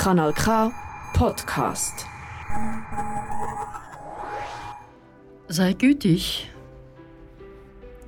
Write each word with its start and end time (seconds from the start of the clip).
Kanal 0.00 0.32
K 0.32 0.72
Podcast. 1.12 2.06
Sei 5.48 5.74
gütig. 5.74 6.50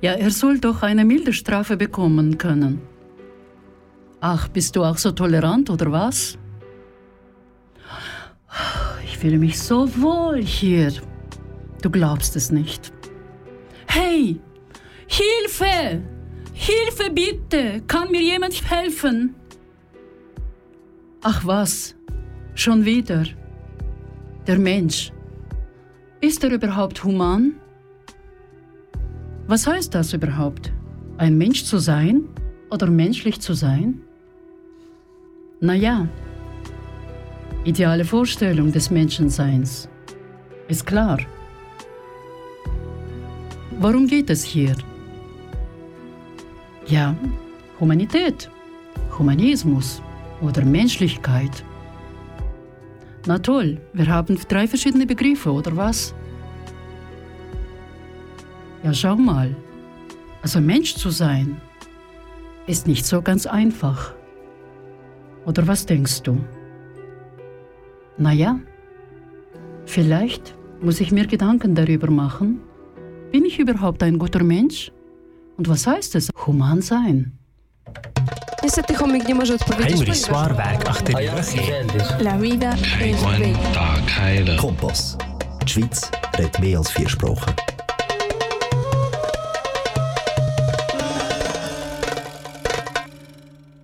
Ja, 0.01 0.13
er 0.13 0.31
soll 0.31 0.57
doch 0.57 0.81
eine 0.81 1.05
milde 1.05 1.33
Strafe 1.33 1.77
bekommen 1.77 2.39
können. 2.39 2.81
Ach, 4.21 4.47
bist 4.47 4.75
du 4.75 4.83
auch 4.83 4.97
so 4.97 5.11
tolerant 5.11 5.69
oder 5.69 5.91
was? 5.91 6.39
Ich 9.03 9.19
fühle 9.19 9.37
mich 9.37 9.61
so 9.61 9.87
wohl 10.01 10.41
hier. 10.41 10.91
Du 11.83 11.91
glaubst 11.91 12.35
es 12.35 12.49
nicht. 12.49 12.91
Hey, 13.85 14.41
Hilfe! 15.05 16.01
Hilfe 16.53 17.11
bitte! 17.11 17.83
Kann 17.85 18.09
mir 18.09 18.21
jemand 18.21 18.67
helfen? 18.67 19.35
Ach 21.25 21.45
was, 21.45 21.95
schon 22.53 22.83
wieder. 22.83 23.23
Der 24.45 24.59
Mensch. 24.59 25.13
Ist 26.19 26.43
er 26.43 26.51
überhaupt 26.51 27.01
human? 27.01 27.53
Was 29.47 29.65
heißt 29.65 29.95
das 29.95 30.11
überhaupt? 30.11 30.73
Ein 31.17 31.37
Mensch 31.37 31.63
zu 31.63 31.77
sein 31.77 32.25
oder 32.71 32.87
menschlich 32.87 33.39
zu 33.39 33.53
sein? 33.53 34.01
Naja, 35.61 36.09
ideale 37.63 38.03
Vorstellung 38.03 38.73
des 38.73 38.91
Menschenseins. 38.91 39.87
Ist 40.67 40.85
klar. 40.85 41.19
Worum 43.79 44.07
geht 44.07 44.29
es 44.29 44.43
hier? 44.43 44.75
Ja, 46.87 47.15
Humanität, 47.79 48.49
Humanismus 49.17 50.01
oder 50.43 50.63
Menschlichkeit. 50.65 51.63
Na 53.25 53.39
toll, 53.39 53.79
wir 53.93 54.07
haben 54.07 54.37
drei 54.47 54.67
verschiedene 54.67 55.05
Begriffe, 55.05 55.51
oder 55.51 55.75
was? 55.75 56.13
Ja, 58.83 58.93
schau 58.93 59.15
mal. 59.15 59.55
Also 60.41 60.59
Mensch 60.59 60.95
zu 60.95 61.09
sein, 61.09 61.55
ist 62.67 62.85
nicht 62.85 63.05
so 63.05 63.21
ganz 63.21 63.45
einfach. 63.45 64.13
Oder 65.45 65.65
was 65.67 65.85
denkst 65.85 66.21
du? 66.23 66.43
Naja, 68.17 68.59
vielleicht 69.85 70.55
muss 70.81 70.99
ich 70.99 71.11
mir 71.11 71.27
Gedanken 71.27 71.75
darüber 71.75 72.11
machen, 72.11 72.59
bin 73.31 73.45
ich 73.45 73.57
überhaupt 73.57 74.03
ein 74.03 74.19
guter 74.19 74.43
Mensch? 74.43 74.91
Und 75.57 75.69
was 75.69 75.87
heißt 75.87 76.15
es, 76.15 76.29
human 76.45 76.81
sein? 76.81 77.37
Niestety 78.63 78.95
chomik 78.95 79.27
nie 79.27 79.35
może 79.35 79.55
odpowiedzieć, 79.55 79.95
Heinrich 79.95 80.17
Swarberg, 80.17 80.89
ach 80.89 81.01
der 81.01 81.15
La 82.19 82.37
vida 82.37 82.73
es 83.01 83.23
bella. 83.23 84.61
Kompass. 84.61 85.17
Die 85.63 85.69
Schweiz 85.69 86.11
redet 86.37 86.59
mehr 86.59 86.77
als 86.77 86.91
vier 86.91 87.09
Sprachen. 87.09 87.62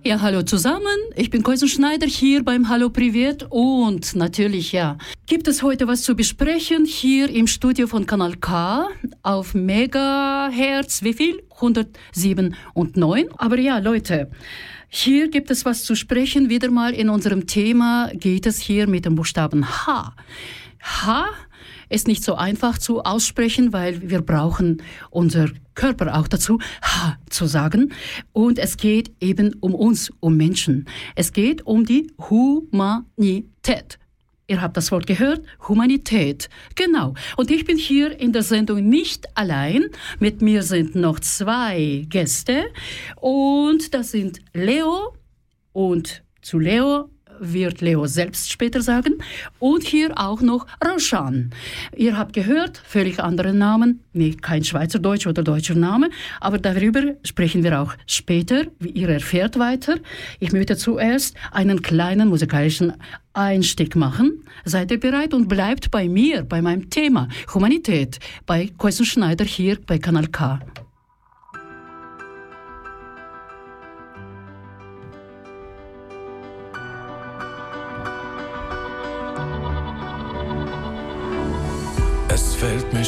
Ja, 0.02 0.22
hallo 0.22 0.40
zusammen. 0.42 0.96
Ich 1.14 1.28
bin 1.28 1.42
Koisen 1.42 1.68
Schneider 1.68 2.06
hier 2.06 2.42
beim 2.42 2.70
Hallo 2.70 2.88
Privat 2.88 3.46
und 3.50 4.16
natürlich, 4.16 4.72
ja, 4.72 4.96
gibt 5.26 5.46
es 5.46 5.62
heute 5.62 5.88
was 5.88 6.00
zu 6.00 6.14
besprechen 6.14 6.86
hier 6.86 7.28
im 7.28 7.46
Studio 7.46 7.86
von 7.86 8.06
Kanal 8.06 8.36
K 8.36 8.88
auf 9.22 9.52
Megahertz, 9.52 11.02
wie 11.02 11.12
viel? 11.12 11.42
107 11.56 12.56
und 12.72 12.96
9. 12.96 13.26
Aber 13.36 13.58
ja, 13.58 13.76
Leute, 13.76 14.30
hier 14.88 15.28
gibt 15.28 15.50
es 15.50 15.66
was 15.66 15.84
zu 15.84 15.94
sprechen. 15.94 16.48
Wieder 16.48 16.70
mal 16.70 16.94
in 16.94 17.10
unserem 17.10 17.46
Thema 17.46 18.10
geht 18.14 18.46
es 18.46 18.58
hier 18.58 18.88
mit 18.88 19.04
dem 19.04 19.16
Buchstaben 19.16 19.66
H. 19.68 20.14
H 20.80 21.26
ist 21.90 22.08
nicht 22.08 22.24
so 22.24 22.36
einfach 22.36 22.78
zu 22.78 23.02
aussprechen, 23.02 23.74
weil 23.74 24.08
wir 24.08 24.22
brauchen 24.22 24.82
unser 25.10 25.50
Körper 25.74 26.18
auch 26.18 26.28
dazu, 26.28 26.58
ha 26.82 27.18
zu 27.28 27.46
sagen. 27.46 27.92
Und 28.32 28.58
es 28.58 28.76
geht 28.76 29.12
eben 29.20 29.54
um 29.60 29.74
uns, 29.74 30.10
um 30.20 30.36
Menschen. 30.36 30.86
Es 31.16 31.32
geht 31.32 31.66
um 31.66 31.84
die 31.84 32.10
Humanität. 32.30 33.98
Ihr 34.46 34.60
habt 34.60 34.76
das 34.76 34.90
Wort 34.90 35.06
gehört, 35.06 35.44
Humanität. 35.68 36.48
Genau. 36.74 37.14
Und 37.36 37.52
ich 37.52 37.64
bin 37.64 37.78
hier 37.78 38.18
in 38.18 38.32
der 38.32 38.42
Sendung 38.42 38.88
nicht 38.88 39.36
allein. 39.36 39.84
Mit 40.18 40.42
mir 40.42 40.64
sind 40.64 40.96
noch 40.96 41.20
zwei 41.20 42.04
Gäste. 42.08 42.64
Und 43.20 43.94
das 43.94 44.10
sind 44.10 44.40
Leo 44.52 45.14
und 45.72 46.24
zu 46.42 46.58
Leo 46.58 47.10
wird 47.40 47.80
Leo 47.80 48.06
selbst 48.06 48.52
später 48.52 48.82
sagen. 48.82 49.14
Und 49.58 49.82
hier 49.82 50.12
auch 50.16 50.40
noch 50.40 50.66
Roshan. 50.84 51.50
Ihr 51.96 52.16
habt 52.16 52.34
gehört, 52.34 52.80
völlig 52.84 53.20
anderen 53.20 53.58
Namen, 53.58 54.04
nee, 54.12 54.34
kein 54.34 54.62
Schweizerdeutsch 54.62 55.26
oder 55.26 55.42
deutscher 55.42 55.74
Name, 55.74 56.10
aber 56.40 56.58
darüber 56.58 57.02
sprechen 57.24 57.64
wir 57.64 57.80
auch 57.80 57.94
später, 58.06 58.66
wie 58.78 58.90
ihr 58.90 59.08
erfährt 59.08 59.58
weiter. 59.58 59.96
Ich 60.38 60.52
möchte 60.52 60.76
zuerst 60.76 61.36
einen 61.50 61.82
kleinen 61.82 62.28
musikalischen 62.28 62.92
Einstieg 63.32 63.96
machen. 63.96 64.44
Seid 64.64 64.90
ihr 64.90 65.00
bereit 65.00 65.34
und 65.34 65.48
bleibt 65.48 65.90
bei 65.90 66.08
mir, 66.08 66.42
bei 66.42 66.60
meinem 66.60 66.90
Thema 66.90 67.28
Humanität, 67.54 68.18
bei 68.46 68.70
Koisen 68.76 69.06
Schneider 69.06 69.44
hier 69.44 69.78
bei 69.86 69.98
Kanal 69.98 70.28
K. 70.28 70.60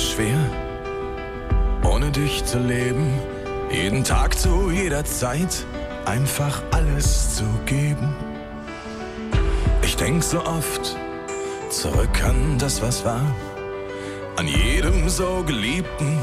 schwer, 0.02 0.38
ohne 1.82 2.10
dich 2.10 2.44
zu 2.44 2.58
leben, 2.58 3.10
jeden 3.70 4.04
Tag 4.04 4.38
zu 4.38 4.70
jeder 4.70 5.04
Zeit 5.04 5.64
einfach 6.04 6.62
alles 6.72 7.36
zu 7.36 7.44
geben. 7.64 8.14
Ich 9.82 9.96
denk 9.96 10.22
so 10.22 10.44
oft 10.44 10.96
zurück 11.70 12.24
an 12.24 12.58
das, 12.58 12.82
was 12.82 13.04
war, 13.04 13.22
an 14.36 14.46
jedem 14.46 15.08
so 15.08 15.42
geliebten, 15.46 16.18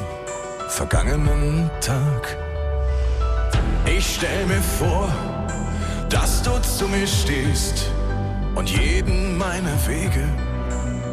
vergangenen 0.68 1.70
Tag. 1.82 2.38
Ich 3.86 4.16
stell 4.16 4.46
mir 4.46 4.62
vor, 4.62 5.10
dass 6.10 6.44
du 6.44 6.52
zu 6.62 6.88
mir 6.88 7.08
stehst 7.08 7.92
und 8.56 8.70
jeden 8.70 9.38
meiner 9.38 9.76
Wege 9.88 10.28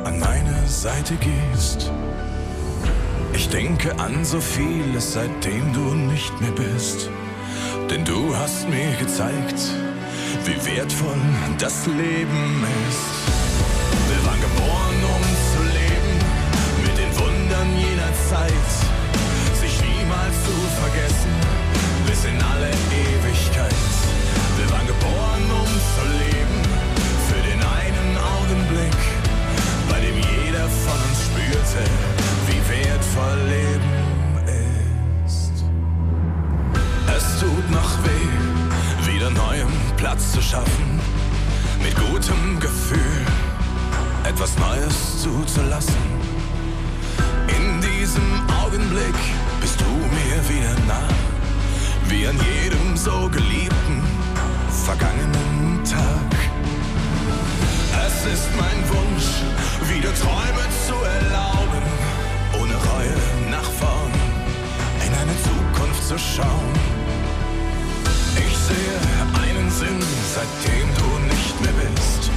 an 0.04 0.18
meine 0.18 0.66
Seite 0.66 1.14
gehst. 1.16 1.90
Ich 3.32 3.48
denke 3.48 3.98
an 3.98 4.24
so 4.24 4.40
vieles, 4.40 5.12
seitdem 5.12 5.72
du 5.72 5.94
nicht 5.94 6.40
mehr 6.40 6.52
bist. 6.52 7.10
Denn 7.90 8.04
du 8.04 8.34
hast 8.36 8.68
mir 8.68 8.92
gezeigt, 8.98 9.60
wie 10.44 10.76
wertvoll 10.76 11.20
das 11.58 11.86
Leben 11.86 12.64
ist. 12.88 13.06
Wir 14.08 14.20
waren 14.26 14.40
geboren, 14.40 14.98
um 15.14 15.22
zu 15.52 15.62
leben, 15.78 16.14
mit 16.82 16.96
den 16.98 17.12
Wundern 17.18 17.68
jener 17.76 18.12
Zeit. 18.30 18.70
Sich 19.60 19.80
niemals 19.82 20.36
zu 20.46 20.56
vergessen, 20.82 21.32
bis 22.06 22.24
in 22.24 22.38
alle 22.42 22.70
Ewigkeit. 22.90 23.82
Wir 24.58 24.70
waren 24.70 24.86
geboren, 24.86 25.44
um 25.62 25.70
zu 25.94 26.04
leben, 26.22 26.58
für 27.28 27.42
den 27.48 27.60
einen 27.60 28.10
Augenblick 28.18 28.98
bei 29.88 30.00
dem 30.00 30.16
jeder 30.16 30.68
von 30.68 30.98
uns 31.08 31.18
spürte, 31.26 31.84
wertvoll 32.68 33.38
Leben 33.48 33.96
ist. 35.24 35.52
Es 37.16 37.40
tut 37.40 37.70
noch 37.70 37.92
weh, 38.04 39.10
wieder 39.12 39.30
neuem 39.30 39.72
Platz 39.96 40.32
zu 40.32 40.42
schaffen, 40.42 41.00
mit 41.82 41.94
gutem 41.96 42.60
Gefühl 42.60 43.26
etwas 44.28 44.58
Neues 44.58 45.22
zuzulassen. 45.22 46.06
In 47.48 47.80
diesem 47.80 48.42
Augenblick 48.62 49.14
bist 49.60 49.80
du 49.80 49.86
mir 49.86 50.38
wieder 50.48 50.74
nah, 50.86 51.08
wie 52.08 52.26
an 52.26 52.38
jedem 52.38 52.96
so 52.96 53.28
geliebten, 53.30 54.02
vergangenen 54.84 55.82
Tag. 55.84 56.32
Es 58.06 58.26
ist 58.32 58.48
mein 58.56 58.80
Wunsch, 58.88 59.28
wieder 59.88 60.12
Träume 60.14 60.64
zu 60.86 60.94
erlauben, 60.94 61.85
zu 66.06 66.16
schauen. 66.16 66.72
Ich 68.36 68.56
sehe 68.68 68.98
einen 69.42 69.68
Sinn, 69.70 69.98
seitdem 70.34 70.86
du 70.94 71.08
nicht 71.34 71.60
mehr 71.60 71.74
bist. 71.82 72.30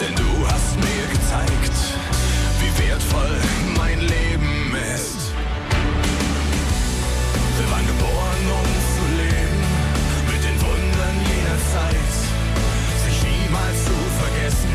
Denn 0.00 0.14
du 0.16 0.30
hast 0.48 0.76
mir 0.76 1.04
gezeigt, 1.12 1.76
wie 2.58 2.72
wertvoll 2.88 3.36
mein 3.76 4.00
Leben 4.00 4.74
ist. 4.96 5.28
Wir 7.58 7.70
waren 7.70 7.86
geboren, 7.86 8.42
um 8.60 8.68
zu 8.96 9.04
leben, 9.20 9.60
mit 10.32 10.40
den 10.40 10.56
Wundern 10.64 11.16
jener 11.28 11.60
Zeit, 11.76 12.12
sich 13.04 13.18
niemals 13.28 13.76
zu 13.84 13.96
vergessen, 14.24 14.72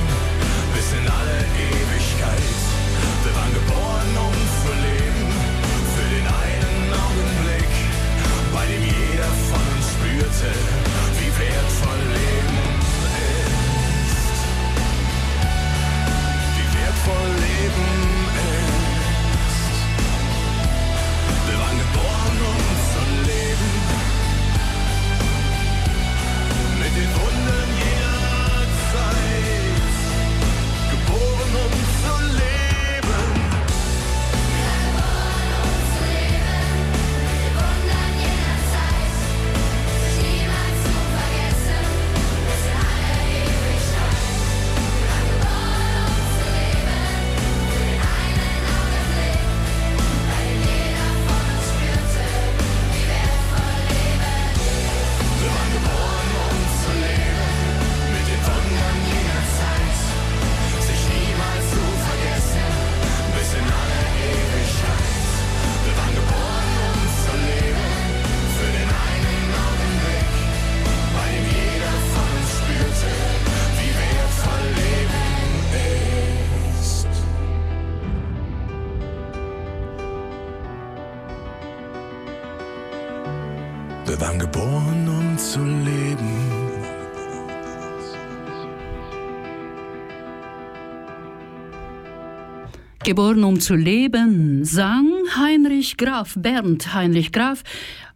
bis 0.75 0.87
in 0.93 1.05
alle 1.09 1.39
Ewigkeit. 1.57 2.53
Wir 3.23 3.33
waren 3.33 3.53
geboren, 3.53 4.11
um 4.29 4.35
zu 4.61 4.71
leben, 4.85 5.25
für 5.95 6.07
den 6.13 6.27
einen 6.29 6.93
Augenblick 6.93 7.80
dem 8.71 8.83
jeder 8.83 9.31
von 9.49 9.61
uns 9.75 9.87
spürte, 9.91 10.51
wie 11.19 11.31
wertvoll 11.39 11.99
Leben 12.13 12.60
Geboren 93.03 93.43
um 93.43 93.59
zu 93.59 93.73
leben, 93.73 94.63
sang 94.63 95.09
Heinrich 95.35 95.97
Graf, 95.97 96.35
Bernd 96.37 96.93
Heinrich 96.93 97.31
Graf. 97.31 97.63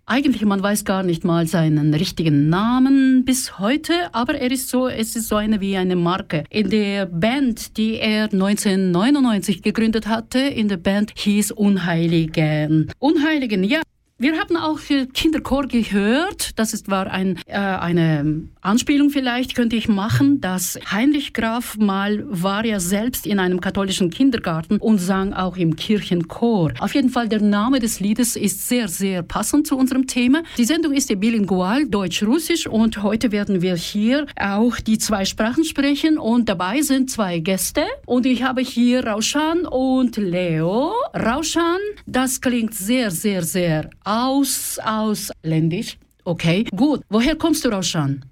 Eigentlich, 0.06 0.46
man 0.46 0.62
weiß 0.62 0.86
gar 0.86 1.02
nicht 1.02 1.24
mal 1.24 1.48
seinen 1.48 1.92
richtigen 1.96 2.50
Namen 2.50 3.26
bis 3.26 3.58
heute, 3.58 3.94
aber 4.12 4.36
er 4.36 4.52
ist 4.52 4.70
so, 4.70 4.88
es 4.88 5.16
ist 5.16 5.28
so 5.28 5.38
eine 5.38 5.60
wie 5.60 5.76
eine 5.76 5.96
Marke. 5.96 6.44
In 6.52 6.70
der 6.70 7.08
Band, 7.08 7.78
die 7.78 7.96
er 7.96 8.26
1999 8.26 9.64
gegründet 9.64 10.06
hatte, 10.06 10.38
in 10.38 10.68
der 10.68 10.78
Band 10.78 11.14
hieß 11.16 11.54
Unheiligen. 11.54 12.92
Unheiligen, 13.00 13.64
ja, 13.64 13.82
wir 14.20 14.40
haben 14.40 14.56
auch 14.56 14.80
Kinderchor 15.14 15.68
gehört. 15.68 16.58
Das 16.60 16.74
ist, 16.74 16.90
war 16.90 17.08
ein, 17.08 17.40
äh, 17.48 17.58
eine 17.58 18.48
Anspielung 18.66 19.12
vielleicht 19.12 19.54
könnte 19.54 19.76
ich 19.76 19.88
machen, 19.88 20.42
dass 20.42 20.80
Heinrich 20.92 21.34
Graf 21.34 21.78
mal 21.78 22.24
war 22.28 22.66
ja 22.66 22.80
selbst 22.80 23.28
in 23.28 23.38
einem 23.38 23.62
katholischen 23.62 24.10
Kindergarten 24.10 24.78
und 24.78 24.98
sang 24.98 25.34
auch 25.34 25.56
im 25.56 25.76
Kirchenchor. 25.76 26.74
Auf 26.80 26.96
jeden 26.96 27.12
Fall, 27.12 27.30
der 27.30 27.42
Name 27.42 27.80
des 27.80 28.00
Liedes 28.00 28.36
ist 28.36 28.68
sehr, 28.68 28.88
sehr 28.88 29.22
passend 29.22 29.68
zu 29.68 29.78
unserem 29.78 30.08
Thema. 30.08 30.42
Die 30.58 30.66
Sendung 30.66 30.94
ist 30.94 31.12
ja 31.12 31.16
bilingual, 31.16 31.86
deutsch-russisch 31.86 32.66
und 32.66 33.04
heute 33.04 33.32
werden 33.32 33.62
wir 33.62 33.76
hier 33.76 34.26
auch 34.36 34.78
die 34.78 34.98
zwei 34.98 35.26
Sprachen 35.26 35.64
sprechen 35.64 36.18
und 36.18 36.50
dabei 36.50 36.82
sind 36.82 37.12
zwei 37.12 37.38
Gäste 37.38 37.84
und 38.08 38.26
ich 38.26 38.42
habe 38.42 38.62
hier 38.62 39.06
Rauschan 39.06 39.68
und 39.68 40.18
Leo. 40.18 40.92
Rauschan, 41.14 41.82
das 42.08 42.42
klingt 42.42 42.74
sehr, 42.74 43.12
sehr, 43.12 43.44
sehr 43.44 43.92
aus, 44.04 44.80
ausländisch. 44.84 46.00
Okay, 46.24 46.66
gut. 46.76 47.02
Woher 47.10 47.36
kommst 47.36 47.64
du, 47.64 47.70
Rauschan? 47.70 48.26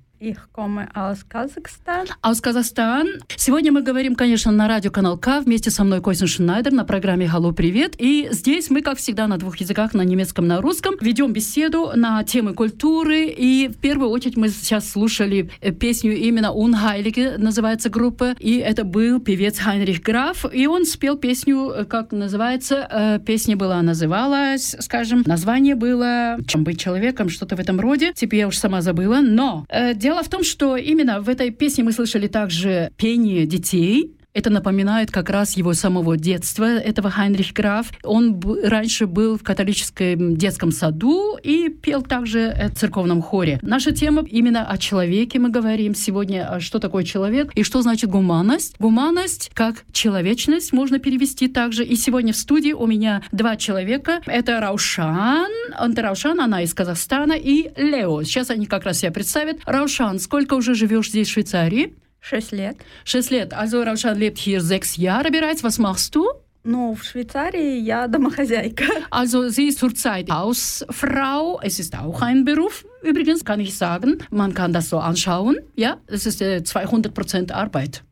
Komme 0.54 0.88
aus 0.96 1.25
Kasachstan. 1.28 2.08
Aus 2.22 2.40
Казахстан. 2.40 3.08
Сегодня 3.36 3.74
мы 3.74 3.81
говорим, 3.81 4.16
конечно, 4.16 4.54
на 4.54 4.70
радиоканал 4.70 5.18
К 5.18 5.42
вместе 5.42 5.70
со 5.70 5.84
мной 5.84 6.02
Костин 6.02 6.28
Шнайдер 6.28 6.72
на 6.72 6.86
программе 6.86 7.30
«Алло, 7.30 7.52
привет». 7.52 7.96
И 7.98 8.30
здесь 8.31 8.70
мы, 8.70 8.81
как 8.81 8.98
всегда, 8.98 9.28
на 9.28 9.38
двух 9.38 9.58
языках, 9.58 9.94
на 9.94 10.02
немецком, 10.04 10.48
на 10.48 10.62
русском, 10.62 10.96
ведем 11.02 11.34
беседу 11.34 11.92
на 11.96 12.24
темы 12.24 12.54
культуры. 12.54 13.25
И 13.25 13.68
в 13.68 13.78
первую 13.81 14.12
очередь 14.12 14.38
мы 14.38 14.48
сейчас 14.48 14.90
слушали 14.90 15.50
песню 15.80 16.16
именно 16.16 16.54
«Унхайлиге» 16.54 17.38
называется 17.38 17.90
группа. 17.90 18.34
И 18.40 18.60
это 18.60 18.86
был 18.86 19.20
певец 19.20 19.60
Хайнрих 19.60 20.02
Граф. 20.02 20.46
И 20.54 20.68
он 20.68 20.86
спел 20.86 21.18
песню, 21.18 21.86
как 21.90 22.14
называется, 22.14 23.22
песня 23.25 23.58
была, 23.58 23.81
называлась, 23.81 24.74
скажем, 24.80 25.24
название 25.25 25.75
было 25.75 26.38
«Чем 26.48 26.64
быть 26.64 26.80
человеком», 26.80 27.28
что-то 27.28 27.58
в 27.58 27.60
этом 27.60 27.81
роде. 27.81 28.14
Теперь 28.16 28.40
я 28.40 28.48
уж 28.48 28.58
сама 28.58 28.81
забыла. 28.81 29.20
Но 29.20 29.66
дело 29.96 30.12
Дело 30.13 30.24
в 30.24 30.30
том, 30.30 30.44
что 30.44 30.77
именно 30.77 31.21
в 31.21 31.27
этой 31.27 31.50
песне 31.50 31.83
мы 31.83 31.92
слышали 31.92 32.27
также 32.27 32.92
пение 32.98 33.48
детей, 33.48 34.15
это 34.34 34.50
напоминает 34.50 35.12
как 35.12 35.30
раз 35.30 35.56
его 35.56 35.74
самого 35.74 36.18
детства, 36.18 36.66
этого 36.66 37.10
Хайнрих 37.10 37.54
Граф. 37.54 37.92
Он 38.04 38.42
раньше 38.64 39.06
был 39.06 39.38
в 39.38 39.44
католическом 39.44 40.36
детском 40.36 40.72
саду 40.72 41.38
и 41.42 41.70
пел 41.70 42.02
также 42.02 42.70
в 42.74 42.76
церковном 42.78 43.22
хоре. 43.22 43.60
Наша 43.62 43.92
тема 43.92 44.24
именно 44.28 44.66
о 44.66 44.78
человеке 44.78 45.40
мы 45.40 45.50
говорим 45.50 45.94
сегодня, 45.94 46.60
что 46.60 46.80
такое 46.80 47.04
человек 47.04 47.52
и 47.54 47.64
что 47.64 47.82
значит 47.82 48.10
гуманность. 48.10 48.76
Гуманность 48.80 49.52
как 49.54 49.84
человечность 49.92 50.74
можно 50.74 51.00
перевести 51.00 51.48
также. 51.48 51.86
И 51.86 51.96
сегодня 51.96 52.34
в 52.34 52.38
студии 52.38 52.72
у 52.72 52.88
меня 52.88 53.22
два 53.32 53.56
человека. 53.56 54.22
Это 54.26 54.60
Раушан, 54.60 55.52
это 55.80 56.02
Раушан, 56.02 56.42
она 56.42 56.64
из 56.64 56.74
Казахстана, 56.74 57.34
и 57.34 57.70
Лео. 57.78 58.24
Сейчас 58.24 58.50
они 58.50 58.66
как 58.66 58.86
раз 58.86 59.00
себя 59.00 59.12
представят. 59.12 59.58
Раушан, 59.66 60.20
сколько 60.20 60.56
уже 60.56 60.74
живешь 60.74 61.10
здесь, 61.10 61.28
в 61.28 61.32
Швейцарии? 61.32 61.94
Шесть 62.23 62.53
лет. 62.53 62.76
Шесть 63.05 63.31
лет. 63.31 63.52
Also 63.52 63.83
Raushan 63.83 64.19
lebt 64.19 64.38
hier 64.38 64.61
sechs 64.61 64.97
Jahre 64.97 65.31
bereits. 65.31 65.62
Was 65.62 65.78
machst 65.78 66.14
du? 66.14 66.26
Ну, 66.64 66.95
в 66.95 67.02
Швейцарии 67.05 67.81
я 67.81 68.09
домохозяйка. 68.09 68.85
Also 69.11 69.49
sie 69.49 69.69
ist 69.69 69.78
zurzeit 69.78 70.31
Hausfrau. 70.31 71.61
Es 71.62 71.78
ist 71.78 71.97
auch 71.97 72.21
ein 72.21 72.45
Beruf, 72.45 72.85
übrigens, 73.02 73.45
kann 73.45 73.61
ich 73.61 73.76
sagen. 73.78 74.19
Man 74.31 74.52
kann 74.52 74.73
das 74.73 74.90
so 74.90 74.99
anschauen. 74.99 75.57
Ja, 75.76 75.99
es 76.07 76.26
ist 76.26 76.43
äh, 76.43 76.62
200% 76.62 77.52
Arbeit. 77.52 78.02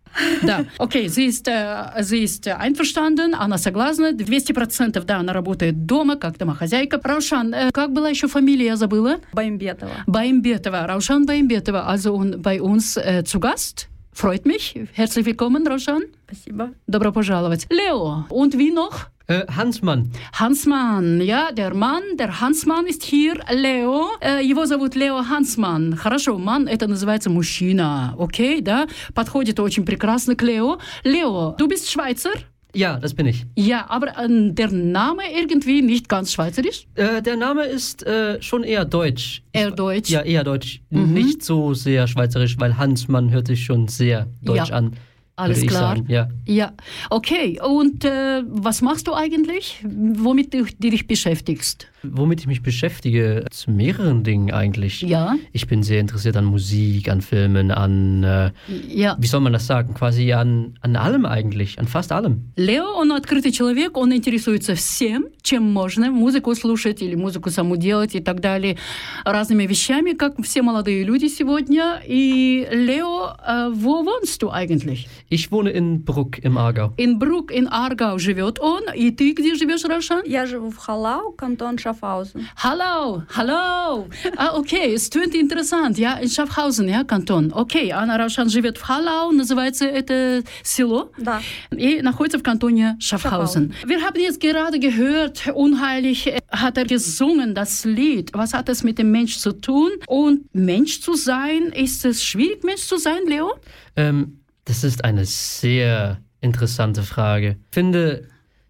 Да, 0.43 0.65
окей, 0.79 1.03
okay, 1.03 1.09
sie 1.09 1.27
ist, 1.27 1.47
äh, 1.49 2.03
sie 2.03 2.23
ist 2.23 2.49
einverstanden, 2.49 3.35
она 3.35 3.59
согласна, 3.59 4.13
200% 4.13 5.05
да, 5.05 5.19
она 5.19 5.35
работает 5.35 5.85
дома, 5.85 6.17
как 6.17 6.39
домохозяйка. 6.39 6.99
Раушан, 7.03 7.53
äh, 7.53 7.71
как 7.73 7.93
была 7.93 8.09
еще 8.09 8.29
фамилия, 8.29 8.67
я 8.67 8.77
забыла? 8.77 9.19
Баймбетова. 9.35 10.05
Баймбетова, 10.07 10.87
Раушан 10.87 11.27
Баймбетова, 11.27 11.87
also 11.87 12.17
bei 12.39 12.63
uns 12.63 12.97
äh, 12.97 13.25
zu 13.25 13.41
Gast. 13.41 13.89
Freut 14.14 14.46
mich. 14.46 14.76
Herzlich 14.94 15.26
willkommen, 15.26 15.66
Roshan. 15.68 16.04
Спасибо. 16.28 16.72
Добро 16.88 17.12
пожаловать. 17.12 17.68
Leo, 17.70 18.26
und 18.30 18.58
wie 18.58 18.72
noch? 18.72 19.08
Äh, 19.28 19.46
Hansmann. 19.48 20.12
Hansmann, 20.34 21.22
ja, 21.22 21.52
der 21.54 21.74
Mann, 21.74 22.04
der 22.18 22.42
Hansmann 22.42 22.86
ist 22.88 23.04
hier, 23.04 23.40
Leo. 23.50 24.10
Äh, 24.20 24.44
его 24.44 24.66
зовут 24.66 24.96
Лео 24.96 25.24
Хансман. 25.24 25.96
Хорошо, 25.96 26.38
ман 26.38 26.68
это 26.68 26.88
называется 26.88 27.30
мужчина, 27.30 28.14
окей, 28.20 28.60
okay, 28.60 28.62
да? 28.62 28.88
Подходит 29.14 29.60
очень 29.60 29.86
прекрасно 29.86 30.36
к 30.36 30.42
Лео. 30.42 30.80
Leo, 31.06 31.56
du 31.58 31.68
bist 31.68 31.90
Schweizer? 31.90 32.34
Ja, 32.74 32.98
das 32.98 33.14
bin 33.14 33.26
ich. 33.26 33.46
Ja, 33.56 33.90
aber 33.90 34.18
äh, 34.18 34.54
der 34.54 34.72
Name 34.72 35.24
irgendwie 35.36 35.82
nicht 35.82 36.08
ganz 36.08 36.32
schweizerisch? 36.32 36.88
Äh, 36.96 37.22
der 37.22 37.38
Name 37.38 37.66
ist 37.66 38.06
äh, 38.06 38.42
schon 38.42 38.64
eher 38.64 38.86
deutsch. 38.86 39.44
Eher 39.52 39.72
deutsch? 39.72 40.10
Ja, 40.10 40.22
eher 40.22 40.44
deutsch. 40.44 40.82
Mhm. 40.90 41.14
Nicht 41.14 41.44
so 41.44 41.74
sehr 41.74 42.08
schweizerisch, 42.08 42.58
weil 42.60 42.78
Hansmann 42.78 43.32
hört 43.32 43.48
sich 43.48 43.66
schon 43.66 43.88
sehr 43.88 44.28
deutsch 44.42 44.70
ja. 44.70 44.76
an. 44.76 44.94
Alles 45.41 45.67
klar. 45.67 45.97
Sagen, 45.97 46.07
ja. 46.09 46.29
ja. 46.47 46.73
Okay, 47.11 47.61
und 47.61 48.07
äh, 48.07 48.43
was 48.49 48.81
machst 48.81 49.07
du 49.07 49.13
eigentlich? 49.13 49.85
Womit 49.85 50.55
du, 50.55 50.65
du 50.65 50.91
dich 50.91 51.07
beschäftigst? 51.07 51.89
Womit 52.03 52.41
ich 52.41 52.47
mich 52.47 52.63
beschäftige? 52.63 53.45
Zu 53.51 53.71
mehreren 53.71 54.25
Dingen 54.25 54.51
eigentlich. 54.51 55.03
Ja. 55.03 55.35
Ich 55.53 55.67
bin 55.67 55.83
sehr 55.83 56.01
interessiert 56.01 56.37
an 56.37 56.47
Musik, 56.47 57.11
an 57.11 57.21
Filmen, 57.21 57.71
an. 57.71 58.23
Äh, 58.23 58.53
ja. 58.89 59.17
Wie 59.19 59.27
soll 59.27 59.41
man 59.41 59.53
das 59.53 59.67
sagen? 59.67 59.93
Quasi 59.93 60.33
an, 60.33 60.79
an 60.81 60.97
allem 60.97 61.27
eigentlich, 61.27 61.79
an 61.79 61.87
fast 61.87 62.13
allem. 62.13 62.53
Лео, 62.57 62.87
он 62.99 63.13
открытый 63.13 63.53
человек, 63.53 63.99
он 63.99 64.15
интересуется 64.15 64.75
всем, 64.75 65.27
чем 65.43 65.71
можно. 65.71 66.11
Музыку 66.11 66.55
слушать 66.55 67.03
или 67.03 67.15
музыку 67.15 67.51
саму 67.51 67.77
делать 67.77 68.15
и 68.15 68.21
так 68.21 68.41
далее. 68.41 68.79
Разными 69.25 69.67
вещами, 69.67 70.13
как 70.13 70.43
все 70.43 70.63
молодые 70.63 71.05
люди 71.05 71.27
сегодня. 71.27 72.01
И 72.07 72.67
Лео, 72.71 73.37
äh, 73.47 73.71
wo 73.75 74.03
wohnst 74.05 74.41
du 74.41 74.51
eigentlich? 74.51 75.09
Ich 75.31 75.51
wohne 75.53 75.71
in 75.71 76.05
Bruck 76.05 76.39
im 76.39 76.57
Aargau. 76.57 76.93
In 76.97 77.19
Bruck 77.19 77.51
in 77.51 77.69
Aargau 77.69 78.19
живет 78.19 78.59
он. 78.61 78.83
И 78.95 79.11
ты 79.11 79.33
где 79.33 79.55
живешь, 79.55 79.85
Раушан? 79.85 80.23
Я 80.27 80.47
живу 80.47 80.71
в 80.71 80.77
Халау, 80.77 81.33
кантон 81.33 81.79
Schaffhausen. 81.79 82.47
Hallo, 82.63 83.23
hallo. 83.37 84.09
Ah, 84.37 84.57
okay, 84.57 84.95
es 84.95 85.11
tönt 85.11 85.35
interessant. 85.35 85.99
Ja, 85.99 86.15
in 86.19 86.29
Schaffhausen, 86.29 86.89
ja, 86.89 87.05
Kanton. 87.05 87.53
Okay, 87.53 87.91
Анна 87.91 88.19
Раушан 88.19 88.49
живет 88.49 88.79
в 88.79 88.83
Халау, 88.83 89.33
называется 89.33 89.85
это 89.85 90.45
село. 90.63 91.11
Да. 91.19 91.41
И 91.71 92.01
находится 92.03 92.39
в 92.39 92.43
кантоне 92.43 92.97
Schaffhausen. 93.01 93.27
Schaffhausen. 93.27 93.75
Wir 93.87 94.03
haben 94.03 94.21
jetzt 94.21 94.41
gerade 94.41 94.79
gehört, 94.79 95.49
unheilig 95.55 96.33
hat 96.51 96.77
er 96.77 96.85
gesungen, 96.85 97.55
das 97.55 97.85
Lied. 97.85 98.31
Was 98.35 98.55
hat 98.55 98.69
es 98.69 98.83
mit 98.83 98.99
dem 98.99 99.11
Mensch 99.11 99.39
zu 99.39 99.53
tun? 99.53 99.91
Und 100.07 100.55
Mensch 100.55 101.01
zu 101.01 101.15
sein, 101.15 101.73
ist 101.75 102.05
es 102.05 102.25
schwierig, 102.25 102.65
Mensch 102.65 102.83
zu 102.83 102.99
sein, 102.99 103.27
Leo? 103.27 103.55
Ähm, 103.97 104.39
das 104.65 104.85
ist 104.85 105.05
eine 105.05 105.25
sehr 105.25 106.21
interessante 106.41 107.03
Frage. 107.03 107.57
Ich 107.71 107.75
finde, 107.75 108.29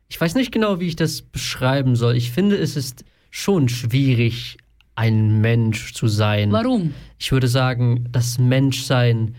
ich 0.09 0.21
weiß 0.21 0.35
nicht 0.35 0.53
genau, 0.53 0.81
wie 0.81 0.89
ich 0.89 0.97
das 0.97 1.23
beschreiben 1.23 1.97
soll. 1.97 2.17
Ich 2.17 2.31
finde, 2.31 2.57
es 2.57 2.77
ist 2.77 3.05
schon 3.31 3.69
schwierig, 3.69 4.59
ein 4.95 5.41
Mensch 5.41 5.93
zu 5.93 6.09
sein. 6.09 6.53
Warum? 6.53 6.95
Ich 7.19 7.33
würde 7.33 7.49
sagen, 7.49 8.09
das 8.11 8.39
Menschsein 8.39 9.35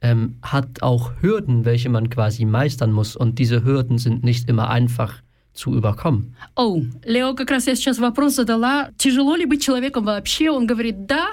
ähm, 0.00 0.36
hat 0.42 0.82
auch 0.82 1.12
Hürden, 1.20 1.64
welche 1.64 1.88
man 1.88 2.10
quasi 2.10 2.44
meistern 2.44 2.92
muss. 2.92 3.16
Und 3.16 3.38
diese 3.38 3.64
Hürden 3.64 3.98
sind 3.98 4.24
nicht 4.24 4.48
immer 4.48 4.70
einfach 4.70 5.22
zu 5.52 5.74
überkommen. 5.74 6.34
О, 6.54 6.62
oh, 6.64 6.82
Лео 7.04 7.34
как 7.34 7.50
раз 7.50 7.66
я 7.66 7.74
сейчас 7.74 7.98
вопрос 7.98 8.36
задала. 8.36 8.90
Тяжело 8.96 9.36
ли 9.36 9.46
быть 9.46 9.62
человеком 9.62 10.04
вообще? 10.04 10.50
Он 10.50 10.66
говорит, 10.66 11.06
да, 11.06 11.26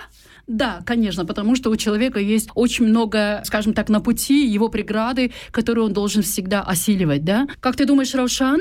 да, 0.46 0.82
конечно, 0.84 1.24
потому 1.24 1.56
что 1.56 1.70
у 1.70 1.76
человека 1.76 2.18
есть 2.18 2.50
очень 2.54 2.86
много, 2.86 3.42
скажем 3.44 3.74
так, 3.74 3.88
на 3.88 4.00
пути 4.00 4.46
его 4.46 4.68
преграды, 4.68 5.32
которые 5.50 5.84
он 5.84 5.92
должен 5.92 6.22
всегда 6.22 6.62
осиливать, 6.62 7.24
да? 7.24 7.46
Как 7.60 7.76
ты 7.76 7.84
думаешь, 7.84 8.14
Раушан? 8.14 8.60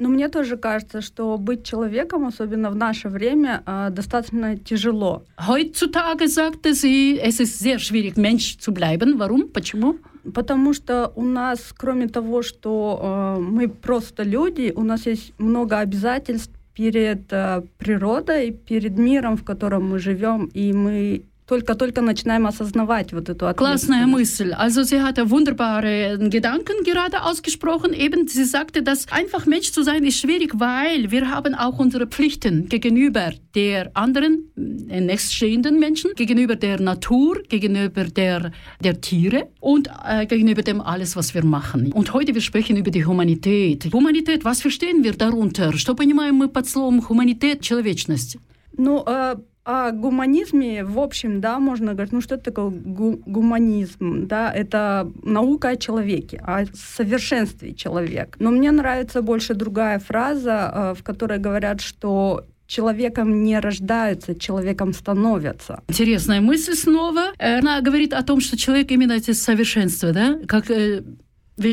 Но 0.00 0.08
мне 0.08 0.28
тоже 0.28 0.56
кажется, 0.56 1.02
что 1.02 1.36
быть 1.36 1.62
человеком, 1.62 2.24
особенно 2.24 2.70
в 2.70 2.74
наше 2.74 3.10
время, 3.10 3.62
достаточно 3.90 4.56
тяжело. 4.56 5.24
Heutzutage 5.36 6.26
sagte 6.28 6.72
sie, 6.72 7.18
es 7.18 7.38
ist 7.38 7.58
sehr 7.58 7.78
schwierig, 7.78 8.16
Mensch 8.16 8.58
zu 8.58 8.72
bleiben. 8.72 9.18
Warum? 9.18 9.50
Почему? 9.52 9.98
Потому 10.34 10.72
что 10.72 11.12
у 11.16 11.22
нас, 11.22 11.74
кроме 11.76 12.08
того, 12.08 12.42
что 12.42 13.36
э, 13.36 13.40
мы 13.40 13.68
просто 13.68 14.22
люди, 14.22 14.72
у 14.74 14.84
нас 14.84 15.06
есть 15.06 15.34
много 15.38 15.78
обязательств 15.78 16.52
перед 16.74 17.32
э, 17.32 17.62
природой, 17.78 18.52
перед 18.52 18.98
миром, 18.98 19.36
в 19.36 19.44
котором 19.44 19.90
мы 19.90 19.98
живем, 19.98 20.46
и 20.46 20.72
мы 20.72 21.24
только-только 21.49 22.01
начинаем 22.01 22.47
осознавать 22.47 23.13
вот 23.13 23.29
эту 23.29 23.45
Klasse 23.53 24.05
мысль. 24.07 24.51
Also 24.51 24.83
sie 24.83 25.01
hat 25.01 25.17
wunderbare 25.29 26.17
Gedanken 26.17 26.83
gerade 26.83 27.23
ausgesprochen. 27.23 27.93
Eben, 27.93 28.27
sie 28.27 28.45
sagte, 28.45 28.81
dass 28.81 29.11
einfach 29.11 29.45
Mensch 29.45 29.71
zu 29.71 29.83
sein 29.83 30.03
ist 30.03 30.19
schwierig, 30.19 30.53
weil 30.55 31.11
wir 31.11 31.29
haben 31.29 31.53
auch 31.53 31.77
unsere 31.77 32.07
Pflichten 32.07 32.67
gegenüber 32.67 33.31
der 33.53 33.91
anderen, 33.93 34.51
äh, 34.89 35.01
nächststehenden 35.01 35.79
Menschen, 35.79 36.11
gegenüber 36.15 36.55
der 36.55 36.81
Natur, 36.81 37.43
gegenüber 37.47 38.05
der, 38.05 38.51
der 38.83 39.01
Tiere 39.01 39.49
und 39.59 39.89
äh, 40.07 40.25
gegenüber 40.25 40.63
dem 40.63 40.81
alles, 40.81 41.15
was 41.15 41.35
wir 41.35 41.45
machen. 41.45 41.91
Und 41.91 42.13
heute 42.13 42.33
wir 42.33 42.41
sprechen 42.41 42.75
über 42.75 42.89
die 42.89 43.05
Humanität. 43.05 43.93
Humanität, 43.93 44.43
was 44.45 44.61
verstehen 44.61 45.03
wir 45.03 45.13
darunter? 45.13 45.73
Что 45.77 45.93
понимаем 45.93 46.35
мы 46.35 46.47
под 46.47 46.67
словом 46.67 47.07
humanität, 47.07 47.61
человечность? 47.61 48.37
Ну, 48.77 49.03
э, 49.05 49.35
о 49.64 49.90
гуманизме, 49.92 50.84
в 50.84 50.98
общем, 50.98 51.40
да, 51.40 51.58
можно 51.58 51.92
говорить, 51.92 52.12
ну 52.12 52.20
что 52.20 52.36
это 52.36 52.44
такое 52.44 52.70
гу 52.70 53.20
гуманизм, 53.26 54.26
да, 54.26 54.52
это 54.52 55.10
наука 55.22 55.70
о 55.70 55.76
человеке, 55.76 56.42
о 56.44 56.64
совершенстве 56.74 57.74
человека. 57.74 58.38
Но 58.38 58.50
мне 58.50 58.72
нравится 58.72 59.22
больше 59.22 59.54
другая 59.54 59.98
фраза, 59.98 60.72
э, 60.72 60.94
в 60.98 61.02
которой 61.02 61.38
говорят, 61.38 61.80
что 61.80 62.46
человеком 62.66 63.42
не 63.42 63.58
рождаются, 63.58 64.34
человеком 64.34 64.92
становятся. 64.92 65.82
Интересная 65.88 66.40
мысль 66.40 66.74
снова. 66.74 67.32
Она 67.38 67.80
говорит 67.80 68.14
о 68.14 68.22
том, 68.22 68.40
что 68.40 68.56
человек 68.56 68.90
именно 68.92 69.12
это 69.12 69.34
совершенство, 69.34 70.12
да, 70.12 70.38
как 70.46 70.70
э, 70.70 71.02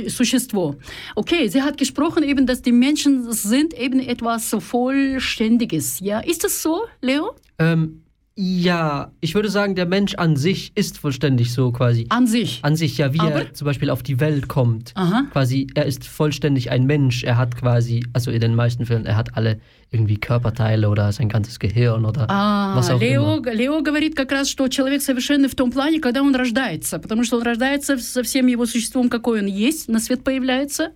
Существо. 0.09 0.75
Okay, 1.15 1.47
sie 1.47 1.61
hat 1.61 1.77
gesprochen 1.77 2.21
eben, 2.21 2.45
dass 2.45 2.61
die 2.61 2.73
Menschen 2.73 3.31
sind 3.31 3.73
eben 3.73 4.01
etwas 4.01 4.53
Vollständiges. 4.59 6.01
Ja, 6.01 6.19
ist 6.19 6.43
das 6.43 6.61
so, 6.61 6.87
Leo? 7.01 7.35
Ähm, 7.58 8.02
ja, 8.34 9.12
ich 9.20 9.34
würde 9.34 9.50
sagen, 9.50 9.74
der 9.74 9.84
Mensch 9.84 10.14
an 10.14 10.36
sich 10.36 10.72
ist 10.74 10.98
vollständig 10.98 11.52
so 11.52 11.70
quasi. 11.70 12.06
An 12.08 12.26
sich? 12.26 12.60
An 12.62 12.76
sich, 12.76 12.96
ja, 12.96 13.12
wie 13.12 13.20
Aber? 13.20 13.30
er 13.30 13.52
zum 13.52 13.66
Beispiel 13.66 13.90
auf 13.90 14.02
die 14.02 14.20
Welt 14.20 14.48
kommt. 14.48 14.92
Aha. 14.94 15.24
Quasi, 15.32 15.66
er 15.74 15.84
ist 15.84 16.06
vollständig 16.06 16.70
ein 16.70 16.86
Mensch. 16.86 17.24
Er 17.24 17.36
hat 17.36 17.56
quasi, 17.56 18.02
also 18.14 18.30
in 18.30 18.40
den 18.40 18.54
meisten 18.54 18.86
Fällen, 18.86 19.04
er 19.04 19.16
hat 19.16 19.36
alle 19.36 19.60
irgendwie 19.90 20.16
Körperteile 20.16 20.88
oder 20.88 21.12
sein 21.12 21.28
ganzes 21.28 21.58
Gehirn 21.58 22.06
oder 22.06 22.30
а, 22.30 22.74
was 22.74 22.88
auch 22.88 23.00
Лео, 23.00 23.36
immer. 23.36 23.52
Лео 23.52 23.82
говорит 23.82 24.16
как 24.16 24.32
раз, 24.32 24.48
что 24.48 24.66
человек 24.68 25.02
совершенный 25.02 25.50
в 25.50 25.54
том 25.54 25.70
плане, 25.70 26.00
когда 26.00 26.22
он 26.22 26.34
рождается, 26.34 26.98
потому 26.98 27.24
что 27.24 27.36
он 27.36 27.42
рождается 27.42 27.98
со 27.98 28.22
всем 28.22 28.46
его 28.46 28.64
существом, 28.64 29.10
какой 29.10 29.40
он 29.40 29.46
есть, 29.46 29.88
на 29.88 30.00
свет 30.00 30.24
появляется. 30.24 30.92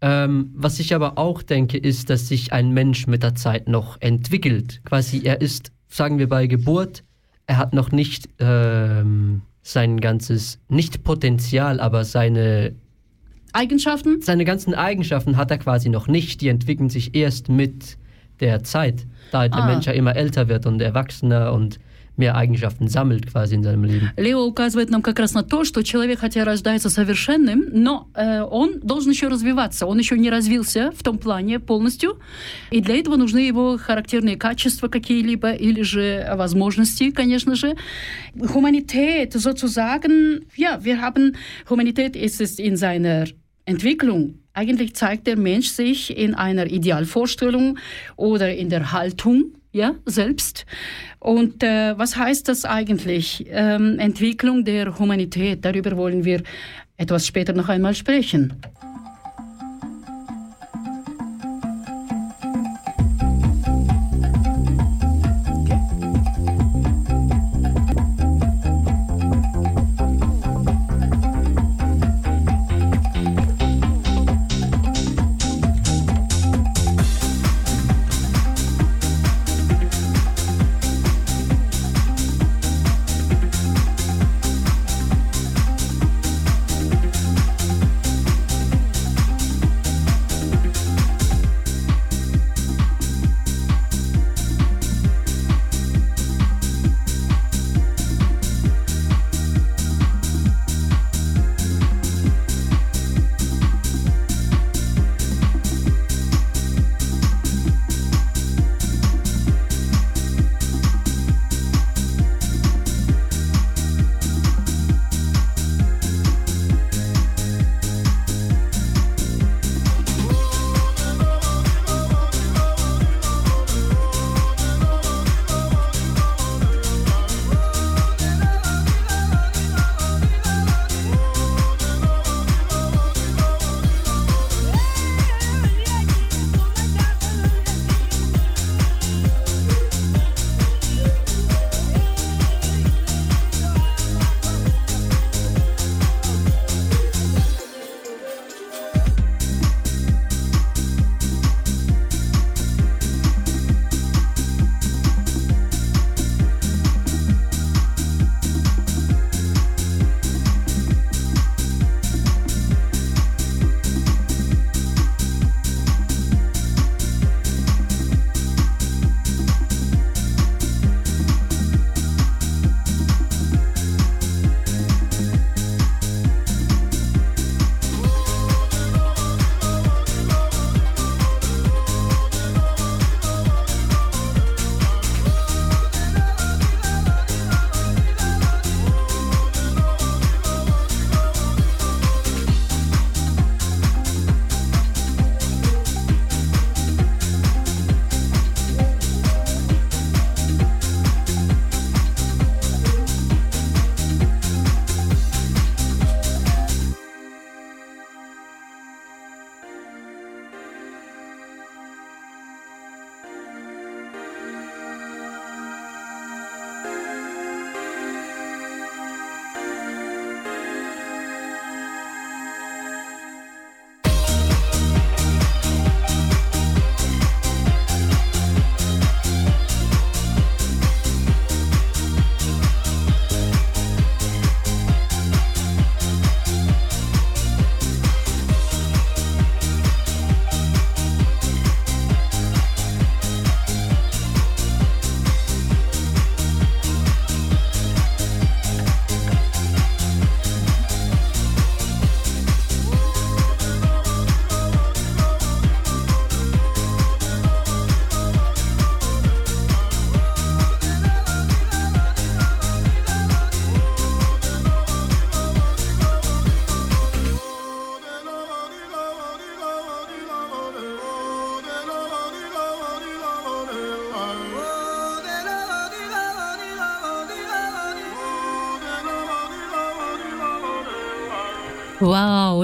ähm, 0.00 0.50
was 0.54 0.78
ich 0.78 0.94
aber 0.94 1.18
auch 1.18 1.42
denke, 1.42 1.76
ist, 1.76 2.08
dass 2.10 2.28
sich 2.28 2.52
ein 2.52 2.72
Mensch 2.72 3.06
mit 3.06 3.22
der 3.22 3.34
Zeit 3.34 3.68
noch 3.68 4.00
entwickelt. 4.00 4.80
Quasi, 4.84 5.22
er 5.24 5.40
ist 5.40 5.72
sagen 5.88 6.18
wir 6.18 6.28
bei 6.28 6.46
Geburt, 6.46 7.02
er 7.46 7.56
hat 7.56 7.72
noch 7.72 7.90
nicht 7.90 8.28
ähm, 8.38 9.42
sein 9.62 10.00
ganzes, 10.00 10.60
nicht 10.68 11.02
Potenzial, 11.02 11.80
aber 11.80 12.04
seine 12.04 12.74
Eigenschaften? 13.52 14.20
Seine 14.20 14.44
ganzen 14.44 14.74
Eigenschaften 14.74 15.36
hat 15.36 15.50
er 15.50 15.58
quasi 15.58 15.88
noch 15.88 16.06
nicht. 16.06 16.42
Die 16.42 16.48
entwickeln 16.48 16.90
sich 16.90 17.14
erst 17.14 17.48
mit 17.48 17.96
der 18.40 18.62
Zeit, 18.62 19.06
da 19.32 19.48
der 19.48 19.64
ah. 19.64 19.66
Mensch 19.66 19.86
ja 19.86 19.92
immer 19.92 20.14
älter 20.14 20.48
wird 20.48 20.66
und 20.66 20.80
erwachsener 20.80 21.52
und 21.52 21.80
mehr 22.17 22.35
Eigenschaften 22.35 22.87
sammelt 22.87 23.27
quasi 23.27 23.55
in 23.55 23.63
seinem 23.63 23.83
Leben. 23.83 24.11
Лео 24.17 24.45
указывает 24.45 24.89
нам 24.89 25.01
как 25.01 25.19
раз 25.19 25.33
на 25.33 25.43
то, 25.43 25.63
что 25.63 25.83
человек, 25.83 26.19
хотя 26.19 26.45
рождается 26.45 26.89
совершенным, 26.89 27.65
но 27.71 28.07
э, 28.13 28.41
он 28.41 28.79
должен 28.81 29.11
еще 29.11 29.27
развиваться. 29.27 29.87
Он 29.87 29.97
еще 29.97 30.17
не 30.17 30.29
развился 30.29 30.91
в 30.91 31.03
том 31.03 31.17
плане 31.17 31.59
полностью. 31.59 32.19
И 32.69 32.81
для 32.81 32.97
этого 32.97 33.15
нужны 33.15 33.39
его 33.39 33.77
характерные 33.77 34.37
качества 34.37 34.87
какие-либо 34.87 35.53
или 35.53 35.81
же 35.81 36.27
возможности, 36.35 37.11
конечно 37.11 37.55
же. 37.55 37.75
Humanität 38.35 39.33
sozusagen, 39.33 40.45
ja, 40.55 40.79
wir 40.83 41.01
haben, 41.01 41.35
Humanität 41.69 42.15
ist 42.15 42.41
es 42.41 42.59
in 42.59 42.77
seiner 42.77 43.25
Entwicklung. 43.65 44.35
Eigentlich 44.53 44.95
zeigt 44.95 45.25
der 45.25 45.37
Mensch 45.37 45.69
sich 45.69 46.15
in 46.15 46.35
einer 46.35 46.67
Idealvorstellung 46.67 47.79
oder 48.17 48.53
in 48.53 48.69
der 48.69 48.91
Haltung 48.91 49.53
ja, 49.72 49.94
selbst. 50.06 50.66
Und 51.18 51.62
äh, 51.62 51.98
was 51.98 52.16
heißt 52.16 52.48
das 52.48 52.64
eigentlich? 52.64 53.46
Ähm, 53.48 53.98
Entwicklung 53.98 54.64
der 54.64 54.98
Humanität, 54.98 55.64
darüber 55.64 55.96
wollen 55.96 56.24
wir 56.24 56.42
etwas 56.96 57.26
später 57.26 57.52
noch 57.52 57.68
einmal 57.68 57.94
sprechen. 57.94 58.54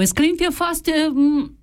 Es 0.05 0.13
klingt 0.13 0.39
ja 0.39 0.51
fast 0.51 0.87
ähm, 0.87 1.57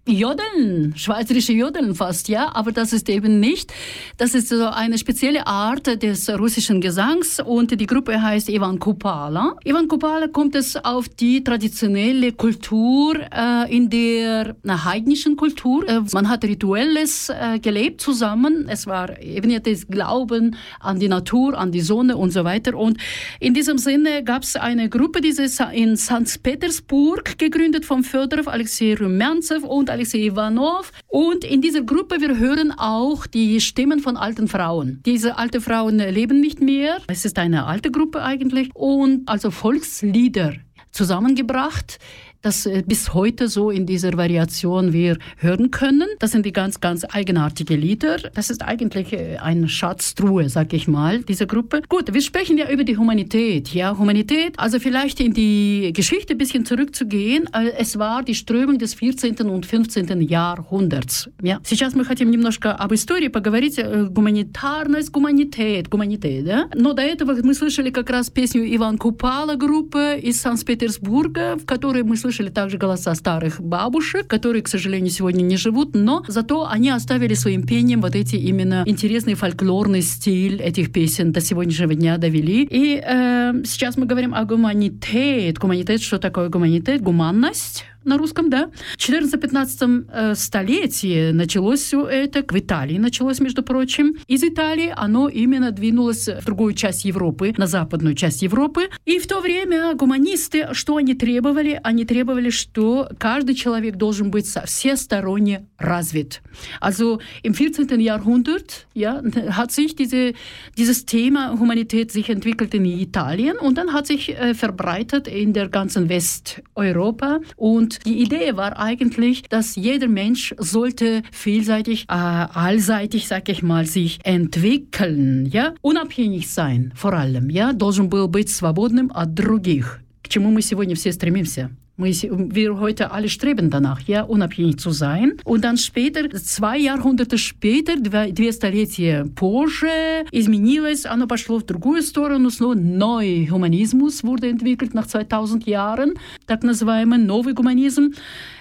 Jodeln, 0.53 0.95
schweizerische 0.97 1.53
Jodeln 1.53 1.95
fast, 1.95 2.29
ja, 2.29 2.55
aber 2.55 2.73
das 2.73 2.93
ist 2.93 3.09
eben 3.09 3.41
nicht. 3.41 3.73
Das 4.17 4.35
ist 4.35 4.49
so 4.49 4.67
eine 4.67 4.99
spezielle 4.99 5.47
Art 5.47 6.03
des 6.03 6.29
russischen 6.31 6.81
Gesangs 6.81 7.41
und 7.41 7.79
die 7.79 7.87
Gruppe 7.87 8.21
heißt 8.21 8.49
Ivan 8.49 8.79
Kupala. 8.79 9.57
Ivan 9.65 9.89
Kupala 9.89 10.29
kommt 10.29 10.55
es 10.55 10.77
auf 10.77 11.09
die 11.09 11.43
traditionelle 11.43 12.33
Kultur 12.33 13.17
äh, 13.33 13.75
in 13.75 13.89
der 13.91 14.55
heidnischen 14.67 15.37
Kultur. 15.37 15.89
Äh, 15.89 16.01
man 16.13 16.29
hat 16.29 16.45
Rituelles 16.45 17.29
äh, 17.29 17.59
gelebt 17.59 18.01
zusammen. 18.01 18.67
Es 18.69 18.87
war 18.87 19.21
eben 19.21 19.63
das 19.63 19.87
Glauben 19.87 20.57
an 20.81 20.99
die 20.99 21.09
Natur, 21.09 21.59
an 21.59 21.73
die 21.73 21.81
Sonne 21.81 22.17
und 22.17 22.33
so 22.33 22.45
weiter. 22.45 22.77
Und 22.77 22.99
in 23.41 23.55
diesem 23.55 23.79
Sinne 23.79 24.23
gab 24.25 24.43
es 24.43 24.57
eine 24.57 24.89
Gruppe, 24.89 25.21
die 25.21 25.29
ist 25.29 25.63
in 25.73 25.97
St. 25.97 26.43
Petersburg 26.43 27.39
gegründet 27.39 27.85
von 27.85 28.03
Fedorov, 28.05 28.49
Alexei 28.49 28.95
Rumyanzev 28.95 29.65
und 29.65 29.91
Alexei 29.91 30.35
Ivanov. 30.53 30.93
Und 31.09 31.45
in 31.45 31.61
dieser 31.61 31.83
Gruppe, 31.83 32.21
wir 32.21 32.39
hören 32.39 32.73
auch 32.73 33.27
die 33.27 33.61
Stimmen 33.61 34.01
von 34.01 34.17
alten 34.17 34.49
Frauen. 34.49 35.03
Diese 35.05 35.39
alten 35.39 35.61
Frauen 35.61 35.99
leben 35.99 36.41
nicht 36.41 36.61
mehr. 36.61 36.99
Es 37.09 37.25
ist 37.25 37.39
eine 37.39 37.67
alte 37.67 37.91
Gruppe 37.91 38.23
eigentlich. 38.23 38.71
Und 38.75 39.29
also 39.29 39.51
Volkslieder 39.51 40.55
zusammengebracht 40.91 41.99
das 42.48 42.66
äh, 42.66 42.84
bis 42.86 43.14
heute 43.14 43.50
so 43.50 43.72
in 43.72 43.86
dieser 43.86 44.14
Variation 44.16 44.94
wir 44.94 45.18
hören 45.38 45.70
können. 45.72 46.08
Das 46.20 46.32
sind 46.32 46.46
die 46.46 46.54
ganz, 46.54 46.80
ganz 46.80 47.06
eigenartige 47.10 47.76
Lieder. 47.76 48.18
Das 48.34 48.50
ist 48.50 48.62
eigentlich 48.62 49.12
äh, 49.12 49.38
eine 49.38 49.68
Schatztruhe, 49.68 50.48
sag 50.50 50.72
ich 50.74 50.88
mal, 50.88 51.24
dieser 51.24 51.46
Gruppe. 51.46 51.82
Gut, 51.90 52.14
wir 52.14 52.22
sprechen 52.22 52.58
ja 52.58 52.70
über 52.70 52.86
die 52.86 52.98
Humanität. 52.98 53.74
Ja, 53.74 53.98
Humanität, 53.98 54.58
also 54.58 54.80
vielleicht 54.80 55.20
in 55.20 55.34
die 55.34 55.92
Geschichte 55.94 56.36
ein 56.36 56.38
bisschen 56.38 56.66
zurückzugehen. 56.66 57.50
Äh, 57.54 57.72
es 57.78 58.00
war 58.00 58.24
die 58.24 58.36
Strömung 58.36 58.78
des 58.78 58.94
14. 58.94 59.42
und 59.42 59.66
15. 59.66 60.22
Jahrhunderts. 60.22 61.30
Ja. 61.44 61.60
Сейчас 61.64 61.96
мы 61.96 62.06
хотим 62.06 62.32
немножко 62.32 62.72
об 62.74 62.94
истории 62.94 63.28
поговорить. 63.28 63.78
Гуманитарность, 63.78 65.12
гуманитет, 65.12 65.90
гуманитет, 65.90 66.46
да? 66.46 66.70
Но 66.76 66.94
до 66.94 67.02
этого 67.02 67.36
мы 67.44 67.54
слышали 67.54 67.90
как 67.90 68.10
раз 68.10 68.30
песню 68.30 68.64
Иван 68.76 68.98
Купала 68.98 69.56
группы 69.56 70.18
из 70.22 70.40
Санкт-Петербурга, 70.40 71.58
в 71.58 71.66
которой 71.66 72.04
мы 72.04 72.16
слышали 72.16 72.31
слышали 72.33 72.49
также 72.49 72.79
голоса 72.79 73.15
старых 73.15 73.61
бабушек, 73.61 74.27
которые, 74.27 74.63
к 74.63 74.69
сожалению, 74.69 75.11
сегодня 75.11 75.43
не 75.43 75.59
живут, 75.59 75.95
но 75.95 76.25
зато 76.29 76.67
они 76.67 76.89
оставили 76.89 77.35
своим 77.35 77.67
пением 77.67 78.01
вот 78.01 78.17
эти 78.17 78.37
именно 78.37 78.85
интересный 78.87 79.35
фольклорный 79.35 80.01
стиль 80.01 80.57
этих 80.63 80.93
песен 80.93 81.33
до 81.33 81.43
сегодняшнего 81.43 81.95
дня 81.95 82.17
довели. 82.17 82.67
И 82.71 83.03
э, 83.05 83.53
сейчас 83.67 83.99
мы 83.99 84.07
говорим 84.07 84.35
о 84.35 84.45
гуманитет. 84.45 85.59
Гуманитет, 85.59 86.01
что 86.01 86.19
такое 86.19 86.49
гуманитет? 86.49 87.03
Гуманность 87.03 87.85
на 88.05 88.19
русском, 88.19 88.51
да. 88.51 88.71
В 88.97 88.99
14-15 88.99 90.07
э, 90.11 90.35
столетии 90.35 91.31
началось 91.33 91.81
все 91.81 92.07
это, 92.07 92.43
в 92.43 92.59
Италии 92.59 92.99
началось, 92.99 93.41
между 93.41 93.63
прочим. 93.63 94.17
Из 94.29 94.43
Италии 94.43 94.93
оно 94.95 95.29
именно 95.29 95.71
двинулось 95.71 96.29
в 96.29 96.45
другую 96.45 96.75
часть 96.75 97.05
Европы, 97.05 97.55
на 97.57 97.67
западную 97.67 98.15
часть 98.15 98.43
Европы. 98.43 98.89
И 99.05 99.19
в 99.19 99.27
то 99.27 99.41
время 99.41 99.95
гуманисты, 99.95 100.69
что 100.73 100.97
они 100.97 101.15
требовали? 101.15 101.81
Они 101.83 102.05
требовали, 102.05 102.51
что 102.51 103.09
каждый 103.19 103.55
человек 103.55 103.97
должен 103.97 104.31
быть 104.31 104.47
всесторонне 104.47 105.67
развит. 105.79 106.41
Also 106.81 107.21
im 107.43 107.55
14. 107.55 107.91
Jahrhundert 108.01 108.87
ja, 108.95 109.23
hat 109.51 109.73
sich 109.73 109.97
diese, 109.97 110.35
dieses 110.77 111.07
Thema 111.07 111.59
Humanität 111.59 112.11
sich 112.13 112.29
entwickelt 112.31 112.75
in 112.75 112.85
Italien 112.85 113.57
und 113.59 113.79
dann 113.79 113.93
hat 113.93 114.07
sich 114.07 114.31
äh, 114.31 114.55
verbreitet 114.55 115.29
in 115.29 115.53
der 115.53 115.69
ganzen 115.69 116.09
Westeuropa 116.09 117.41
und 117.57 117.92
die 118.06 118.22
Idee 118.22 118.56
war 118.56 118.80
eigentlich, 118.80 119.44
dass 119.44 119.76
jeder 119.76 120.08
Mensch 120.08 120.56
sollte 120.58 121.22
vielseitig, 121.32 122.04
äh, 122.04 122.14
allseitig, 122.14 123.28
sag 123.28 123.50
ich 123.50 123.62
mal, 123.62 123.86
sich 123.86 124.20
entwickeln, 124.24 125.46
ja, 125.48 125.74
unabhängig 125.82 126.50
sein, 126.50 126.94
vor 126.96 127.12
allem, 127.12 127.50
ja, 127.50 127.74
должен 127.74 128.10
был 128.10 128.30
быть 128.30 128.50
свободным 128.50 129.12
от 129.14 129.36
других, 129.36 130.00
к 130.24 130.30
чему 130.30 130.50
мы 130.50 130.62
сегодня 130.62 130.96
все 130.96 131.12
стремимся. 131.12 131.70
Мы, 131.97 132.13
wir 132.13 132.81
heute 132.81 133.11
alle 133.11 133.29
streben 133.29 133.69
danach, 133.69 134.01
ja, 134.01 134.23
unabhängig 134.23 134.79
zu 134.79 134.91
sein. 134.91 135.35
Und 135.45 135.63
dann 135.63 135.77
später, 135.77 136.31
zwei 136.31 136.79
Jahrhunderte 136.79 137.37
später, 137.37 137.97
две, 137.97 138.53
столетия 138.53 139.27
позже, 139.35 140.25
изменилось, 140.31 141.05
оно 141.05 141.27
пошло 141.27 141.59
в 141.59 141.67
другую 141.67 142.03
сторону, 142.03 142.51
снова 142.51 142.75
neuer 142.75 143.47
Humanismus 143.51 144.25
wurde 144.25 144.49
entwickelt 144.49 144.95
nach 144.95 145.07
2000 145.07 145.67
Jahren, 145.67 146.15
так 146.47 146.63
называемый 146.63 147.19
новый 147.19 147.53
гуманизм. 147.53 148.15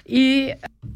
И 0.06 0.56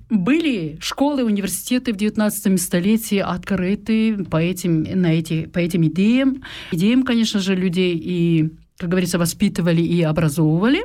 были 0.10 0.78
школы, 0.82 1.24
университеты 1.24 1.94
в 1.94 1.96
19 1.96 2.62
столетии 2.62 3.20
открыты 3.20 4.26
по 4.26 4.38
этим, 4.38 4.84
на 4.84 5.14
эти, 5.14 5.46
по 5.46 5.60
этим 5.60 5.86
идеям. 5.86 6.44
Идеям, 6.72 7.04
конечно 7.04 7.40
же, 7.40 7.56
людей 7.56 7.96
и, 7.98 8.50
как 8.78 8.90
говорится, 8.90 9.18
воспитывали 9.18 9.82
и 9.82 10.02
образовывали. 10.02 10.84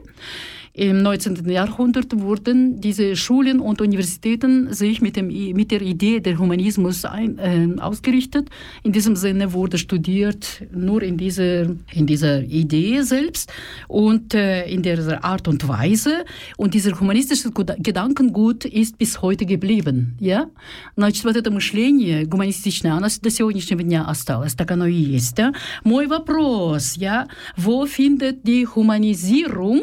Im 0.80 1.02
19. 1.02 1.50
Jahrhundert 1.50 2.20
wurden 2.20 2.82
diese 2.82 3.16
Schulen 3.16 3.60
und 3.60 3.82
Universitäten 3.82 4.74
sich 4.74 5.02
mit, 5.02 5.16
dem, 5.16 5.28
mit 5.28 5.72
der 5.72 5.82
Idee 5.82 6.20
der 6.20 6.38
Humanismus 6.38 7.06
ein, 7.06 7.40
äh, 7.40 7.82
ausgerichtet. 7.82 8.50
In 8.84 8.92
diesem 8.92 9.16
Sinne 9.16 9.54
wurde 9.54 9.78
studiert 9.78 10.64
nur 10.74 11.02
in 11.02 11.18
dieser, 11.18 11.64
in 11.94 12.06
dieser 12.06 12.42
Idee 12.42 13.02
selbst 13.02 13.52
und 13.88 14.34
äh, 14.34 14.66
in 14.68 14.82
dieser 14.82 15.24
Art 15.24 15.48
und 15.48 15.68
Weise. 15.68 16.26
Und 16.58 16.74
dieser 16.74 17.00
humanistische 17.00 17.52
Gedankengut 17.52 18.66
ist 18.66 18.98
bis 18.98 19.22
heute 19.22 19.46
geblieben. 19.46 20.16
Ja? 20.20 20.48
Значит, 20.96 21.24
вот 21.26 21.36
это 21.36 21.52
мышление 21.52 22.26
гуманистичное, 22.26 22.94
оно 22.94 23.08
до 23.22 23.30
сегодняшнего 23.30 23.84
дня 23.84 24.06
осталось, 24.06 24.56
так 24.56 24.72
оно 24.72 24.88
и 24.88 24.94
есть. 24.94 25.36
Да? 25.36 25.54
Мой 25.84 26.08
вопрос, 26.08 26.96
ja? 26.98 27.28
wo 27.58 27.86
findet 27.86 28.44
die 28.44 28.68
Humanisierung 28.68 29.82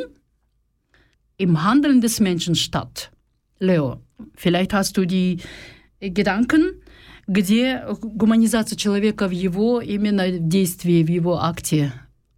im 1.36 1.62
Handeln 1.64 2.00
des 2.00 2.20
Menschen 2.20 2.54
statt. 2.54 3.10
Leo, 3.58 4.00
vielleicht 4.34 4.72
hast 4.72 4.96
du 4.96 5.06
die 5.06 5.40
Gedanken, 6.00 6.82
где 7.28 7.84
гуманизация 8.00 8.76
человека 8.76 9.28
в 9.28 9.32
его 9.32 9.80
именно 9.80 10.30
действии, 10.30 11.02
в 11.02 11.08
его 11.08 11.42
акте 11.42 11.92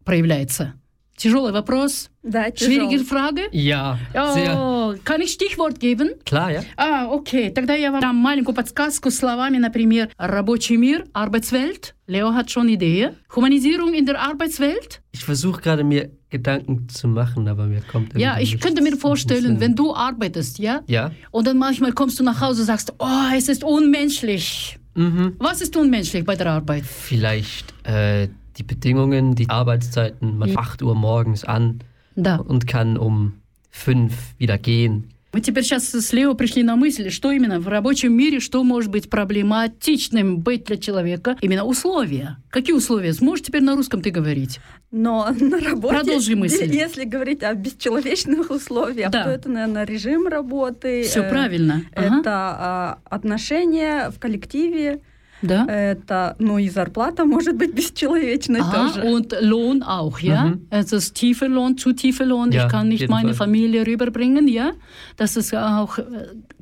проявляется. 0.05 0.75
Тяжелый 1.17 1.53
вопрос. 1.53 2.11
Да, 2.25 2.47
Schwierige 2.55 3.05
Frage? 3.05 3.43
Ja. 3.53 3.99
Oh, 4.15 4.95
kann 5.05 5.21
ich 5.21 5.31
Stichwort 5.31 5.79
geben? 5.79 6.11
Klar, 6.25 6.51
ja. 6.51 6.65
А, 6.77 7.07
окей. 7.15 7.51
Тогда 7.51 7.75
я 7.75 7.93
вам 7.93 8.01
дам 8.01 8.17
маленькую 8.17 8.55
подсказку 8.55 9.11
словами, 9.13 9.59
например, 9.59 10.11
рабочий 10.19 10.77
мир, 10.77 11.07
Arbeitswelt. 11.15 11.95
Leo 12.09 12.35
hat 12.35 12.51
schon 12.51 12.69
Idee. 12.69 13.11
Humanisierung 13.35 13.95
in 13.95 14.07
der 14.07 14.21
Arbeitswelt. 14.21 15.03
Ich 15.13 15.25
versuche 15.25 15.61
gerade 15.63 15.85
mir 15.85 16.11
Gedanken 16.30 16.88
zu 16.90 17.08
machen, 17.08 17.48
aber 17.48 17.66
mir 17.66 17.82
kommt 17.82 18.18
Ja, 18.18 18.40
ich 18.40 18.60
könnte 18.60 18.84
mir 18.84 18.96
vorstellen, 18.98 19.60
wenn 19.60 19.76
du 19.76 19.96
arbeitest, 19.96 20.60
ja? 20.60 20.82
Ja. 20.88 21.12
Und 21.32 21.48
dann 21.48 21.58
manchmal 21.58 21.94
kommst 21.94 22.20
du 22.20 22.24
nach 22.24 22.40
Hause 22.40 22.62
und 22.62 22.68
sagst, 22.68 22.94
oh, 23.00 23.08
es 23.36 23.50
ist 23.50 23.64
unmenschlich. 23.64 24.78
Mhm. 24.94 25.36
Was 25.40 25.62
ist 25.62 25.76
unmenschlich 25.76 26.26
bei 26.26 26.36
der 26.36 26.48
Arbeit? 26.48 26.84
Vielleicht 26.86 27.74
äh, 27.86 28.28
die 28.58 28.64
Bedingungen, 28.64 29.36
die 29.36 29.50
Arbeitszeiten. 29.50 30.38
Man 30.38 30.50
ja. 30.50 30.60
8 30.60 30.82
Uhr 30.84 30.94
morgens 30.94 31.46
an 31.46 31.80
да. 32.16 32.36
und 32.36 32.68
kann 32.68 32.98
um 32.98 33.34
5 33.72 34.14
wieder 34.38 34.58
gehen. 34.58 35.10
Мы 35.32 35.42
теперь 35.42 35.64
сейчас 35.64 35.90
с 35.92 36.12
Лео 36.14 36.34
пришли 36.34 36.64
на 36.64 36.76
мысль, 36.76 37.12
что 37.12 37.32
именно 37.32 37.60
в 37.60 37.68
рабочем 37.68 38.14
мире, 38.14 38.40
что 38.40 38.64
может 38.64 38.90
быть 38.90 39.10
проблематичным 39.12 40.40
быть 40.40 40.66
для 40.66 40.78
человека, 40.78 41.38
именно 41.42 41.66
условия. 41.66 42.38
Какие 42.50 42.76
условия? 42.76 43.14
Сможешь 43.14 43.46
теперь 43.46 43.62
на 43.62 43.76
русском 43.76 44.02
ты 44.02 44.10
говорить? 44.10 44.60
Но 44.90 45.30
на 45.40 45.60
работе, 45.60 45.96
Продолжи 45.96 46.36
мысль. 46.36 46.66
если 46.74 47.04
говорить 47.04 47.44
о 47.44 47.54
бесчеловечных 47.54 48.50
условиях, 48.50 49.12
Да. 49.12 49.26
то 49.26 49.30
это, 49.30 49.50
наверное, 49.50 49.86
режим 49.86 50.28
работы. 50.28 51.04
Все 51.04 51.22
э, 51.22 51.30
правильно. 51.30 51.84
Ага. 51.94 52.20
Это 52.22 52.32
а, 52.34 53.00
отношения 53.06 54.10
в 54.10 54.20
коллективе, 54.20 55.02
Да. 55.42 55.66
это, 55.68 56.36
ну 56.40 56.58
и 56.58 56.68
зарплата 56.70 57.24
может 57.26 57.56
быть 57.56 57.74
бесчеловечной 57.74 58.60
Aha, 58.62 58.72
тоже. 58.90 59.04
und 59.04 59.34
Lohn 59.42 59.84
auch, 59.84 60.20
ja? 60.20 60.46
Mhm. 60.48 60.68
Also 60.70 60.98
das 60.98 61.14
tiefe 61.14 61.48
Lohn, 61.48 61.78
zu 61.78 61.94
tiefe 61.94 62.26
Lohn, 62.26 62.52
Ja, 62.52 62.66
ich 62.66 62.72
kann 62.72 62.90
nicht 62.90 63.08
meine 63.10 63.34
Fall. 63.34 63.48
Familie 63.48 63.86
rüberbringen, 63.88 64.48
ja? 64.48 64.72
Das 65.18 65.38
ist 65.38 65.54
auch, 65.56 65.98
äh, 65.98 66.04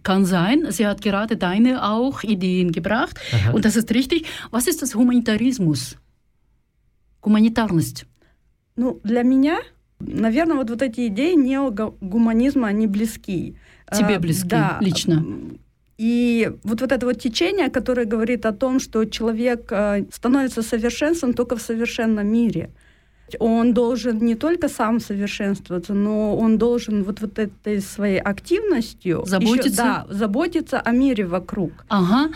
kann 0.03 0.25
sein. 0.25 0.67
Sie 0.69 0.85
hat 0.85 1.01
gerade 1.01 1.37
deine 1.37 1.83
auch 1.83 2.23
Ideen 2.23 2.71
gebracht 2.71 3.19
Aha. 3.33 3.51
und 3.53 3.65
das 3.65 3.75
ist 3.75 3.91
richtig. 3.93 4.25
Was 4.51 4.67
ist 4.67 4.81
das 4.81 4.93
Humanitarismus? 4.95 5.97
Гуманитарность. 7.21 8.05
Ну, 8.75 8.99
для 9.03 9.23
меня, 9.23 9.57
наверное, 9.99 10.55
вот, 10.57 10.69
вот 10.69 10.81
эти 10.83 11.07
идеи 11.07 11.33
неогуманизма, 11.33 12.67
они 12.67 12.85
близки. 12.87 13.55
Тебе 13.91 14.17
А, 14.17 14.19
близки 14.19 14.49
да. 14.49 14.77
лично. 14.81 15.25
И 15.97 16.51
вот, 16.63 16.81
вот 16.81 16.91
это 16.91 17.05
вот 17.05 17.19
течение, 17.19 17.69
которое 17.69 18.05
говорит 18.05 18.45
о 18.45 18.53
том, 18.53 18.79
что 18.79 19.05
человек 19.05 19.71
э, 19.71 20.05
становится 20.11 20.61
совершенством 20.61 21.33
только 21.33 21.55
в 21.55 21.61
совершенном 21.61 22.27
мире. 22.27 22.69
Он 23.39 23.73
должен 23.73 24.19
не 24.19 24.35
только 24.35 24.69
сам 24.69 24.99
совершенствоваться, 24.99 25.93
но 25.93 26.37
он 26.37 26.57
должен 26.57 27.03
вот, 27.03 27.19
вот 27.19 27.39
этой 27.39 27.81
своей 27.81 28.19
активностью 28.19 29.23
заботиться, 29.25 29.67
еще, 29.69 29.75
да, 29.75 30.07
заботиться 30.09 30.79
о 30.79 30.91
мире 30.91 31.25
вокруг. 31.25 31.71
Ага. 31.89 32.29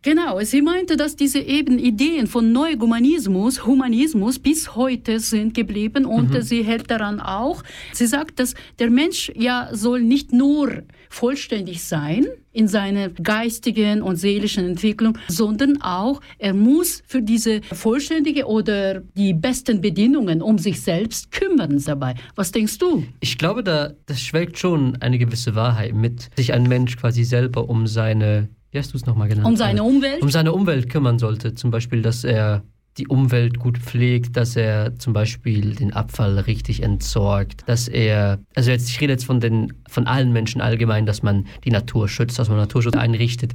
Genau, 0.00 0.40
sie 0.42 0.62
meinte, 0.62 0.96
dass 0.96 1.16
diese 1.16 1.40
eben 1.40 1.76
Ideen 1.76 2.28
von 2.28 2.52
Neuhumanismus, 2.52 3.66
Humanismus 3.66 4.38
bis 4.38 4.76
heute 4.76 5.18
sind 5.18 5.54
geblieben 5.54 6.04
und 6.04 6.30
mhm. 6.30 6.42
sie 6.42 6.62
hält 6.62 6.88
daran 6.88 7.20
auch. 7.20 7.64
Sie 7.92 8.06
sagt, 8.06 8.38
dass 8.38 8.54
der 8.78 8.90
Mensch 8.90 9.32
ja 9.34 9.68
soll 9.72 10.02
nicht 10.02 10.32
nur 10.32 10.84
vollständig 11.10 11.82
sein 11.82 12.26
in 12.58 12.66
seiner 12.66 13.08
geistigen 13.10 14.02
und 14.02 14.16
seelischen 14.16 14.64
Entwicklung, 14.64 15.16
sondern 15.28 15.80
auch 15.80 16.20
er 16.38 16.54
muss 16.54 17.04
für 17.06 17.22
diese 17.22 17.60
vollständige 17.62 18.46
oder 18.46 19.00
die 19.14 19.32
besten 19.32 19.80
Bedingungen 19.80 20.42
um 20.42 20.58
sich 20.58 20.82
selbst 20.82 21.30
kümmern 21.30 21.80
dabei. 21.86 22.16
Was 22.34 22.50
denkst 22.50 22.78
du? 22.78 23.04
Ich 23.20 23.38
glaube, 23.38 23.62
da 23.62 23.92
das 24.06 24.20
schwelgt 24.20 24.58
schon 24.58 24.96
eine 25.00 25.18
gewisse 25.18 25.54
Wahrheit 25.54 25.94
mit, 25.94 26.30
sich 26.36 26.52
ein 26.52 26.64
Mensch 26.64 26.96
quasi 26.96 27.22
selber 27.22 27.68
um 27.68 27.86
seine 27.86 28.48
wie 28.72 28.78
hast 28.78 28.92
du 28.92 28.98
es 28.98 29.06
nochmal 29.06 29.28
genannt? 29.28 29.46
Um 29.46 29.56
seine 29.56 29.82
Umwelt? 29.82 30.20
Um 30.20 30.28
seine 30.28 30.52
Umwelt 30.52 30.90
kümmern 30.90 31.18
sollte. 31.18 31.54
Zum 31.54 31.70
Beispiel, 31.70 32.02
dass 32.02 32.22
er 32.24 32.64
die 32.98 33.06
Umwelt 33.06 33.58
gut 33.58 33.78
pflegt, 33.78 34.36
dass 34.36 34.56
er 34.56 34.98
zum 34.98 35.12
Beispiel 35.12 35.74
den 35.74 35.92
Abfall 35.92 36.38
richtig 36.38 36.82
entsorgt, 36.82 37.62
dass 37.66 37.88
er, 37.88 38.40
also 38.54 38.70
jetzt, 38.70 38.88
ich 38.90 39.00
rede 39.00 39.12
jetzt 39.12 39.24
von 39.24 39.40
den, 39.40 39.72
von 39.88 40.06
allen 40.06 40.32
Menschen 40.32 40.60
allgemein, 40.60 41.06
dass 41.06 41.22
man 41.22 41.46
die 41.64 41.70
Natur 41.70 42.08
schützt, 42.08 42.38
dass 42.38 42.48
man 42.48 42.58
Naturschutz 42.58 42.96
einrichtet 42.96 43.52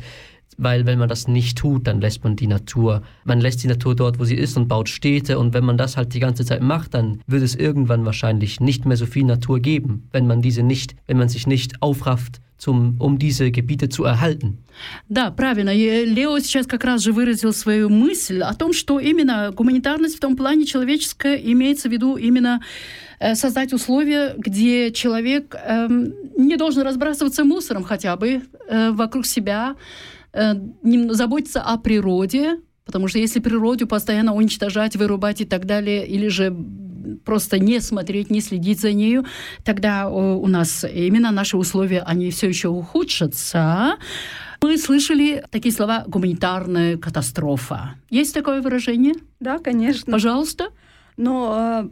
Weil 0.61 0.87
wenn 0.87 0.99
man 0.99 1.09
das 1.09 1.29
nicht 1.29 1.57
tut, 1.57 1.87
dann 1.87 2.01
lässt 2.01 2.25
man 2.25 2.35
die 2.35 2.49
Natur, 2.49 3.03
man 3.25 3.41
lässt 3.41 3.63
die 3.63 3.69
Natur 3.69 3.95
dort, 3.95 4.19
wo 4.19 4.25
sie 4.25 4.35
ist 4.35 4.57
und 4.57 4.67
baut 4.67 4.89
Städte. 4.89 5.39
Und 5.39 5.55
wenn 5.55 5.65
man 5.65 5.79
das 5.79 5.97
halt 5.97 6.15
die 6.15 6.21
ganze 6.21 6.45
Zeit 6.45 6.63
macht, 6.63 6.95
dann 6.95 7.21
wird 7.29 7.45
es 7.45 7.55
irgendwann 7.55 8.05
wahrscheinlich 8.05 8.59
nicht 8.59 8.85
mehr 8.85 8.97
so 8.97 9.07
viel 9.07 9.25
Natur 9.25 9.61
geben, 9.61 10.09
wenn 10.11 10.27
man 10.27 10.43
diese 10.43 10.65
nicht, 10.65 10.97
wenn 11.07 11.17
man 11.17 11.29
sich 11.29 11.47
nicht 11.47 11.81
aufrafft, 11.81 12.41
zum, 12.59 12.97
um 12.99 13.19
diese 13.19 13.53
Gebiete 13.53 13.89
zu 13.89 14.05
erhalten. 14.05 14.59
Да, 15.09 15.31
правильно. 15.31 15.71
И 15.71 16.05
Лео 16.05 16.39
сейчас 16.41 16.67
как 16.67 16.85
раз 16.85 17.03
же 17.03 17.13
выразил 17.13 17.53
свою 17.53 17.89
мысль 17.89 18.43
о 18.43 18.53
том, 18.55 18.73
что 18.73 18.99
именно 18.99 19.53
гуманитарность 19.53 20.17
в 20.17 20.21
том 20.21 20.37
плане 20.37 20.67
человеческая 20.67 21.37
имеется 21.37 21.89
в 21.89 21.93
виду 21.93 22.17
именно 22.17 22.61
создать 23.35 23.73
условия, 23.73 24.35
где 24.39 24.93
человек 24.93 25.57
э, 25.57 25.89
не 26.37 26.57
должен 26.57 26.83
разбрасываться 26.83 27.43
мусором 27.43 27.83
хотя 27.83 28.17
бы 28.17 28.43
э, 28.69 28.91
вокруг 28.93 29.27
себя, 29.27 29.75
э, 30.34 30.54
заботиться 31.10 31.62
о 31.62 31.78
природе, 31.78 32.60
потому 32.86 33.08
что 33.08 33.20
если 33.20 33.40
природу 33.40 33.88
постоянно 33.88 34.34
уничтожать, 34.36 34.96
вырубать 34.96 35.42
и 35.42 35.46
так 35.46 35.66
далее, 35.66 36.06
или 36.06 36.28
же 36.28 36.56
просто 37.26 37.60
не 37.60 37.80
смотреть, 37.80 38.30
не 38.30 38.42
следить 38.42 38.80
за 38.80 38.94
нею, 38.94 39.26
тогда 39.64 40.10
у 40.10 40.48
нас 40.48 40.86
именно 40.86 41.32
наши 41.32 41.58
условия, 41.58 42.02
они 42.02 42.32
все 42.32 42.48
еще 42.48 42.70
ухудшатся. 42.70 43.98
Мы 44.62 44.78
слышали 44.78 45.44
такие 45.52 45.74
слова 45.74 46.06
«гуманитарная 46.08 46.98
катастрофа». 46.98 47.96
Есть 48.10 48.34
такое 48.34 48.62
выражение? 48.62 49.16
Да, 49.40 49.60
конечно. 49.60 50.14
Пожалуйста. 50.14 50.70
Но 51.18 51.90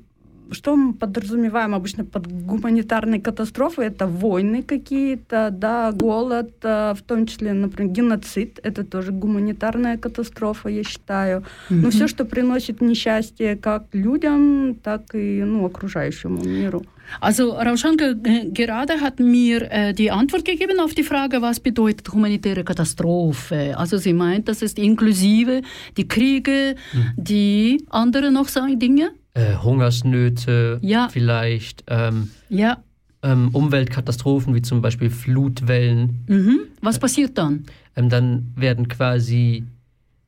что 0.51 0.75
мы 0.75 0.93
подразумеваем 0.93 1.73
обычно 1.73 2.05
под 2.05 2.27
гуманитарной 2.27 3.19
катастрофой? 3.19 3.87
Это 3.87 4.07
войны 4.07 4.63
какие-то, 4.63 5.49
да, 5.51 5.91
голод, 5.91 6.51
в 6.61 6.99
том 7.05 7.25
числе, 7.25 7.53
например, 7.53 7.91
геноцид. 7.91 8.59
Это 8.63 8.83
тоже 8.83 9.11
гуманитарная 9.11 9.97
катастрофа, 9.97 10.69
я 10.69 10.83
считаю. 10.83 11.39
Mm-hmm. 11.39 11.81
Но 11.81 11.89
все, 11.89 12.07
что 12.07 12.25
приносит 12.25 12.81
несчастье 12.81 13.55
как 13.55 13.83
людям, 13.93 14.75
так 14.83 15.15
и 15.15 15.43
ну, 15.43 15.65
окружающему 15.65 16.43
миру. 16.43 16.83
Also 17.19 17.51
Rauschanke 17.51 18.15
gerade 18.53 19.01
hat 19.01 19.19
mir 19.19 19.69
äh, 19.69 19.93
die 19.93 20.11
Antwort 20.11 20.45
gegeben 20.45 20.79
auf 20.79 20.93
die 20.93 21.03
Frage, 21.03 21.41
was 21.41 21.59
bedeutet 21.59 22.11
humanitäre 22.13 22.63
Katastrophe. 22.63 23.77
Also 23.77 23.97
sie 23.97 24.13
meint, 24.13 24.47
das 24.47 24.61
ist 24.61 24.79
inklusive 24.79 25.61
die 25.97 26.07
Kriege, 26.07 26.75
mhm. 26.93 27.13
die 27.17 27.85
andere 27.89 28.31
noch 28.31 28.47
sagen 28.47 28.79
Dinge. 28.79 29.11
Äh, 29.33 29.55
Hungersnöte, 29.55 30.79
ja. 30.81 31.07
vielleicht 31.09 31.85
ähm, 31.87 32.31
ja. 32.49 32.83
ähm, 33.23 33.49
Umweltkatastrophen 33.53 34.53
wie 34.53 34.61
zum 34.61 34.81
Beispiel 34.81 35.09
Flutwellen. 35.09 36.25
Mhm. 36.27 36.59
Was 36.81 36.99
passiert 36.99 37.37
dann? 37.37 37.65
Ähm, 37.95 38.09
dann 38.09 38.53
werden 38.55 38.89
quasi 38.89 39.63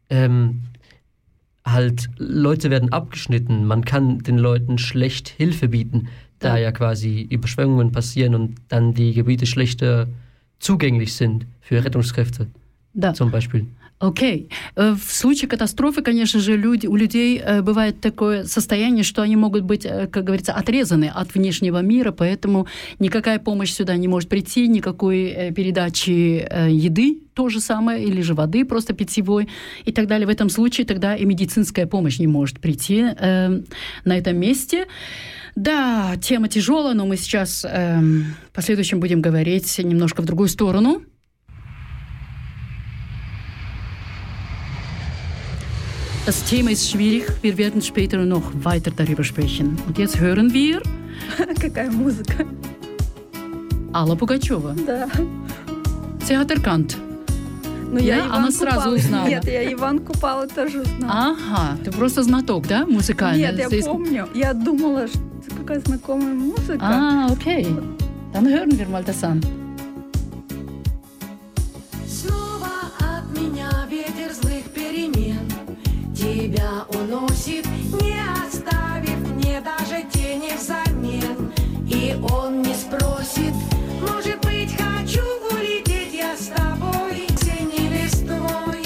ähm, 0.10 0.62
halt 1.66 2.10
Leute 2.18 2.70
werden 2.70 2.94
abgeschnitten. 2.94 3.66
Man 3.66 3.84
kann 3.84 4.20
den 4.20 4.38
Leuten 4.38 4.78
schlecht 4.78 5.28
Hilfe 5.28 5.68
bieten 5.68 6.08
da 6.44 6.58
ja 6.58 6.72
quasi 6.72 7.22
Überschwemmungen 7.22 7.92
passieren 7.92 8.36
und 8.36 8.56
dann 8.68 8.94
die 8.94 9.14
Gebiete 9.14 9.46
schlechter 9.46 10.08
zugänglich 10.60 11.14
sind 11.14 11.46
für 11.62 11.84
Rettungskräfte. 11.84 12.48
Да. 12.94 13.14
Zum 13.14 13.32
Beispiel. 13.32 13.68
Окей. 14.00 14.50
Okay. 14.76 14.96
В 14.96 15.14
случае 15.14 15.50
катастрофы, 15.50 16.02
конечно 16.02 16.40
же, 16.40 16.58
люди, 16.58 16.88
у 16.88 16.96
людей 16.96 17.42
бывает 17.62 18.02
такое 18.02 18.44
состояние, 18.44 19.04
что 19.04 19.22
они 19.22 19.36
могут 19.36 19.64
быть, 19.64 19.84
как 19.84 20.24
говорится, 20.24 20.54
отрезаны 20.54 21.06
от 21.06 21.34
внешнего 21.34 21.82
мира, 21.82 22.12
поэтому 22.12 22.68
никакая 23.00 23.40
помощь 23.40 23.72
сюда 23.72 23.96
не 23.96 24.08
может 24.08 24.28
прийти, 24.30 24.68
никакой 24.68 25.54
передачи 25.56 26.46
еды 26.70 27.20
то 27.34 27.50
же 27.50 27.60
самое, 27.60 28.04
или 28.04 28.22
же 28.22 28.34
воды 28.34 28.66
просто 28.66 28.94
питьевой 28.94 29.48
и 29.86 29.92
так 29.92 30.08
далее. 30.08 30.28
В 30.28 30.30
этом 30.30 30.50
случае 30.50 30.86
тогда 30.86 31.16
и 31.16 31.26
медицинская 31.26 31.88
помощь 31.88 32.20
не 32.20 32.28
может 32.28 32.60
прийти 32.60 33.04
э, 33.04 33.62
на 34.06 34.18
этом 34.18 34.38
месте. 34.38 34.88
Да, 35.56 36.16
тема 36.22 36.48
тяжелая, 36.48 36.94
но 36.94 37.06
мы 37.06 37.18
сейчас 37.18 37.66
э, 37.66 38.00
в 38.00 38.52
последующем 38.54 39.00
будем 39.00 39.22
говорить 39.22 39.80
немножко 39.80 40.22
в 40.22 40.26
другую 40.26 40.50
сторону. 40.50 41.04
Das 46.27 46.45
Thema 46.45 46.71
ist 46.71 46.91
schwierig. 46.91 47.27
Wir 47.43 47.57
werden 47.57 47.81
später 47.81 48.19
noch 48.19 48.43
weiter 48.63 48.91
darüber 48.91 49.25
sprechen. 49.25 49.77
Und 49.87 49.99
jetzt 49.99 50.19
hören 50.21 50.53
wir... 50.53 50.83
Какая 51.61 51.91
музыка? 51.91 52.45
Алла 53.93 54.15
Пугачева. 54.15 54.75
Да. 54.87 55.09
Sie 56.21 56.37
hat 56.37 56.51
erkannt. 56.51 56.99
Ну, 57.91 57.99
я, 57.99 58.17
я 58.17 58.31
она 58.31 58.51
сразу 58.51 58.77
Купала. 58.81 58.95
узнала. 58.97 59.29
Нет, 59.29 59.45
я 59.47 59.73
Иван 59.73 60.01
Купала 60.01 60.47
тоже 60.47 60.83
узнала. 60.83 61.35
Ага, 61.39 61.79
ты 61.83 61.91
просто 61.91 62.23
знаток, 62.23 62.67
да, 62.67 62.85
музыкальный? 62.85 63.41
Нет, 63.41 63.59
я 63.59 63.69
Здесь... 63.69 63.87
помню. 63.87 64.29
Я 64.35 64.53
думала, 64.53 65.09
что 65.09 65.19
какая 65.57 65.81
знакомая 65.81 66.35
музыка. 66.35 66.79
Ah, 66.83 67.31
okay. 67.31 67.67
Dann 68.35 68.47
hören 68.47 68.79
wir 68.79 68.87
mal 68.89 69.03
das 69.03 69.25
an. 69.25 69.41
Тебя 76.54 76.86
уносит, 76.90 77.66
не 78.00 78.16
оставив 78.46 79.18
мне 79.34 79.60
даже 79.60 80.04
тени 80.14 80.52
взамен 80.56 81.52
И 81.88 82.16
он 82.32 82.62
не 82.62 82.76
спросит, 82.76 83.56
может 84.00 84.40
быть, 84.42 84.72
хочу 84.78 85.24
улететь 85.52 86.14
я 86.14 86.38
с 86.38 86.50
тобой 86.56 87.26
Синей 87.42 87.90
листвой, 87.90 88.84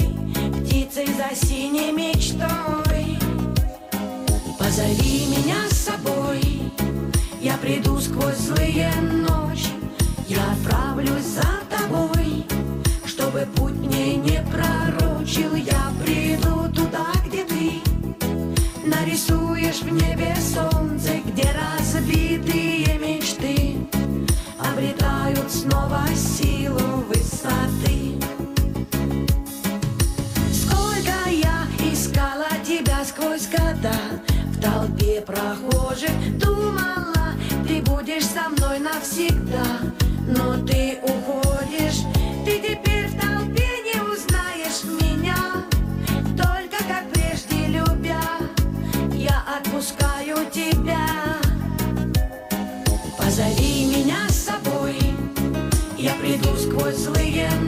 птицей 0.62 1.08
за 1.08 1.36
синей 1.36 1.92
мечтой 1.92 3.18
Позови 4.58 5.26
меня 5.26 5.68
с 5.70 5.76
собой 5.76 6.40
я 7.42 7.58
приду 7.58 8.00
сквозь 8.00 8.38
злые 8.38 8.90
ночи, 9.02 9.68
я 10.26 10.38
отправлюсь 10.52 11.22
за 11.22 11.46
тобой, 11.68 12.46
чтобы 13.04 13.46
путь 13.56 13.74
мне 13.74 14.16
не 14.16 14.42
пророчил. 14.50 14.87
Навсегда, 39.18 39.64
но 40.26 40.64
ты 40.64 40.98
уходишь, 41.02 42.02
ты 42.44 42.60
теперь 42.60 43.08
в 43.08 43.20
толпе 43.20 43.68
не 43.84 44.00
узнаешь 44.00 44.84
меня, 45.00 45.36
только 46.36 46.82
как 46.84 47.10
прежде 47.12 47.66
любя, 47.66 48.20
я 49.12 49.42
отпускаю 49.56 50.36
тебя. 50.52 51.06
Позови 53.16 53.86
меня 53.86 54.28
с 54.28 54.46
собой, 54.46 54.96
я 55.96 56.14
приду 56.14 56.54
сквозь 56.56 56.96
злые 56.96 57.48
ночи, 57.50 57.67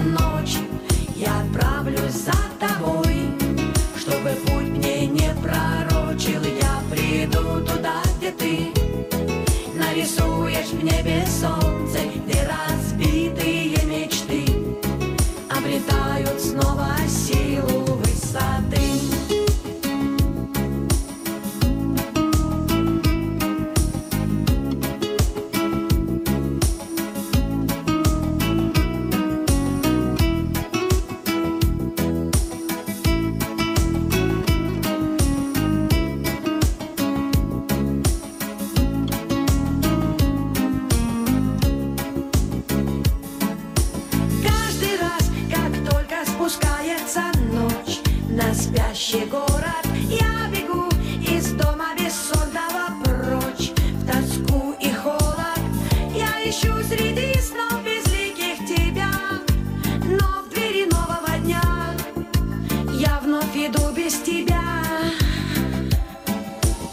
иду 63.71 63.93
без 63.93 64.15
тебя. 64.21 64.63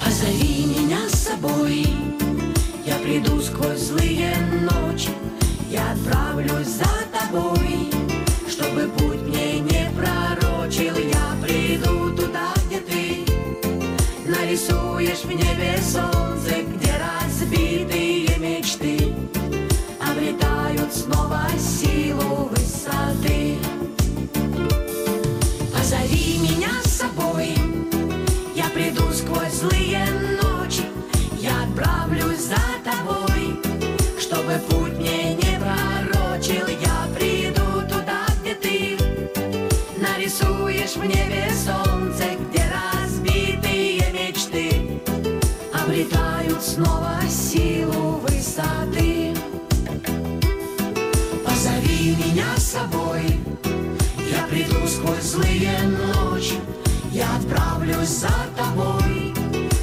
Позови 0.03 0.65
меня 0.65 1.07
с 1.09 1.27
собой, 1.27 1.87
я 2.85 2.95
приду 3.03 3.41
сквозь 3.41 3.79
злые 3.79 4.35
ночи, 4.61 5.09
я 5.69 5.91
отправлюсь 5.91 6.67
за 6.67 6.89
тобой, 7.11 7.91
чтобы 8.49 8.89
путь 8.97 9.21
мне 9.27 9.59
не 9.59 9.91
пророчил. 9.97 10.95
Я 10.95 11.35
приду 11.41 12.15
туда, 12.15 12.53
где 12.65 12.79
ты 12.79 13.25
нарисуешь 14.25 15.23
в 15.23 15.31
небе 15.31 15.77
солнце, 15.81 16.56
в 40.97 41.05
небе 41.05 41.51
солнце, 41.53 42.23
где 42.49 42.63
разбитые 42.73 44.03
мечты 44.11 44.99
обретают 45.73 46.61
снова 46.61 47.19
силу 47.29 48.19
высоты. 48.23 49.33
Позови 51.45 52.15
меня 52.15 52.55
с 52.57 52.71
собой, 52.71 53.39
я 54.31 54.43
приду 54.49 54.87
сквозь 54.87 55.23
злые 55.23 55.77
ночи, 55.83 56.55
я 57.11 57.27
отправлюсь 57.37 58.09
за 58.09 58.33
тобой, 58.55 59.33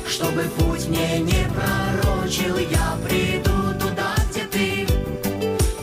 чтобы 0.09 0.43
путь 0.59 0.89
мне 0.89 1.21
не 1.21 1.47
пророчил. 1.55 2.57
Я 2.57 2.99
приду 3.07 3.73
туда, 3.79 4.15
где 4.31 4.45
ты 4.45 4.87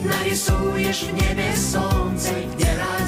нарисуешь 0.03 1.03
в 1.03 1.13
небе 1.13 1.55
солнце, 1.55 2.31
где 2.53 2.65
разбитые 2.65 3.00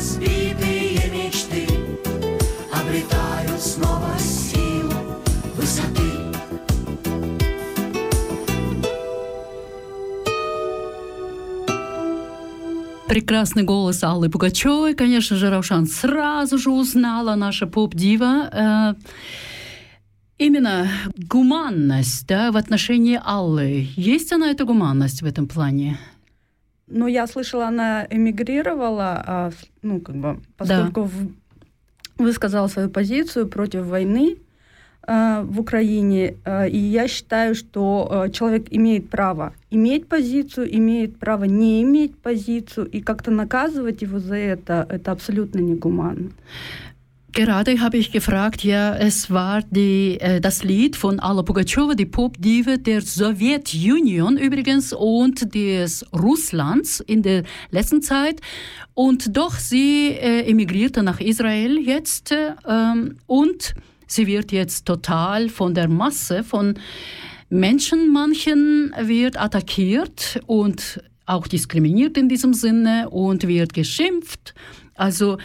Прекрасный 13.14 13.62
голос 13.62 14.04
Аллы 14.04 14.28
Пугачевой. 14.28 14.96
Конечно 14.96 15.36
же, 15.36 15.52
Равшан 15.52 15.86
сразу 15.86 16.58
же 16.58 16.72
узнала 16.72 17.36
наша 17.36 17.68
поп-дива. 17.68 18.50
Э, 18.52 18.94
именно 20.40 20.88
гуманность 21.30 22.26
да, 22.28 22.52
в 22.52 22.58
отношении 22.58 23.22
Аллы. 23.24 23.88
Есть 23.96 24.34
она, 24.34 24.50
эта 24.50 24.66
гуманность 24.66 25.22
в 25.22 25.28
этом 25.28 25.48
плане? 25.48 26.00
Ну, 26.88 27.06
я 27.06 27.28
слышала, 27.28 27.68
она 27.68 28.08
эмигрировала, 28.10 29.24
а, 29.28 29.52
ну, 29.84 30.02
как 30.02 30.16
бы, 30.16 30.42
поскольку 30.58 31.04
в- 31.04 31.34
высказала 32.18 32.68
свою 32.68 32.90
позицию 32.90 33.48
против 33.48 33.86
войны 33.86 34.38
в 35.09 35.61
Украине, 35.61 36.35
э, 36.45 36.69
и 36.69 36.77
я 36.77 37.09
считаю, 37.09 37.55
что 37.55 38.27
э, 38.27 38.31
человек 38.31 38.67
имеет 38.71 39.09
право 39.09 39.55
иметь 39.71 40.07
позицию, 40.07 40.75
имеет 40.77 41.19
право 41.19 41.45
не 41.45 41.83
иметь 41.83 42.15
позицию, 42.19 42.87
и 42.87 43.01
как-то 43.01 43.31
наказывать 43.31 44.03
его 44.03 44.19
за 44.19 44.37
это, 44.37 44.87
это 44.91 45.13
абсолютно 45.13 45.61
негуманно. 45.61 46.33
Gerade 47.33 47.81
habe 47.81 47.99
ich 47.99 48.11
gefragt, 48.11 48.65
ja, 48.65 48.97
es 48.97 49.31
war 49.31 49.63
die, 49.63 50.19
äh, 50.21 50.41
das 50.41 50.65
Lied 50.65 50.97
von 50.97 51.21
Alla 51.21 51.43
Pugachowa, 51.43 51.95
die 51.95 52.07
Pop-Diva 52.07 52.79
der 52.79 53.01
Sowjetunion 53.01 54.37
übrigens 54.37 54.93
und 54.93 55.55
des 55.55 56.05
Russlands 56.13 57.01
in 57.01 57.23
der 57.23 57.45
letzten 57.71 58.03
Zeit. 58.03 58.41
Und 58.95 59.37
doch, 59.37 59.55
sie 59.55 60.09
äh, 60.09 60.51
emigrierte 60.51 61.03
nach 61.03 61.21
Israel 61.21 61.79
jetzt 61.79 62.33
äh, 62.33 62.55
ähm, 62.67 63.17
und 63.27 63.75
sie 64.14 64.28
wird 64.28 64.52
jetzt 64.52 64.86
total 64.86 65.50
von 65.50 65.74
der 65.74 65.88
Masse 65.88 66.44
von 66.44 66.76
Menschen, 67.50 68.12
manchen 68.12 68.94
wird 69.00 69.40
attackiert 69.40 70.40
und 70.48 71.02
auch 71.26 71.48
diskriminiert 71.48 72.18
in 72.18 72.28
diesem 72.28 72.54
Sinne 72.54 73.10
und 73.10 73.48
wird 73.48 73.74
geschimpft. 73.74 74.54
Also 74.96 75.38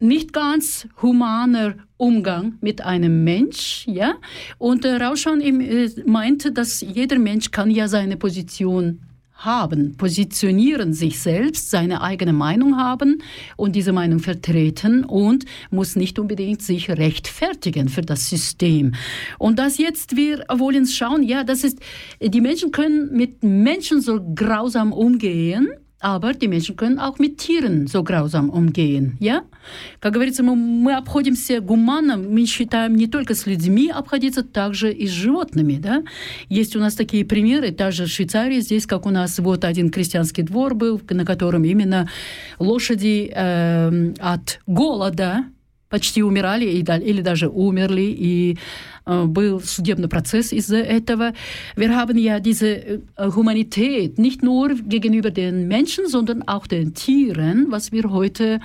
nicht 0.00 0.32
ganz 0.32 0.88
humaner 1.00 1.76
Umgang 1.96 2.58
mit 2.60 2.80
einem 2.80 3.22
Mensch, 3.22 3.84
ja. 3.86 4.14
Und 4.58 4.84
äh, 4.84 4.96
Rauschan 4.96 5.40
äh, 5.40 5.88
meinte, 6.04 6.50
dass 6.50 6.80
jeder 6.80 7.18
Mensch 7.18 7.52
kann 7.52 7.70
ja 7.70 7.86
seine 7.86 8.16
Position 8.16 9.00
haben, 9.44 9.96
positionieren 9.96 10.92
sich 10.92 11.20
selbst, 11.20 11.70
seine 11.70 12.02
eigene 12.02 12.32
Meinung 12.32 12.78
haben 12.78 13.22
und 13.56 13.74
diese 13.76 13.92
Meinung 13.92 14.20
vertreten 14.20 15.04
und 15.04 15.44
muss 15.70 15.96
nicht 15.96 16.18
unbedingt 16.18 16.62
sich 16.62 16.88
rechtfertigen 16.90 17.88
für 17.88 18.02
das 18.02 18.28
System. 18.28 18.94
Und 19.38 19.58
das 19.58 19.78
jetzt 19.78 20.16
wir 20.16 20.44
wollen 20.48 20.86
schauen, 20.86 21.22
ja, 21.22 21.44
das 21.44 21.64
ist, 21.64 21.78
die 22.20 22.40
Menschen 22.40 22.70
können 22.70 23.10
mit 23.12 23.42
Menschen 23.42 24.00
so 24.00 24.20
grausam 24.34 24.92
umgehen, 24.92 25.68
aber 26.02 26.34
die 26.34 26.48
Menschen 26.48 26.76
können 26.76 26.98
auch 26.98 27.18
mit 27.18 27.38
Tieren 27.38 27.86
so 27.86 28.02
grausam 28.02 28.50
umgehen, 28.50 29.16
ja? 29.20 29.44
Как 30.00 30.14
говорится, 30.14 30.42
мы, 30.42 30.56
мы 30.56 30.96
обходимся 30.96 31.60
гуманно, 31.60 32.16
мы 32.16 32.44
считаем 32.46 32.96
не 32.96 33.06
только 33.06 33.34
с 33.34 33.46
людьми 33.46 33.88
обходиться, 33.88 34.42
также 34.42 34.92
и 34.92 35.06
с 35.06 35.10
животными, 35.10 35.78
да? 35.80 36.02
Есть 36.48 36.74
у 36.74 36.80
нас 36.80 36.94
такие 36.94 37.24
примеры, 37.24 37.70
даже 37.70 38.06
в 38.06 38.08
Швейцарии, 38.08 38.60
здесь, 38.60 38.86
как 38.86 39.06
у 39.06 39.10
нас 39.10 39.38
вот 39.38 39.64
один 39.64 39.90
крестьянский 39.90 40.42
двор 40.42 40.74
был, 40.74 41.00
на 41.08 41.24
котором 41.24 41.64
именно 41.64 42.08
лошади 42.58 43.32
э, 43.32 44.12
от 44.18 44.60
голода 44.66 45.44
почти 45.91 46.21
умирали 46.21 46.65
и 46.65 46.81
да- 46.83 46.97
или 46.97 47.21
даже 47.21 47.47
умерли, 47.47 48.01
и 48.01 48.57
äh, 49.05 49.25
был 49.25 49.61
судебный 49.61 50.09
процесс 50.09 50.51
из-за 50.51 50.77
этого. 50.79 51.33
Wir 51.75 51.95
haben 51.95 52.17
ja 52.17 52.39
diese 52.39 52.67
äh, 52.67 52.99
Humanität 53.17 54.19
nicht 54.19 54.43
nur 54.43 54.75
gegenüber 54.75 55.31
den 55.31 55.67
Menschen, 55.67 56.07
sondern 56.07 56.43
auch 56.47 56.67
den 56.67 56.93
Tieren, 56.93 57.67
was 57.69 57.91
wir 57.91 58.11
heute 58.11 58.59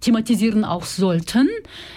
thematisieren 0.00 0.64
auch 0.64 0.84
sollten. 0.84 1.48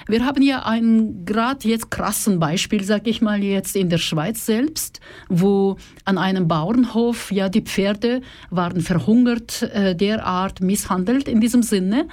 Wir 0.07 0.25
haben 0.25 0.41
ja 0.41 0.65
ein 0.65 1.25
gerade 1.25 1.67
jetzt 1.67 1.91
krassen 1.91 2.39
Beispiel, 2.39 2.83
sag 2.83 3.07
ich 3.07 3.21
mal 3.21 3.43
jetzt 3.43 3.75
in 3.75 3.89
der 3.89 3.97
Schweiz 3.97 4.45
selbst, 4.45 4.99
wo 5.29 5.77
an 6.05 6.17
einem 6.17 6.47
Bauernhof 6.47 7.31
ja 7.31 7.49
die 7.49 7.61
Pferde 7.61 8.21
waren 8.49 8.81
verhungert, 8.81 9.63
äh, 9.63 9.95
derart 9.95 10.61
misshandelt 10.61 11.27
in 11.27 11.41
diesem 11.41 11.63
Sinne, 11.63 12.07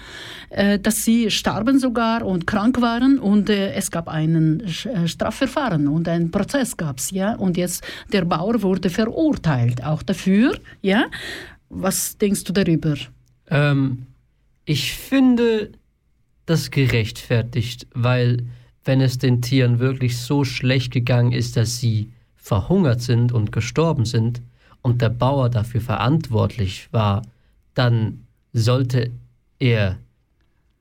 äh, 0.50 0.78
dass 0.78 1.04
sie 1.04 1.30
starben 1.30 1.78
sogar 1.78 2.24
und 2.24 2.46
krank 2.46 2.80
waren 2.80 3.18
und 3.18 3.50
äh, 3.50 3.72
es 3.72 3.90
gab 3.90 4.08
einen 4.08 4.60
äh, 4.60 5.06
Strafverfahren 5.06 5.88
und 5.88 6.08
einen 6.08 6.30
Prozess 6.30 6.76
gab's 6.76 7.10
ja 7.10 7.34
und 7.36 7.56
jetzt 7.56 7.84
der 8.12 8.24
Bauer 8.24 8.62
wurde 8.62 8.90
verurteilt 8.90 9.84
auch 9.84 10.02
dafür, 10.02 10.58
ja. 10.82 11.04
Was 11.68 12.18
denkst 12.18 12.44
du 12.44 12.52
darüber? 12.52 12.94
Ähm, 13.50 14.06
ich 14.64 14.94
finde 14.94 15.72
das 16.46 16.70
gerechtfertigt, 16.70 17.86
weil 17.94 18.44
wenn 18.84 19.00
es 19.00 19.18
den 19.18 19.40
Tieren 19.42 19.78
wirklich 19.78 20.18
so 20.18 20.44
schlecht 20.44 20.92
gegangen 20.92 21.32
ist, 21.32 21.56
dass 21.56 21.78
sie 21.78 22.12
verhungert 22.36 23.00
sind 23.00 23.32
und 23.32 23.52
gestorben 23.52 24.04
sind 24.04 24.42
und 24.82 25.00
der 25.00 25.08
Bauer 25.08 25.48
dafür 25.48 25.80
verantwortlich 25.80 26.88
war, 26.92 27.22
dann 27.72 28.24
sollte 28.52 29.10
er 29.58 29.98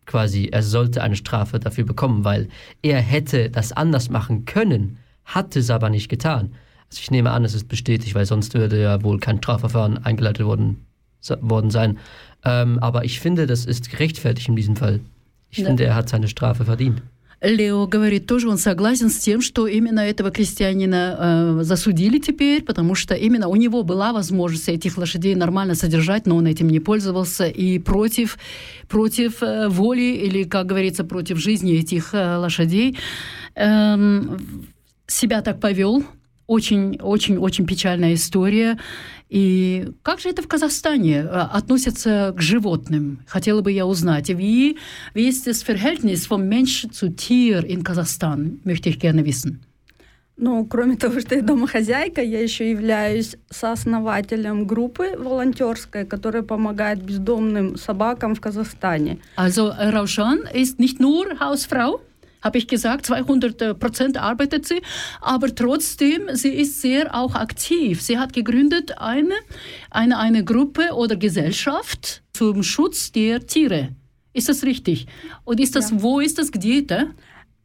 quasi, 0.06 0.50
er 0.52 0.63
sollte 0.63 1.02
eine 1.02 1.15
Strafe 1.15 1.60
dafür 1.60 1.86
bekommen, 1.86 2.26
weil 2.26 2.50
er 2.82 3.00
hätte 3.00 3.50
das 3.50 3.72
anders 3.72 4.10
machen 4.10 4.43
können, 4.43 4.98
hatte 5.24 5.60
es 5.60 5.69
aber 5.69 5.89
nicht 5.89 6.10
getan. 6.10 6.54
Also 6.89 7.00
ich 7.02 7.12
nehme 7.12 7.32
an, 7.32 7.46
es 7.46 7.54
ist 7.54 7.69
bestätigt, 7.69 8.13
weil 8.13 8.26
sonst 8.26 8.54
würde 8.54 8.82
ja 8.82 9.02
wohl 9.04 9.19
kein 9.19 9.38
Strafverfahren 9.38 10.04
eingeleitet 10.04 10.46
worden, 10.46 10.86
worden 11.39 11.72
sein. 11.72 11.98
Ähm, 12.45 12.79
aber 12.79 13.06
ich 13.06 13.19
finde, 13.19 13.47
das 13.47 13.65
ist 13.65 13.89
gerechtfertigt 13.91 14.49
in 14.49 14.56
diesem 14.56 14.75
Fall. 14.75 14.99
Ich 15.49 15.60
Ja. 15.60 15.67
finde, 15.67 15.84
er 15.86 15.95
hat 15.95 16.10
seine 16.10 16.27
Strafe 16.27 16.65
verdient. 16.65 17.01
Лео 17.41 17.88
говорит, 17.88 18.25
тоже 18.25 18.47
он 18.47 18.58
согласен 18.58 19.10
с 19.10 19.17
тем, 19.17 19.41
что 19.41 19.67
именно 19.67 19.99
этого 19.99 20.32
крестьянина 20.32 21.17
э, 21.60 21.63
засудили 21.63 22.17
теперь, 22.17 22.63
потому 22.63 22.95
что 22.95 23.15
именно 23.15 23.49
у 23.49 23.58
него 23.58 23.84
была 23.84 24.13
возможность 24.13 24.69
этих 24.69 24.97
лошадей 24.97 25.36
нормально 25.36 25.75
содержать, 25.75 26.25
но 26.25 26.38
он 26.38 26.47
этим 26.47 26.69
не 26.69 26.79
пользовался, 26.79 27.45
и 27.45 27.79
против, 27.79 28.38
против 28.88 29.43
э, 29.43 29.67
воли, 29.67 30.15
или, 30.25 30.43
как 30.43 30.67
говорится, 30.67 31.03
против 31.03 31.38
жизни 31.38 31.73
этих 31.77 32.13
э, 32.13 32.38
лошадей 32.38 32.97
эм, 33.56 34.39
себя 35.08 35.41
так 35.41 35.60
повел. 35.60 36.03
Очень, 36.47 36.99
очень, 37.01 37.38
очень 37.38 37.65
печальная 37.65 38.13
история. 38.13 38.77
И 39.29 39.88
как 40.03 40.19
же 40.19 40.29
это 40.29 40.41
в 40.41 40.47
Казахстане 40.47 41.21
э, 41.21 41.27
относятся 41.27 42.34
к 42.38 42.41
животным? 42.41 43.21
Хотела 43.27 43.62
бы 43.62 43.71
я 43.71 43.86
узнать. 43.86 44.29
Wie, 44.29 44.77
wie 45.13 45.27
ist 45.27 45.47
das 45.47 45.63
Verhältnis 45.63 46.27
vom 46.27 46.47
Mensch 46.47 46.88
zu 46.91 47.10
Tier 47.10 47.65
in 47.65 47.84
Kasachstan? 47.84 48.60
Möchte 48.63 48.89
ich 48.89 48.99
gerne 48.99 49.25
wissen. 49.25 49.62
Ну, 50.36 50.65
кроме 50.65 50.95
того, 50.95 51.19
что 51.19 51.36
я 51.36 51.41
домохозяйка, 51.41 52.21
я 52.21 52.41
еще 52.41 52.69
являюсь 52.69 53.36
сооснователем 53.51 54.65
группы 54.65 55.15
волонтерской, 55.17 56.06
которая 56.06 56.41
помогает 56.41 57.03
бездомным 57.03 57.77
собакам 57.77 58.34
в 58.34 58.41
Казахстане. 58.41 59.19
Also 59.38 59.71
Raushan 59.71 60.39
ist 60.53 60.79
nicht 60.79 60.99
nur 60.99 61.39
Hausfrau, 61.39 62.01
habe 62.43 62.58
ich 62.58 62.67
gesagt, 62.67 63.06
200 63.06 63.62
äh, 63.62 63.73
Prozent 63.73 64.17
arbeitet 64.17 64.67
sie, 64.67 64.82
aber 65.21 65.53
trotzdem, 65.53 66.29
sie 66.34 66.53
ist 66.53 66.82
sehr 66.82 67.15
auch 67.15 67.36
aktiv. 67.36 68.01
Sie 68.01 68.19
hat 68.19 68.34
gegründet 68.34 68.97
eine, 68.97 69.36
eine, 69.89 70.19
eine 70.19 70.43
Gruppe 70.43 70.93
oder 70.93 71.15
Gesellschaft 71.15 72.21
zum 72.34 72.63
Schutz 72.63 73.12
der 73.12 73.47
Tiere. 73.47 73.89
Ist 74.34 74.49
das 74.49 74.63
richtig? 74.63 75.08
Und 75.43 75.60
ist 75.60 75.75
das, 75.75 75.91
ja. 75.91 76.01
wo 76.01 76.19
ist 76.19 76.39
das 76.39 76.51
Diete? 76.51 77.12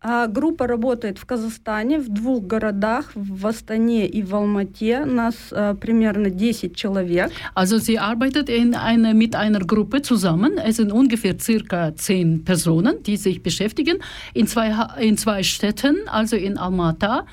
А 0.06 0.28
группа 0.28 0.68
работает 0.68 1.18
в 1.18 1.26
Казахстане, 1.26 1.98
в 1.98 2.10
двух 2.10 2.44
городах, 2.44 3.12
в 3.16 3.48
Астане 3.48 4.06
и 4.06 4.22
в 4.22 4.36
Алмате. 4.36 5.06
Нас 5.06 5.36
э, 5.52 5.76
примерно 5.80 6.30
10 6.30 6.76
человек. 6.76 7.32
Also 7.56 7.78
sie 7.80 7.98
arbeitet 8.00 8.50
in 8.50 8.76
einer, 8.76 9.14
mit 9.14 9.34
einer 9.34 9.62
Gruppe 9.62 10.02
zusammen. 10.02 10.58
Es 10.58 10.76
sind 10.76 10.92
ungefähr 10.92 11.40
circa 11.40 11.96
zehn 11.96 12.44
Personen, 12.44 13.02
die 13.04 13.16
sich 13.16 13.42
beschäftigen 13.44 14.00
in 14.34 14.46
zwei, 14.46 14.74
Ha- 14.74 14.96
in 15.00 15.16
zwei 15.18 15.42
Städten, 15.42 15.96
also 16.12 16.36
in 16.36 16.58
Almata. 16.58 17.26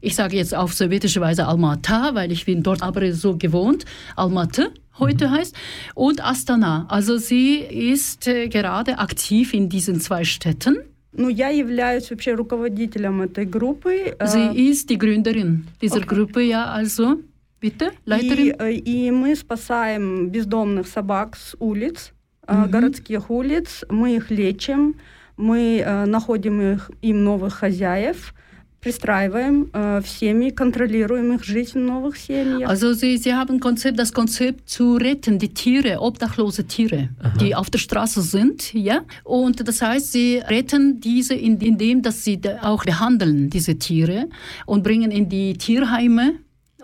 Ich 0.00 0.14
sage 0.16 0.38
jetzt 0.38 0.54
auf 0.54 0.72
sowjetische 0.72 1.20
Weise 1.20 1.46
Almata, 1.46 2.14
weil 2.14 2.32
ich 2.32 2.46
bin 2.46 2.62
dort 2.62 2.82
aber 2.82 3.12
so 3.12 3.36
gewohnt. 3.36 3.84
Almaty 4.16 4.64
heute 4.98 5.30
heißt. 5.30 5.54
Und 5.94 6.24
Astana. 6.24 6.86
Also 6.88 7.18
sie 7.18 7.56
ist 7.58 8.26
äh, 8.28 8.48
gerade 8.48 8.98
aktiv 8.98 9.52
in 9.52 9.68
diesen 9.68 10.00
zwei 10.00 10.24
Städten. 10.24 10.78
Ну, 11.11 11.27
я 11.29 11.49
являюсь 11.49 12.09
вообще 12.11 12.33
руководителем 12.35 13.21
этой 13.21 13.45
группы. 13.45 14.15
Sie 14.19 14.69
ist 14.69 14.89
die 14.89 14.97
Gründerin 14.97 15.65
dieser 15.81 15.97
Okay. 16.01 16.05
Gruppe, 16.07 16.41
ja, 16.43 16.65
also 16.71 17.17
bitte, 17.59 17.91
и, 18.05 18.09
Leiterin. 18.09 18.55
э, 18.59 18.73
и 18.73 19.11
мы 19.11 19.35
спасаем 19.35 20.29
бездомных 20.29 20.87
собак 20.87 21.35
с 21.35 21.55
улиц, 21.59 22.13
Мгм. 22.47 22.69
городских 22.71 23.29
улиц. 23.29 23.83
Мы 23.89 24.15
их 24.17 24.29
лечим, 24.31 24.95
мы 25.37 25.81
э, 25.83 26.05
находим 26.05 26.61
их, 26.61 26.91
им 27.01 27.23
новых 27.23 27.53
хозяев, 27.55 28.33
пристраиваем 28.80 29.70
э, 29.72 30.02
в 30.04 30.06
семьи, 30.06 30.50
контролируем 30.50 31.32
их 31.32 31.42
жизнь 31.42 31.78
в 31.80 31.82
новых 31.82 32.18
семьях. 32.18 32.68
Also 32.70 32.92
Sie, 32.92 33.16
Sie 33.16 33.32
haben 33.32 33.58
Konzept, 33.58 33.98
das 33.98 34.12
Konzept 34.12 34.68
zu 34.68 34.96
retten, 34.96 35.38
die 35.38 35.48
Tiere, 35.54 36.00
obdachlose 36.02 36.64
Tiere, 36.64 37.08
die 37.40 37.54
auf 37.54 37.70
der 37.70 37.78
Straße 37.78 38.20
sind, 38.20 38.74
ja. 38.74 39.00
Und 39.24 39.66
das 39.66 39.80
heißt, 39.80 40.12
Sie 40.12 40.36
retten 40.36 41.00
diese, 41.00 41.32
in- 41.34 41.58
indem 41.60 42.02
dass 42.02 42.24
Sie 42.24 42.38
da 42.38 42.58
auch 42.62 42.84
behandeln 42.84 43.48
diese 43.48 43.78
Tiere 43.78 44.28
und 44.66 44.82
bringen 44.82 45.10
in 45.10 45.30
die 45.30 45.54
Tierheime 45.54 46.34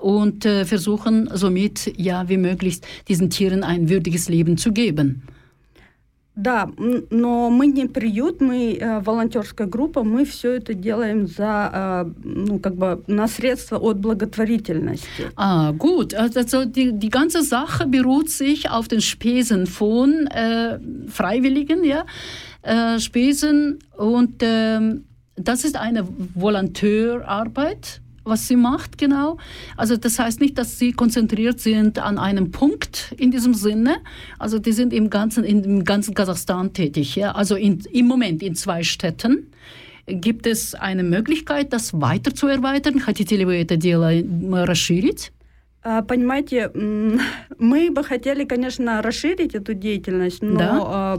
und 0.00 0.46
äh, 0.46 0.64
versuchen 0.64 1.28
somit 1.34 1.92
ja 1.98 2.26
wie 2.30 2.38
möglichst 2.38 2.86
diesen 3.08 3.28
Tieren 3.28 3.62
ein 3.62 3.90
würdiges 3.90 4.30
Leben 4.30 4.56
zu 4.56 4.72
geben. 4.72 5.22
Да, 6.36 6.70
м, 6.78 7.04
но 7.10 7.50
мы 7.50 7.66
не 7.66 7.86
приют, 7.86 8.40
мы 8.40 8.78
э, 8.80 9.00
волонтерская 9.00 9.66
группа, 9.66 10.04
мы 10.04 10.24
все 10.24 10.52
это 10.52 10.74
делаем 10.74 11.26
за, 11.26 11.70
э, 11.74 12.10
ну, 12.24 12.58
как 12.60 12.76
бы 12.76 13.02
на 13.08 13.26
средства 13.28 13.78
от 13.78 13.98
благотворительности. 13.98 15.32
Ah, 15.36 15.72
gut. 15.72 16.14
Also 16.14 16.64
die, 16.64 16.92
die 16.92 17.10
ganze 17.10 17.42
Sache 17.42 17.86
beruht 17.86 18.30
sich 18.30 18.70
auf 18.70 18.88
den 18.88 19.00
Spesen 19.00 19.66
von 19.66 20.28
äh, 20.28 20.78
Freiwilligen, 21.08 21.84
ja. 21.84 22.04
Äh, 22.62 23.00
Spesen 23.00 23.80
und 23.96 24.36
ähm, 24.40 25.04
das 25.36 25.64
ist 25.64 25.76
eine 25.76 26.06
Volonteurarbeit, 26.34 28.00
was 28.24 28.46
sie 28.48 28.56
macht, 28.56 28.98
genau. 28.98 29.38
Also 29.76 29.96
das 29.96 30.18
heißt 30.18 30.40
nicht, 30.40 30.58
dass 30.58 30.78
sie 30.78 30.92
konzentriert 30.92 31.60
sind 31.60 31.98
an 31.98 32.18
einem 32.18 32.50
Punkt 32.50 33.14
in 33.16 33.30
diesem 33.30 33.54
Sinne. 33.54 33.96
Also 34.38 34.58
die 34.58 34.72
sind 34.72 34.92
im 34.92 35.10
ganzen, 35.10 35.44
im 35.44 35.84
ganzen 35.84 36.14
Kasachstan 36.14 36.72
tätig, 36.72 37.16
ja. 37.16 37.32
Also 37.32 37.56
in, 37.56 37.80
im 37.92 38.06
Moment 38.06 38.42
in 38.42 38.54
zwei 38.54 38.82
Städten. 38.82 39.46
Gibt 40.06 40.46
es 40.46 40.74
eine 40.74 41.02
Möglichkeit, 41.02 41.72
das 41.72 42.00
weiter 42.00 42.34
zu 42.34 42.46
erweitern? 42.46 43.00
Хотите 43.00 43.36
ли 43.36 43.44
вы 43.44 43.56
это 43.56 43.76
дело 43.76 44.12
м, 44.12 44.54
расширить? 44.54 45.32
А, 45.87 46.01
Понимаете, 46.01 46.71
мы 47.59 47.91
бы 47.91 48.03
хотели, 48.03 48.43
конечно, 48.45 49.01
расширить 49.01 49.55
эту 49.55 49.73
деятельность, 49.73 50.41
но 50.43 50.57
Да. 50.59 50.71
а, 50.85 51.17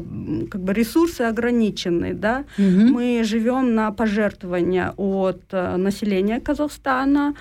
как 0.50 0.60
бы 0.60 0.72
ресурсы 0.74 1.22
ограничены, 1.22 2.14
да. 2.14 2.44
Мгм. 2.58 2.92
Мы 2.92 3.22
живем 3.24 3.74
на 3.74 3.92
пожертвования 3.92 4.92
от 4.96 5.42
э, 5.52 5.76
населения 5.76 6.40
Казахстана. 6.40 7.34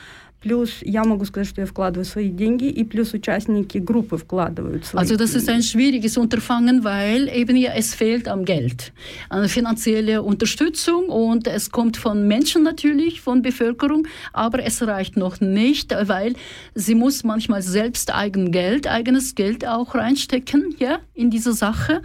Плюс 0.45 0.79
я 0.81 1.05
могу 1.05 1.27
сказать, 1.27 1.47
что 1.49 1.61
я 1.61 1.67
вкладываю 1.67 2.07
свои 2.07 2.31
деньги, 2.31 2.65
и 2.65 2.83
плюс 2.83 3.13
участники 3.13 3.77
группы 3.77 4.17
вкладывают 4.17 4.87
свои 4.87 5.03
Also 5.05 5.17
das 5.17 5.35
ist 5.35 5.51
ein 5.51 5.61
деньги. 5.61 5.67
schwieriges 5.67 6.17
Unterfangen, 6.17 6.83
weil 6.83 7.29
eben 7.29 7.57
ja 7.57 7.73
es 7.77 7.95
fehlt 7.95 8.27
am 8.27 8.47
Geld, 8.47 8.91
an 9.29 9.47
finanzielle 9.49 10.23
Unterstützung 10.23 11.11
und 11.11 11.47
es 11.47 11.71
kommt 11.71 11.99
von 11.99 12.27
Menschen 12.27 12.63
natürlich, 12.63 13.21
von 13.21 13.43
Bevölkerung, 13.43 14.07
aber 14.33 14.65
es 14.65 14.81
reicht 14.81 15.15
noch 15.19 15.41
nicht, 15.43 15.95
weil 16.05 16.33
sie 16.75 16.95
muss 16.95 17.23
manchmal 17.23 17.61
selbst 17.61 18.11
eigen 18.15 18.51
Geld, 18.51 18.87
eigenes 18.87 19.35
Geld 19.35 19.67
auch 19.69 19.95
reinstecken, 19.95 20.75
ja, 20.79 21.01
in 21.15 21.29
diese 21.29 21.53
Sache. 21.53 22.01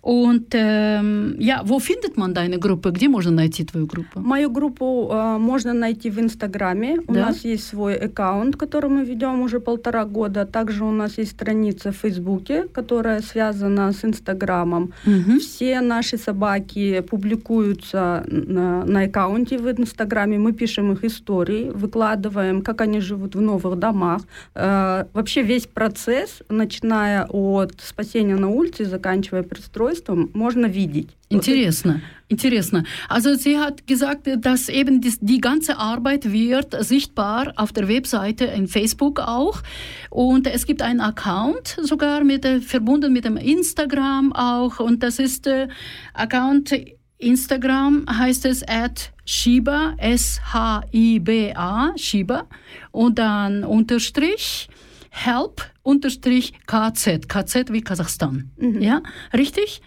Und 0.00 0.46
ähm, 0.52 1.34
ja, 1.40 1.62
wo 1.64 1.80
findet 1.80 2.16
man 2.16 2.34
deine 2.34 2.60
Gruppe? 2.60 2.92
Где 2.92 3.08
можно 3.08 3.32
найти 3.32 3.64
твою 3.64 3.86
группу? 3.88 4.20
Мою 4.20 4.48
группу 4.50 5.08
э, 5.10 5.38
можно 5.38 5.72
найти 5.74 6.08
в 6.08 6.20
Инстаграме. 6.20 7.00
У 7.08 7.14
Да? 7.14 7.26
нас 7.26 7.44
есть 7.44 7.66
свой 7.66 7.83
аккаунт, 7.93 8.55
который 8.55 8.89
мы 8.89 9.05
ведем 9.05 9.41
уже 9.41 9.59
полтора 9.59 10.05
года. 10.05 10.45
Также 10.45 10.83
у 10.83 10.91
нас 10.91 11.17
есть 11.17 11.31
страница 11.31 11.91
в 11.91 11.95
Фейсбуке, 11.95 12.63
которая 12.73 13.21
связана 13.21 13.91
с 13.91 14.03
Инстаграмом. 14.05 14.93
Mhm. 15.05 15.39
Все 15.39 15.81
наши 15.81 16.17
собаки 16.17 17.01
публикуются 17.01 18.23
на, 18.27 18.85
на 18.85 19.01
аккаунте 19.01 19.57
в 19.57 19.69
Инстаграме. 19.69 20.37
Мы 20.37 20.53
пишем 20.53 20.91
их 20.93 21.03
истории, 21.03 21.69
выкладываем, 21.69 22.61
как 22.61 22.81
они 22.81 22.99
живут 22.99 23.35
в 23.35 23.41
новых 23.41 23.77
домах. 23.79 24.21
Э, 24.55 25.05
вообще 25.13 25.43
весь 25.43 25.67
процесс, 25.67 26.41
начиная 26.49 27.25
от 27.25 27.73
спасения 27.81 28.35
на 28.35 28.49
улице 28.49 28.85
заканчивая 28.85 29.43
пристройством, 29.43 30.29
можно 30.33 30.65
видеть. 30.65 31.09
Интересно, 31.28 32.00
интересно. 32.28 32.84
Also 33.08 33.34
sie 33.34 33.56
hat 33.58 33.86
gesagt, 33.86 34.28
dass 34.40 34.68
eben 34.68 35.00
die, 35.00 35.14
die 35.20 35.40
ganze 35.40 35.78
Arbeit 35.78 36.32
wird 36.32 36.76
sichtbar 36.84 37.52
auf 37.56 37.72
der 37.72 37.86
Webseite, 37.88 38.46
in 38.46 38.66
Facebook 38.66 39.20
auch. 39.20 39.62
Und 40.10 40.48
es 40.48 40.66
gibt 40.66 40.82
einen 40.82 41.00
Account 41.00 41.76
sogar 41.80 42.24
mit, 42.24 42.44
äh, 42.44 42.60
verbunden 42.60 43.12
mit 43.12 43.24
dem 43.24 43.36
Instagram 43.36 44.32
auch. 44.32 44.80
Und 44.80 45.04
das 45.04 45.20
ist 45.20 45.46
äh, 45.46 45.68
Account 46.14 46.74
Instagram 47.18 48.06
heißt 48.10 48.46
es 48.46 48.66
at 48.66 49.12
Shiba, 49.24 49.94
S-H-I-B-A, 49.98 51.92
Shiba. 51.96 52.46
Und 52.90 53.18
dann 53.18 53.62
Unterstrich 53.62 54.68
help 55.15 55.61
unterstrich 55.83 56.53
KZ, 56.67 57.71
wie 57.71 57.81
Kasachstan. 57.81 58.51
Ja, 58.79 59.01
richtig? 59.33 59.81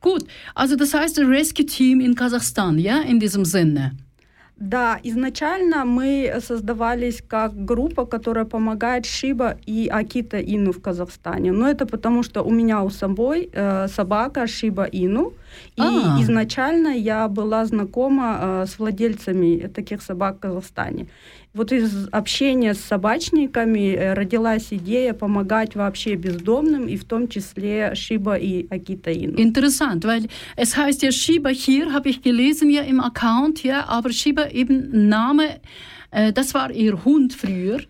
Gut, 0.00 0.24
also 0.54 0.76
das 0.76 0.94
heißt 0.94 1.18
Rescue 1.18 1.66
Team 1.66 2.00
in 2.00 2.14
Kasachstan, 2.14 2.78
ja, 2.78 3.00
in 3.02 3.20
diesem 3.20 3.44
Sinne. 3.44 3.92
Да, 4.60 4.98
изначально 5.02 5.86
мы 5.86 6.30
создавались 6.46 7.22
как 7.26 7.64
группа, 7.64 8.04
которая 8.04 8.44
помогает 8.44 9.06
Шиба 9.06 9.56
и 9.64 9.88
Акита 9.88 10.38
Ину 10.38 10.72
в 10.72 10.82
Казахстане. 10.82 11.50
Но 11.50 11.66
это 11.66 11.86
потому, 11.86 12.22
что 12.22 12.42
у 12.42 12.50
меня 12.50 12.82
у 12.82 12.90
собой 12.90 13.48
э, 13.54 13.88
собака 13.88 14.46
Шиба 14.46 14.84
Ину. 14.92 15.32
И 15.76 15.82
А. 15.82 16.18
изначально 16.20 16.88
я 16.88 17.26
была 17.28 17.64
знакома 17.64 18.38
э, 18.40 18.66
с 18.66 18.78
владельцами 18.78 19.66
таких 19.74 20.02
собак 20.02 20.36
в 20.36 20.40
Казахстане. 20.40 21.06
Вот 21.52 21.72
из 21.72 22.06
общения 22.12 22.74
с 22.74 22.80
собачниками 22.80 23.94
э, 23.94 24.14
родилась 24.14 24.68
идея 24.70 25.14
помогать 25.14 25.74
вообще 25.74 26.14
бездомным, 26.14 26.86
и 26.86 26.96
в 26.96 27.04
том 27.04 27.28
числе 27.28 27.92
Шиба 27.96 28.36
и 28.36 28.68
Акита 28.70 29.10
Ину. 29.10 29.36
Interessant, 29.36 30.04
weil 30.04 30.28
es 30.54 30.76
heißt 30.76 31.02
ja 31.02 31.10
Shiba 31.10 31.48
hier, 31.48 31.92
habe 31.92 32.08
ich 32.08 32.22
gelesen 32.22 32.70
ja 32.70 32.82
im 32.82 33.00
Account, 33.00 33.64
ja, 33.64 33.88
aber 33.88 34.12
Shiba 34.12 34.48
eben 34.50 35.08
Name, 35.08 35.60
äh, 36.12 36.32
das 36.32 36.54
war 36.54 36.70
ihr 36.70 37.04
Hund 37.04 37.32
früher, 37.32 37.80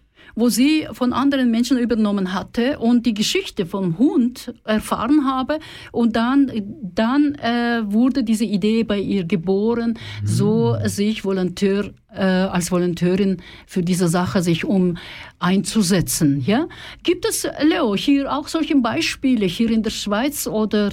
wo 0.40 0.48
sie 0.48 0.88
von 0.92 1.12
anderen 1.12 1.50
Menschen 1.50 1.78
übernommen 1.78 2.32
hatte 2.34 2.78
und 2.78 3.06
die 3.06 3.14
Geschichte 3.14 3.66
vom 3.66 3.98
Hund 3.98 4.54
erfahren 4.64 5.26
habe 5.26 5.58
und 5.92 6.16
dann, 6.16 6.50
dann 6.82 7.34
äh, 7.36 7.82
wurde 7.84 8.24
diese 8.24 8.44
Idee 8.44 8.82
bei 8.82 8.98
ihr 8.98 9.24
geboren, 9.24 9.98
so 10.24 10.76
sich 10.84 11.24
Volontär, 11.24 11.90
äh, 12.12 12.22
als 12.22 12.72
Volonteurin 12.72 13.42
für 13.66 13.82
diese 13.82 14.08
Sache 14.08 14.42
sich 14.42 14.64
um 14.64 14.96
einzusetzen. 15.38 16.42
Ja? 16.44 16.66
Gibt 17.02 17.26
es, 17.26 17.46
Leo, 17.62 17.94
hier 17.94 18.32
auch 18.32 18.48
solche 18.48 18.76
Beispiele 18.76 19.46
hier 19.46 19.70
in 19.70 19.82
der 19.82 19.90
Schweiz 19.90 20.46
oder 20.46 20.90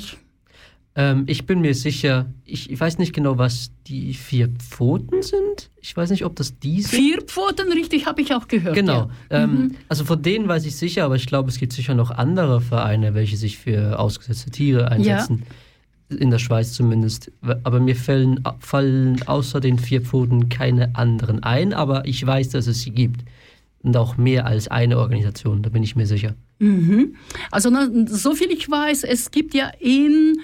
Ähm, 1.00 1.26
ich 1.28 1.46
bin 1.46 1.62
mir 1.62 1.76
sicher, 1.76 2.26
ich, 2.44 2.72
ich 2.72 2.80
weiß 2.80 2.98
nicht 2.98 3.14
genau, 3.14 3.38
was 3.38 3.70
die 3.86 4.16
vier 4.16 4.50
Pfoten 4.50 5.22
sind. 5.22 5.70
Ich 5.80 5.96
weiß 5.96 6.10
nicht, 6.10 6.26
ob 6.26 6.36
das 6.36 6.58
die 6.58 6.82
sind. 6.82 7.00
vier 7.00 7.22
Pfoten, 7.22 7.72
richtig, 7.72 8.08
habe 8.08 8.20
ich 8.22 8.34
auch 8.34 8.48
gehört. 8.48 8.74
Genau. 8.74 9.12
Ja. 9.30 9.44
Ähm, 9.44 9.76
Also 9.90 10.06
von 10.06 10.20
denen 10.24 10.48
weiß 10.48 10.66
ich 10.66 10.76
sicher, 10.76 11.06
aber 11.06 11.16
ich 11.16 11.28
glaube, 11.28 11.50
es 11.50 11.60
gibt 11.60 11.72
sicher 11.72 11.94
noch 11.94 12.10
andere 12.10 12.62
Vereine, 12.62 13.14
welche 13.14 13.38
sich 13.38 13.60
für 13.60 14.00
ausgesetzte 14.00 14.50
Tiere 14.50 14.90
einsetzen. 14.90 15.44
In 16.10 16.32
der 16.32 16.40
Schweiz 16.40 16.74
zumindest. 16.74 17.32
Aber 17.64 17.80
mir 17.80 17.96
fallen, 17.96 18.44
fallen 18.60 19.22
außer 19.28 19.60
den 19.60 19.78
vier 19.78 20.02
Pfoten 20.02 20.50
keine 20.50 20.96
anderen 20.96 21.44
ein, 21.44 21.74
aber 21.74 22.06
ich 22.06 22.26
weiß, 22.26 22.50
dass 22.50 22.66
es 22.66 22.82
sie 22.82 22.92
gibt. 22.92 23.22
Und 23.84 23.96
auch 23.96 24.18
mehr 24.18 24.48
als 24.48 24.68
eine 24.68 24.98
Organisation, 24.98 25.62
da 25.62 25.70
bin 25.70 25.84
ich 25.84 25.96
mir 25.96 26.08
sicher. 26.08 26.34
Mhm. 26.58 27.16
Also 27.52 27.70
so 28.08 28.34
viel 28.34 28.50
ich 28.50 28.68
weiß, 28.68 29.04
es 29.04 29.30
gibt 29.30 29.54
ja 29.54 29.70
in 29.80 30.40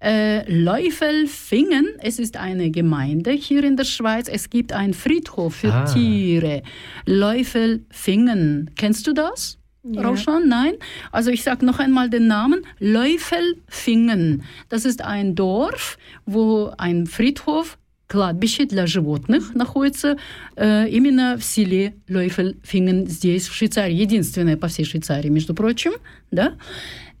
äh, 0.00 0.44
Leufelfingen, 0.52 1.86
es 2.00 2.18
ist 2.18 2.36
eine 2.36 2.70
Gemeinde 2.70 3.30
hier 3.32 3.64
in 3.64 3.76
der 3.76 3.84
Schweiz, 3.84 4.28
es 4.28 4.50
gibt 4.50 4.72
einen 4.72 4.94
Friedhof 4.94 5.54
für 5.56 5.72
Ah. 5.72 5.84
Tiere. 5.86 6.62
Leufelfingen, 7.06 8.70
kennst 8.76 9.06
du 9.06 9.12
das? 9.12 9.58
Ja. 9.84 10.02
Rauschauen? 10.02 10.48
Nein? 10.48 10.74
Also 11.12 11.30
ich 11.30 11.42
sage 11.44 11.64
noch 11.64 11.78
einmal 11.78 12.10
den 12.10 12.26
Namen. 12.26 12.62
Лeuфельфingen. 12.80 14.42
Das 14.68 14.84
ist 14.84 15.00
ein 15.02 15.34
Dorf, 15.34 15.96
wo 16.26 16.72
ein 16.76 17.06
Friedhof 17.06 17.78
кладбище 18.08 18.66
для 18.66 18.86
животных 18.86 19.54
находится 19.54 20.16
э, 20.56 20.88
именно 20.88 21.36
в 21.38 21.44
селе 21.44 21.94
Лойфельфинген 22.08 23.06
здесь, 23.08 23.48
в 23.48 23.54
Швейцарии. 23.54 23.94
Единственное 23.94 24.56
по 24.56 24.68
всей 24.68 24.84
Швейцарии, 24.84 25.28
между 25.28 25.54
прочим. 25.54 25.92
Да? 26.30 26.54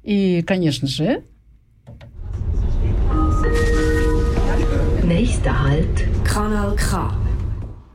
И, 0.04 0.42
конечно 0.46 0.86
же, 0.86 1.22
Nächster 5.13 5.61
Halt, 5.61 6.07
Kanal 6.23 6.73
K. 6.77 7.13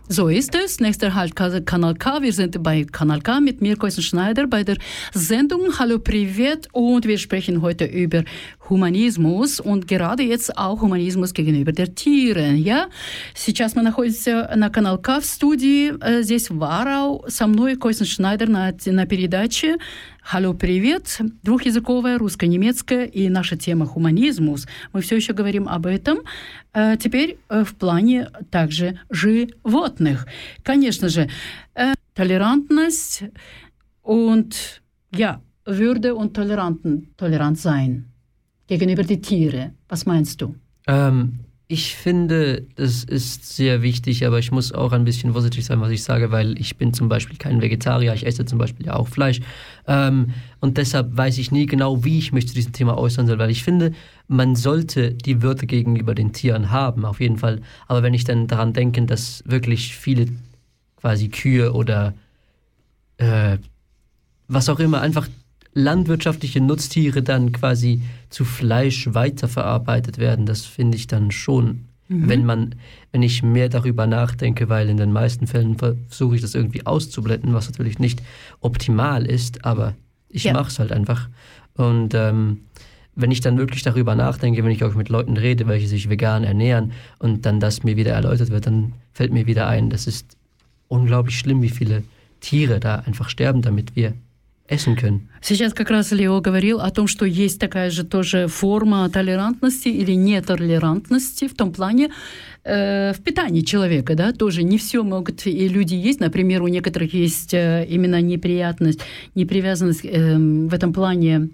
So 0.07 0.29
ist 0.29 0.55
es. 0.55 0.81
Nächster 0.81 1.15
Halt 1.15 1.35
Ka- 1.35 1.61
Kanal 1.63 1.95
K. 1.95 2.21
Wir 2.21 2.33
sind 2.35 2.63
bei 2.63 2.85
Kanal 2.85 3.23
K 3.23 3.41
mit 3.41 3.63
mir, 3.63 3.77
Koisen 3.77 4.03
Schneider, 4.03 4.47
bei 4.47 4.63
der 4.65 4.77
Sendung 5.15 5.79
Hallo 5.79 5.99
Privet 5.99 6.69
und 6.73 7.07
wir 7.07 7.17
sprechen 7.17 7.63
heute 7.63 7.87
über 7.87 8.23
Humanismus 8.69 9.61
und 9.61 9.87
gerade 9.87 10.23
jetzt 10.23 10.57
auch 10.57 10.81
Humanismus 10.83 11.33
gegenüber 11.33 11.73
der 11.73 11.95
Tiere. 11.95 12.53
Ja? 12.55 12.89
Сейчас 13.35 13.75
мы 13.75 13.83
находимся 13.83 14.51
на 14.57 14.71
Канал 14.71 14.99
К 14.99 15.21
в 15.21 15.25
студии. 15.25 15.93
Э, 16.01 16.23
Здесь 16.23 16.51
Варау 16.51 17.25
со 17.29 17.47
мной 17.47 17.77
Койсен 17.77 18.07
Шнайдер 18.07 18.49
на, 18.49 18.75
на 18.87 19.07
передаче 19.07 19.77
Hallo, 20.33 20.55
привет! 20.55 21.19
Двухязыковая, 21.45 22.19
русско-немецкая 22.19 23.05
и 23.05 23.29
наша 23.29 23.57
тема 23.57 23.87
хуманизмус. 23.87 24.67
Мы 24.93 25.01
все 25.01 25.15
еще 25.17 25.33
говорим 25.33 25.69
об 25.69 25.87
этом. 25.87 26.19
Э, 26.73 26.97
Теперь 26.97 27.39
э, 27.49 27.65
в 27.65 27.77
плане 27.77 28.31
также 28.51 28.99
животных. 29.11 30.27
Конечно 30.63 31.09
же, 31.09 31.29
Толерантность 32.15 33.25
und 34.03 34.81
ja, 35.13 35.41
Würde 35.67 36.15
und 36.15 36.33
Toleranten, 36.33 37.09
tolerant 37.19 37.59
sein 37.59 38.07
gegenüber 38.67 39.03
die 39.03 39.21
Tiere. 39.21 39.73
Was 39.89 40.07
meinst 40.07 40.41
du? 40.41 40.55
Ähm, 40.87 41.41
ich 41.69 41.97
finde, 41.97 42.65
das 42.77 43.03
ist 43.03 43.57
sehr 43.57 43.83
wichtig, 43.83 44.25
aber 44.25 44.39
ich 44.39 44.53
muss 44.53 44.73
auch 44.73 44.93
ein 44.93 45.05
bisschen 45.05 45.33
vorsichtig 45.33 45.65
sein, 45.65 45.81
was 45.81 45.91
ich 45.91 46.05
sage, 46.05 46.31
weil 46.31 46.57
ich 46.61 46.77
bin 46.77 46.95
zum 46.95 47.09
Beispiel 47.09 47.39
kein 47.39 47.61
Vegetarier, 47.61 48.15
ich 48.15 48.25
esse 48.25 48.45
zum 48.45 48.59
Beispiel 48.59 48.87
ja 48.87 48.95
auch 48.95 49.09
Fleisch. 49.09 49.41
Ähm, 49.89 50.33
und 50.61 50.79
deshalb 50.79 51.17
weiß 51.17 51.39
ich 51.39 51.51
nie 51.51 51.67
genau, 51.67 52.05
wie 52.05 52.19
ich 52.19 52.33
mich 52.33 52.47
zu 52.47 52.55
diesem 52.55 52.73
Thema 52.73 52.97
äußern 52.97 53.27
soll, 53.27 53.41
weil 53.41 53.51
ich 53.51 53.65
finde, 53.65 53.93
man 54.29 54.55
sollte 54.55 55.13
die 55.13 55.43
Würde 55.43 55.67
gegenüber 55.67 56.15
den 56.15 56.33
Tieren 56.33 56.71
haben, 56.71 57.05
auf 57.05 57.21
jeden 57.21 57.39
Fall. 57.39 57.61
Aber 57.89 58.05
wenn 58.05 58.15
ich 58.15 58.23
dann 58.23 58.47
daran 58.47 58.73
denke, 58.73 59.03
dass 59.03 59.43
wirklich 59.45 59.97
viele 59.97 60.27
quasi 60.97 61.29
Kühe 61.29 61.73
oder 61.73 62.15
äh, 63.19 63.59
was 64.47 64.69
auch 64.69 64.79
immer, 64.79 65.01
einfach 65.01 65.29
landwirtschaftliche 65.77 66.61
Nutztiere 66.63 67.23
dann 67.23 67.53
quasi 67.53 68.01
zu 68.31 68.45
Fleisch 68.47 69.09
weiterverarbeitet 69.13 70.17
werden, 70.19 70.47
das 70.47 70.65
finde 70.65 70.97
ich 70.97 71.07
dann 71.07 71.31
schon, 71.31 71.85
wenn 72.09 72.47
man, 72.47 72.77
wenn 73.13 73.23
ich 73.23 73.43
mehr 73.43 73.69
darüber 73.69 74.07
nachdenke, 74.07 74.69
weil 74.69 74.89
in 74.89 74.97
den 74.97 75.13
meisten 75.13 75.47
Fällen 75.47 75.77
versuche 75.77 76.37
ich 76.37 76.41
das 76.41 76.55
irgendwie 76.55 76.87
auszublenden, 76.87 77.53
was 77.53 77.69
natürlich 77.69 77.99
nicht 77.99 78.23
optimal 78.61 79.27
ist, 79.27 79.65
aber 79.65 79.95
ich 80.31 80.45
Ja. 80.45 80.53
mache 80.55 80.69
es 80.71 80.79
halt 80.79 80.93
einfach. 80.93 81.29
Und 81.75 82.15
ähm, 82.15 82.61
wenn 83.15 83.31
ich 83.31 83.41
dann 83.41 83.59
wirklich 83.59 83.83
darüber 83.83 84.15
nachdenke, 84.15 84.65
wenn 84.65 84.71
ich 84.71 84.83
auch 84.85 84.95
mit 84.95 85.09
Leuten 85.09 85.37
rede, 85.37 85.67
welche 85.67 85.89
sich 85.89 86.09
vegan 86.09 86.45
ernähren 86.45 86.93
und 87.19 87.45
dann 87.45 87.61
das 87.61 87.83
mir 87.83 87.97
wieder 87.97 88.13
erläutert 88.13 88.51
wird, 88.51 88.67
dann 88.67 88.93
fällt 89.13 89.33
mir 89.33 89.47
wieder 89.47 89.67
ein, 89.67 89.91
das 89.91 90.07
ist 90.07 90.37
unglaublich 90.89 91.39
schlimm, 91.39 91.61
wie 91.61 91.71
viele 91.71 92.03
Tiere 92.41 92.79
da 92.81 92.97
einfach 93.01 93.29
sterben, 93.29 93.63
damit 93.63 93.97
wir 93.97 94.15
essen. 94.69 95.21
Сейчас 95.43 95.73
как 95.73 95.91
раз 95.91 96.13
Лео 96.13 96.41
говорил 96.41 96.81
о 96.81 96.91
том, 96.91 97.07
что 97.07 97.25
есть 97.25 97.61
такая 97.61 97.91
же 97.91 98.05
тоже 98.05 98.47
форма 98.49 99.09
толерантности 99.09 99.89
или 99.89 100.13
нетолерантности 100.13 101.49
в 101.49 101.55
том 101.55 101.73
плане 101.73 102.11
э, 102.65 103.13
в 103.13 103.23
питании 103.23 103.61
человека, 103.61 104.15
да, 104.15 104.33
тоже 104.33 104.63
не 104.63 104.79
все 104.79 105.03
могут 105.03 105.47
и 105.47 105.69
люди 105.69 105.95
есть. 105.95 106.21
Например, 106.21 106.63
у 106.63 106.69
некоторых 106.69 107.15
есть 107.15 107.55
э, 107.55 107.87
именно 107.89 108.21
неприятность, 108.21 109.01
непривязанность 109.35 110.05
эм, 110.05 110.69
в 110.69 110.75
этом 110.75 110.93
плане, 110.93 111.51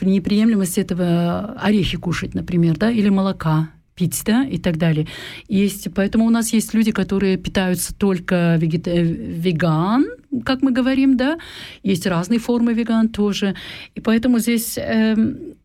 неприемлемость 0.00 0.78
этого 0.78 1.56
орехи 1.60 1.96
кушать, 1.96 2.34
например, 2.34 2.76
да, 2.76 2.90
или 2.90 3.08
молока 3.08 3.68
пить, 3.96 4.22
да, 4.26 4.44
и 4.44 4.58
так 4.58 4.76
далее. 4.76 5.06
Есть, 5.48 5.88
поэтому 5.94 6.26
у 6.26 6.30
нас 6.30 6.52
есть 6.52 6.74
люди, 6.74 6.92
которые 6.92 7.36
питаются 7.38 7.94
только 7.94 8.56
вегета- 8.60 8.90
э, 8.90 9.02
веган, 9.02 10.06
как 10.44 10.62
мы 10.62 10.70
говорим, 10.70 11.16
да, 11.16 11.38
есть 11.82 12.06
разные 12.06 12.38
формы 12.38 12.74
веган 12.74 13.08
тоже, 13.08 13.54
и 13.96 14.00
поэтому 14.00 14.38
здесь 14.38 14.78
эм, 14.78 15.56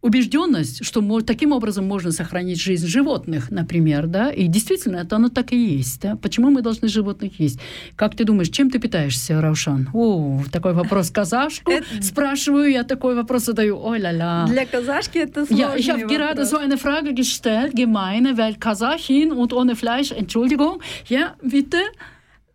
убежденность, 0.00 0.84
что 0.84 1.20
таким 1.20 1.52
образом 1.52 1.86
можно 1.86 2.12
сохранить 2.12 2.60
жизнь 2.60 2.86
животных, 2.86 3.50
например, 3.50 4.06
да, 4.06 4.30
и 4.30 4.46
действительно 4.46 4.96
это 4.96 5.16
оно 5.16 5.28
так 5.28 5.52
и 5.52 5.56
есть, 5.56 6.00
да. 6.00 6.16
Почему 6.16 6.50
мы 6.50 6.62
должны 6.62 6.88
животных 6.88 7.40
есть? 7.40 7.58
Как 7.96 8.14
ты 8.14 8.24
думаешь, 8.24 8.50
чем 8.50 8.70
ты 8.70 8.78
питаешься, 8.78 9.40
Раушан? 9.40 9.88
О, 9.92 10.42
такой 10.52 10.72
вопрос 10.72 11.10
казашку 11.10 11.72
спрашиваю, 12.00 12.70
я 12.70 12.84
такой 12.84 13.14
вопрос 13.14 13.44
задаю, 13.44 13.78
ой 13.78 13.98
ля-ля. 13.98 14.46
Для 14.48 14.66
казашки 14.66 15.18
это 15.18 15.46
сложный 15.46 15.58
Ja, 15.58 15.76
ich 15.76 15.90
habe 15.90 16.06
gerade 16.06 16.44
so 16.44 16.56
eine 16.56 16.78
Frage 16.78 17.14
gestellt, 17.14 17.74
gemeine, 17.74 18.36
weil 18.36 18.54
Kasachin 18.54 19.32
und 19.32 19.52
ohne 19.52 19.74
Fleisch, 19.74 20.12
Entschuldigung. 20.12 20.80
Ja, 21.08 21.34
bitte? 21.42 21.78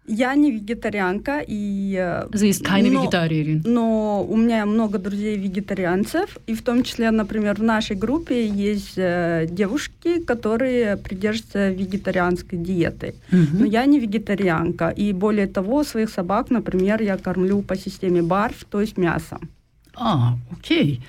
Я 0.06 0.36
не 0.36 0.52
вегетарианка, 0.52 1.40
и... 1.48 1.96
э, 1.98 2.28
Sie 2.34 2.50
ist 2.50 2.64
keine 2.66 2.90
но- 2.92 3.04
Vegetarierin. 3.04 3.62
Но 3.64 4.26
у 4.30 4.36
меня 4.36 4.66
много 4.66 5.00
друзей 5.00 5.38
вегетарианцев, 5.38 6.38
и 6.46 6.54
в 6.54 6.62
том 6.62 6.84
числе, 6.84 7.10
например, 7.12 7.56
в 7.56 7.64
нашей 7.64 7.96
группе 7.96 8.46
есть 8.46 8.98
э, 8.98 9.48
девушки, 9.50 10.20
которые 10.20 10.98
придерживаются 10.98 11.70
вегетарианской 11.70 12.60
диеты. 12.60 13.16
Но 13.32 13.66
я 13.66 13.86
не 13.86 14.00
вегетарианка, 14.00 14.90
и 14.90 15.14
более 15.14 15.48
того, 15.48 15.84
своих 15.86 16.10
собак, 16.10 16.50
например, 16.50 17.02
я 17.02 17.18
кормлю 17.18 17.62
по 17.62 17.78
системе 17.78 18.22
барф, 18.22 18.66
то 18.70 18.82
есть 18.82 18.98
мясом. 18.98 19.50
Ah, 19.96 20.34
okay. 20.52 21.00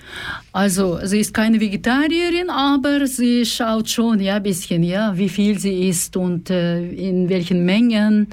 Also 0.53 0.99
sie 1.05 1.18
ist 1.20 1.32
keine 1.32 1.59
Vegetarierin, 1.59 2.51
aber 2.51 3.07
sie 3.07 3.45
schaut 3.47 3.88
schon 3.88 4.20
ja 4.20 4.36
ein 4.36 4.42
bisschen, 4.42 4.82
ja, 4.84 5.16
wie 5.16 5.30
viel 5.30 5.59
sie 5.59 5.88
isst 5.88 6.16
und 6.16 6.51
äh, 6.51 6.86
in 6.90 7.28
welchen 7.30 7.64
Mengen. 7.64 8.28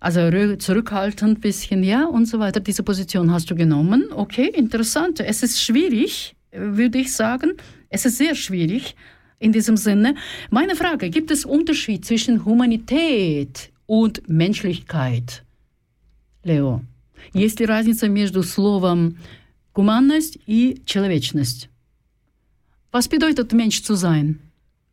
Also 0.00 0.56
zurückhaltend 0.56 1.38
ein 1.38 1.40
bisschen, 1.40 1.82
ja, 1.82 2.04
und 2.04 2.26
so 2.26 2.38
weiter. 2.38 2.60
Diese 2.60 2.82
Position 2.82 3.30
hast 3.32 3.50
du 3.50 3.54
genommen. 3.54 4.04
Okay, 4.12 4.48
interessant. 4.48 5.20
Es 5.20 5.42
ist 5.42 5.60
schwierig, 5.60 6.36
würde 6.52 6.98
ich 6.98 7.12
sagen. 7.12 7.52
Es 7.88 8.04
ist 8.04 8.18
sehr 8.18 8.34
schwierig 8.34 8.96
in 9.38 9.52
diesem 9.52 9.76
Sinne. 9.76 10.14
Meine 10.50 10.76
Frage, 10.76 11.10
gibt 11.10 11.30
es 11.30 11.44
Unterschied 11.44 12.04
zwischen 12.04 12.44
Humanität 12.44 13.70
und 13.86 14.28
Menschlichkeit? 14.28 15.44
Лео, 16.44 16.82
есть 17.32 17.60
ли 17.60 17.66
разница 17.66 18.08
между 18.08 18.42
словом 18.42 19.18
гуманность 19.72 20.38
и 20.46 20.82
человечность? 20.84 21.68
Was 22.92 23.08
bedeutet 23.08 23.52
Mensch 23.52 23.82
zu 23.82 23.96
sein? 23.96 24.38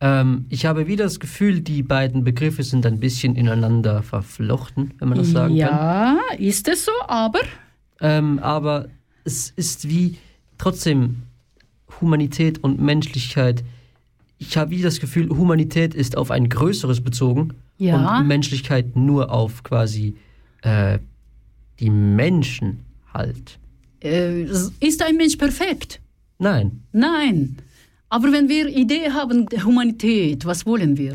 Ähm, 0.00 0.46
ich 0.50 0.66
habe 0.66 0.86
wieder 0.86 1.04
das 1.04 1.20
Gefühl, 1.20 1.60
die 1.60 1.82
beiden 1.82 2.22
Begriffe 2.24 2.62
sind 2.62 2.84
ein 2.84 3.00
bisschen 3.00 3.34
ineinander 3.34 4.02
verflochten, 4.02 4.94
wenn 4.98 5.08
man 5.08 5.18
das 5.18 5.30
sagen 5.30 5.54
ja, 5.54 5.68
kann. 5.68 6.18
Ja, 6.32 6.38
ist 6.38 6.68
es 6.68 6.84
so, 6.84 6.92
aber? 7.06 7.40
Ähm, 8.00 8.38
aber 8.40 8.88
es 9.24 9.50
ist 9.50 9.88
wie 9.88 10.18
trotzdem 10.58 11.22
Humanität 12.00 12.62
und 12.62 12.80
Menschlichkeit. 12.80 13.64
Ich 14.38 14.58
habe 14.58 14.70
wie 14.70 14.82
das 14.82 15.00
Gefühl, 15.00 15.30
Humanität 15.30 15.94
ist 15.94 16.16
auf 16.16 16.30
ein 16.30 16.50
Größeres 16.50 17.00
bezogen 17.00 17.54
ja. 17.78 18.18
und 18.18 18.26
Menschlichkeit 18.26 18.96
nur 18.96 19.30
auf 19.32 19.62
quasi 19.62 20.16
äh, 20.62 20.98
die 21.80 21.90
Menschen 21.90 22.80
halt. 23.14 23.58
Äh, 24.02 24.42
ist 24.42 25.02
ein 25.02 25.16
Mensch 25.16 25.36
perfekt? 25.36 26.00
Nein. 26.38 26.82
Nein. 26.92 27.56
Aber 28.11 28.31
wenn 28.33 28.49
wir 28.49 28.67
Idee 28.67 29.11
haben, 29.11 29.47
Humanität, 29.63 30.45
was 30.45 30.65
wollen 30.65 30.97
wir? 30.97 31.13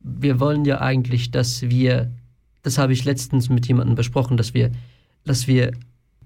Wir 0.00 0.38
wollen 0.38 0.66
ja 0.66 0.82
eigentlich, 0.82 1.30
dass 1.30 1.62
wir, 1.62 2.12
das 2.62 2.76
habe 2.76 2.92
ich 2.92 3.06
letztens 3.06 3.48
mit 3.48 3.66
jemandem 3.66 3.94
besprochen, 3.94 4.36
dass 4.36 4.52
wir, 4.52 4.70
dass 5.24 5.46
wir 5.46 5.72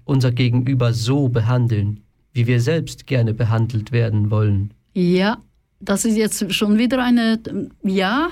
unser 0.03 0.33
Gegenüber 0.33 0.91
so 0.91 1.29
behandeln, 1.29 2.01
wie 2.33 2.45
wir 2.45 2.59
selbst 2.59 3.07
gerne 3.07 3.33
behandelt 3.33 3.93
werden 3.93 4.29
wollen. 4.29 4.73
Ja, 4.93 5.37
das 5.79 6.03
ist 6.03 6.17
jetzt 6.17 6.53
schon 6.53 6.77
wieder 6.77 7.01
eine, 7.01 7.39
ja, 7.81 8.31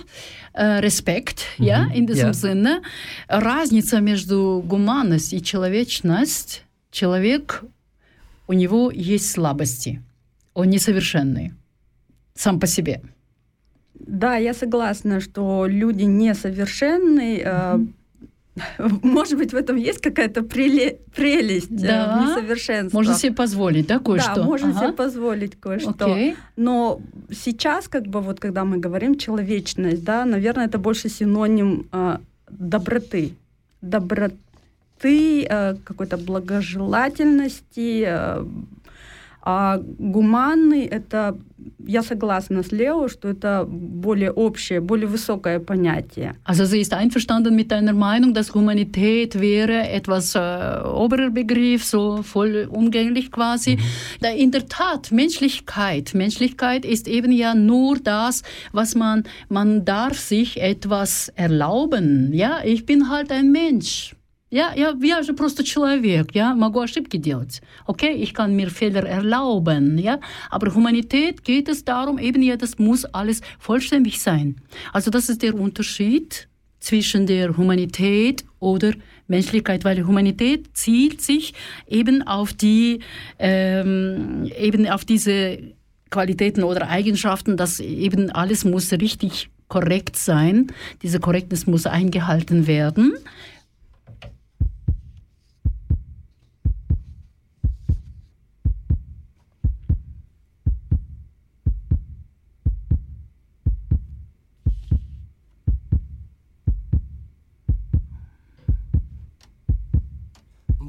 респект, 0.53 1.39
mm-hmm. 1.39 1.63
ja, 1.63 1.83
in 1.85 2.07
diesem 2.07 2.25
yeah. 2.25 2.33
Sinne. 2.33 2.81
Разница 3.29 4.01
между 4.01 4.61
гуманность 4.67 5.31
и 5.31 5.41
человечность. 5.41 6.65
Человек, 6.91 7.63
у 8.47 8.53
него 8.53 8.91
есть 8.91 9.31
слабости. 9.31 10.01
Он 10.53 10.69
несовершенный 10.69 11.53
Сам 12.34 12.60
по 12.60 12.66
себе. 12.66 13.00
Да, 13.94 14.36
я 14.36 14.54
согласна, 14.54 15.20
что 15.20 15.66
люди 15.66 16.04
несовершенны. 16.04 17.42
Mm-hmm. 17.44 17.88
Может 19.02 19.38
быть, 19.38 19.52
в 19.52 19.56
этом 19.56 19.76
есть 19.76 20.00
какая-то 20.00 20.40
преле- 20.42 20.98
прелесть 21.14 21.72
э, 21.72 21.88
да. 21.88 22.18
в 22.18 22.24
несовершенстве. 22.24 22.96
Можно 22.96 23.14
себе 23.14 23.32
позволить, 23.32 23.86
да, 23.86 23.98
кое-что? 23.98 24.34
Да, 24.36 24.42
можно 24.42 24.70
ага. 24.70 24.80
себе 24.80 24.92
позволить 24.92 25.60
кое-что. 25.60 25.90
Okay. 25.90 26.36
Но 26.56 27.00
сейчас, 27.32 27.88
как 27.88 28.06
бы, 28.06 28.20
вот 28.20 28.38
когда 28.38 28.64
мы 28.64 28.78
говорим 28.78 29.16
человечность, 29.16 30.04
да, 30.04 30.24
наверное, 30.24 30.66
это 30.66 30.78
больше 30.78 31.08
синоним 31.08 31.88
э, 31.92 32.18
доброты. 32.48 33.34
Доброты, 33.80 34.36
э, 35.02 35.74
какой-то 35.84 36.16
благожелательности, 36.16 38.04
э, 38.06 38.44
а 39.43 39.79
гуманный — 39.97 40.91
это, 40.91 41.37
я 41.87 42.03
согласна 42.03 42.61
с 42.61 42.71
Лео, 42.71 43.07
что 43.07 43.29
это 43.29 43.65
более 43.67 44.31
общее, 44.31 44.81
более 44.81 45.07
высокое 45.07 45.59
понятие. 45.59 46.35
Also 46.43 46.65
sie 46.65 46.81
ist 46.81 46.93
einverstanden 46.93 47.55
mit 47.55 47.71
deiner 47.71 47.93
Meinung, 47.93 48.33
dass 48.33 48.53
Humanität 48.53 49.39
wäre 49.39 49.87
etwas 49.89 50.35
äh, 50.35 50.39
oberer 50.83 51.29
Begriff, 51.29 51.85
so 51.85 52.21
voll 52.21 52.67
umgänglich 52.69 53.31
quasi. 53.31 53.77
Mhm. 53.77 54.37
In 54.37 54.51
der 54.51 54.67
Tat, 54.67 55.11
Menschlichkeit. 55.11 56.13
Menschlichkeit 56.13 56.83
ist 56.83 57.07
eben 57.07 57.31
ja 57.31 57.55
nur 57.55 57.97
das, 57.97 58.43
was 58.73 58.93
man, 58.93 59.23
man 59.47 59.85
darf 59.85 60.19
sich 60.19 60.61
etwas 60.61 61.29
erlauben. 61.35 62.33
Ja, 62.33 62.59
ich 62.63 62.85
bin 62.85 63.09
halt 63.09 63.31
ein 63.31 63.51
Mensch. 63.51 64.15
Ja, 64.53 64.73
ja, 64.75 64.95
я 64.99 65.21
же 65.21 65.33
просто 65.33 65.63
человек, 65.63 66.33
ja, 66.33 66.55
могу 66.55 66.79
ошибки 66.79 67.17
делать. 67.17 67.61
Okay, 67.85 68.13
ich 68.13 68.33
kann 68.33 68.55
mir 68.55 68.71
Fehler 68.71 69.03
erlauben, 69.03 69.99
ja. 69.99 70.19
Aber 70.49 70.73
Humanität 70.73 71.43
geht 71.43 71.69
es 71.69 71.85
darum, 71.85 72.17
eben 72.17 72.41
ja, 72.41 72.57
das 72.57 72.79
muss 72.79 73.05
alles 73.05 73.41
vollständig 73.59 74.19
sein. 74.19 74.55
Also 74.91 75.11
das 75.11 75.29
ist 75.29 75.43
der 75.43 75.53
Unterschied 75.53 76.47
zwischen 76.79 77.27
der 77.27 77.57
Humanität 77.57 78.43
oder 78.59 78.93
Menschlichkeit, 79.27 79.85
weil 79.85 80.03
Humanität 80.07 80.75
zielt 80.75 81.21
sich 81.21 81.53
eben 81.85 82.23
auf 82.23 82.51
die, 82.53 83.01
ähm, 83.37 84.49
eben 84.57 84.87
auf 84.87 85.05
diese 85.05 85.59
Qualitäten 86.09 86.63
oder 86.63 86.89
Eigenschaften, 86.89 87.55
dass 87.55 87.79
eben 87.79 88.31
alles 88.31 88.65
muss 88.65 88.91
richtig 88.91 89.49
korrekt 89.67 90.15
sein. 90.15 90.67
Diese 91.03 91.19
Korrektness 91.19 91.67
muss 91.67 91.85
eingehalten 91.85 92.65
werden. 92.65 93.13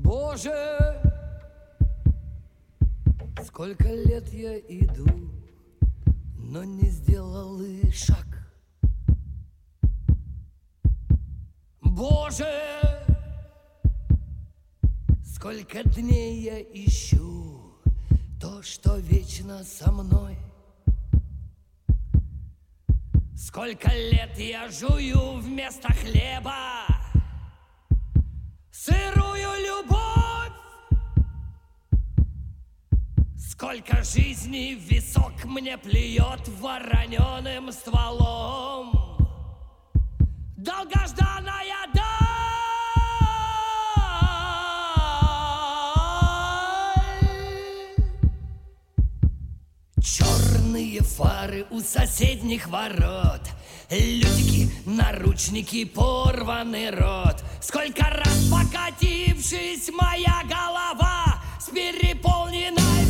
Боже, 0.06 1.02
сколько 3.44 3.88
лет 3.88 4.32
я 4.32 4.60
иду, 4.60 5.08
но 6.38 6.64
не 6.64 6.88
сделал 6.90 7.60
и 7.60 7.90
шаг. 7.90 8.28
Боже, 11.82 12.46
сколько 15.26 15.84
дней 15.84 16.40
я 16.40 16.62
ищу 16.62 17.74
то, 18.40 18.62
что 18.62 18.98
вечно 18.98 19.64
со 19.64 19.92
мной. 19.92 20.38
Сколько 23.36 23.90
лет 23.90 24.38
я 24.38 24.70
жую 24.70 25.40
вместо 25.40 25.92
хлеба 25.94 26.86
сырую 28.86 29.52
любовь. 29.68 30.54
Сколько 33.38 34.04
жизней 34.04 34.76
в 34.76 34.82
висок 34.82 35.46
мне 35.46 35.78
плюет 35.78 36.48
вороненым 36.60 37.72
стволом. 37.72 38.92
Долгожданная 40.58 41.88
даль. 41.94 42.04
Черные 50.02 51.02
фары 51.02 51.66
у 51.72 51.80
соседних 51.80 52.68
ворот— 52.68 53.42
Людики, 53.90 54.72
наручники, 54.86 55.86
порванный 55.86 56.90
рот 56.90 57.44
Сколько 57.68 58.04
раз 58.12 58.48
покатившись 58.52 59.90
моя 59.92 60.44
голова 60.48 61.42
С 61.60 61.72
переполненной 61.72 63.05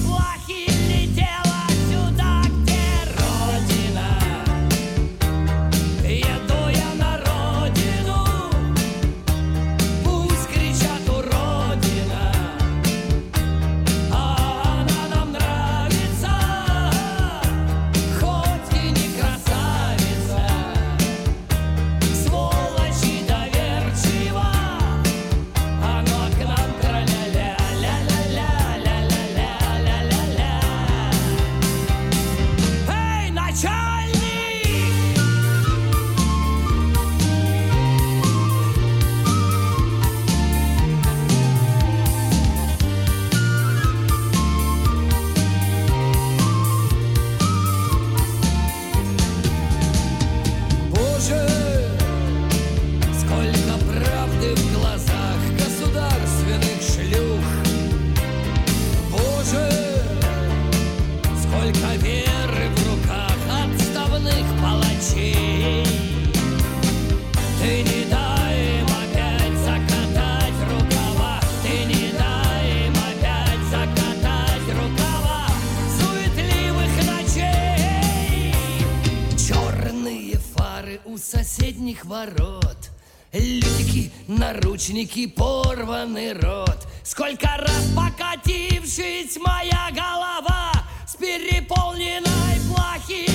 соседних 81.56 82.06
ворот. 82.06 82.90
Лютики, 83.32 84.12
наручники, 84.28 85.28
порванный 85.28 86.34
рот. 86.34 86.88
Сколько 87.04 87.48
раз 87.58 87.92
покатившись 87.96 89.38
моя 89.38 89.90
голова 89.92 90.72
с 91.08 91.16
переполненной 91.16 92.60
плохи 92.68 93.30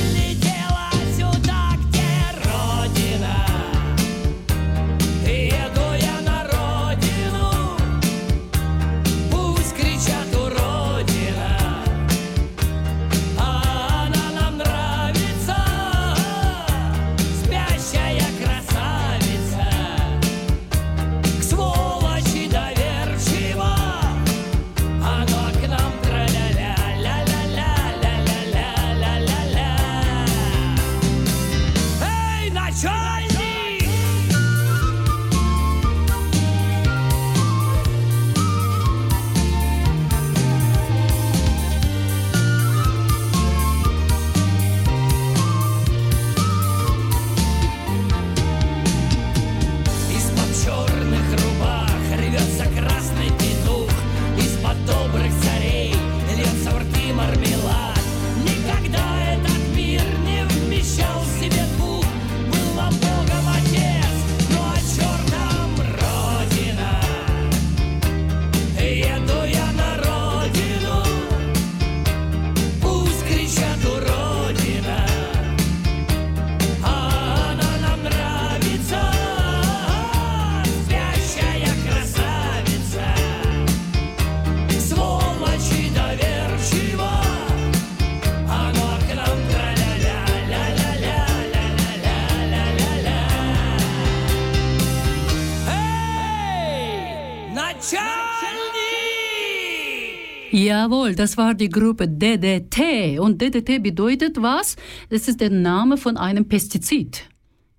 Jawohl, 100.53 101.15
das 101.15 101.37
war 101.37 101.55
die 101.55 101.69
Gruppe 101.69 102.09
DDT. 102.09 103.19
Und 103.19 103.41
DDT 103.41 103.83
bedeutet 103.83 104.43
was? 104.43 104.77
Das 105.09 105.29
ist 105.29 105.41
der 105.41 105.51
Name 105.51 105.97
von 105.97 106.17
einem 106.17 106.47
Pestizid. 106.49 107.29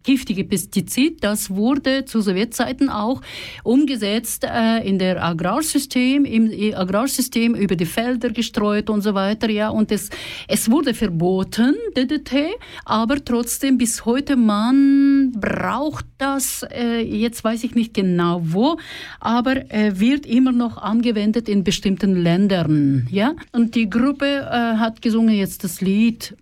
Giftige 0.04 0.44
Pestizid, 0.44 1.24
das 1.24 1.50
wurde 1.52 2.06
zu 2.06 2.22
Sowjetzeiten 2.22 2.90
auch 2.90 3.22
umgesetzt 3.64 4.44
äh, 4.44 4.80
in 4.88 4.98
der 4.98 5.24
Agrarsystem, 5.24 6.26
im 6.26 6.52
i- 6.52 6.74
Agrarsystem 6.74 7.54
über 7.56 7.76
die 7.76 7.86
Felder 7.86 8.30
gestreut 8.32 8.90
und 8.90 9.02
so 9.02 9.14
weiter, 9.14 9.50
ja. 9.50 9.70
Und 9.70 9.92
es, 9.92 10.10
es 10.48 10.72
wurde 10.72 10.94
verboten, 10.94 11.76
DDT, 11.96 12.50
aber 12.86 13.24
trotzdem 13.24 13.78
bis 13.78 14.06
heute 14.06 14.36
man 14.36 15.34
braucht 15.40 16.06
das, 16.18 16.66
äh, 16.72 17.02
jetzt 17.02 17.44
weiß 17.44 17.64
ich 17.64 17.76
nicht 17.76 17.94
genau 17.94 18.42
wo, 18.44 18.78
aber 19.20 19.72
äh, 19.72 20.00
wird 20.00 20.26
immer 20.26 20.52
noch 20.52 20.78
angewendet 20.78 21.48
in 21.48 21.64
bestimmten 21.64 22.16
Ländern, 22.16 23.08
ja. 23.12 23.34
Und 23.52 23.76
die 23.76 23.90
Gruppe 23.90 24.26
äh, 24.26 24.78
hat 24.78 25.02
gesungen 25.02 25.36
jetzt 25.36 25.64
das 25.64 25.80
Lied, 25.82 26.36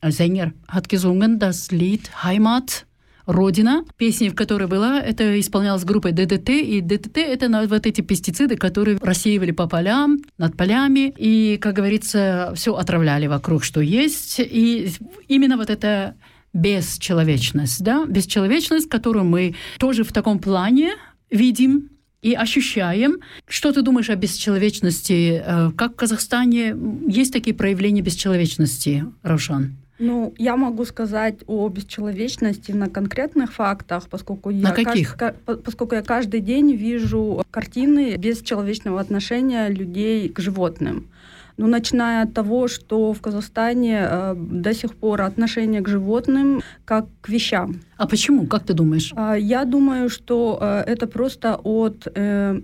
ein 0.00 0.12
Sänger 0.12 0.52
hat 0.68 0.88
gesungen 0.88 1.38
das 1.38 1.70
Lied 1.70 2.22
Heimat. 2.22 2.84
Родина, 3.28 3.84
песня, 3.98 4.30
в 4.30 4.34
которой 4.34 4.68
была, 4.68 5.02
это 5.02 5.38
исполнялась 5.38 5.84
группой 5.84 6.12
ДДТ, 6.12 6.48
и 6.48 6.80
ДДТ— 6.80 7.16
это 7.18 7.66
вот 7.68 7.84
эти 7.84 8.00
пестициды, 8.00 8.56
которые 8.56 8.96
рассеивали 9.02 9.50
по 9.50 9.68
полям, 9.68 10.20
над 10.38 10.56
полями, 10.56 11.12
и, 11.14 11.58
как 11.60 11.74
говорится, 11.74 12.54
все 12.56 12.74
отравляли 12.74 13.26
вокруг, 13.26 13.64
что 13.64 13.82
есть, 13.82 14.40
и 14.40 14.90
именно 15.28 15.58
вот 15.58 15.68
это 15.68 16.14
бесчеловечность, 16.54 17.84
да, 17.84 18.06
бесчеловечность, 18.06 18.88
которую 18.88 19.26
мы 19.26 19.54
тоже 19.78 20.04
в 20.04 20.12
таком 20.14 20.38
плане 20.38 20.92
видим 21.30 21.90
и 22.22 22.32
ощущаем. 22.32 23.18
Что 23.46 23.72
ты 23.72 23.82
думаешь 23.82 24.08
о 24.08 24.16
бесчеловечности? 24.16 25.42
Э, 25.44 25.70
Как 25.76 25.92
в 25.92 25.96
Казахстане 25.96 26.74
есть 27.06 27.34
такие 27.34 27.54
проявления 27.54 28.00
бесчеловечности, 28.00 29.04
Равшан? 29.22 29.76
Ну, 29.98 30.32
я 30.38 30.56
могу 30.56 30.84
сказать 30.84 31.36
о 31.46 31.68
бесчеловечности 31.68 32.72
на 32.72 32.88
конкретных 32.88 33.52
фактах, 33.52 34.08
поскольку 34.08 34.50
я, 34.50 34.68
На 34.68 34.72
каких? 34.72 35.14
кажд- 35.14 35.18
ка- 35.18 35.34
по- 35.44 35.56
поскольку 35.56 35.94
я 35.96 36.02
каждый 36.02 36.40
день 36.40 36.72
вижу 36.76 37.42
картины 37.50 38.16
бесчеловечного 38.16 39.00
отношения 39.00 39.68
людей 39.68 40.28
к 40.28 40.38
животным. 40.40 41.08
Ну, 41.56 41.66
начиная 41.66 42.22
от 42.22 42.34
того, 42.34 42.68
что 42.68 43.12
в 43.12 43.20
Казахстане 43.20 43.98
э, 44.08 44.34
до 44.36 44.72
сих 44.74 44.94
пор 44.94 45.22
отношение 45.22 45.80
к 45.80 45.88
животным 45.88 46.62
как 46.84 47.06
к 47.20 47.28
вещам. 47.28 47.80
А 47.96 48.06
почему? 48.06 48.46
Как 48.46 48.62
ты 48.62 48.74
думаешь? 48.74 49.12
А, 49.16 49.34
Я 49.34 49.64
думаю, 49.64 50.08
что 50.08 50.58
э, 50.60 50.84
это 50.86 51.08
просто 51.08 51.56
от 51.64 52.06
э, 52.14 52.60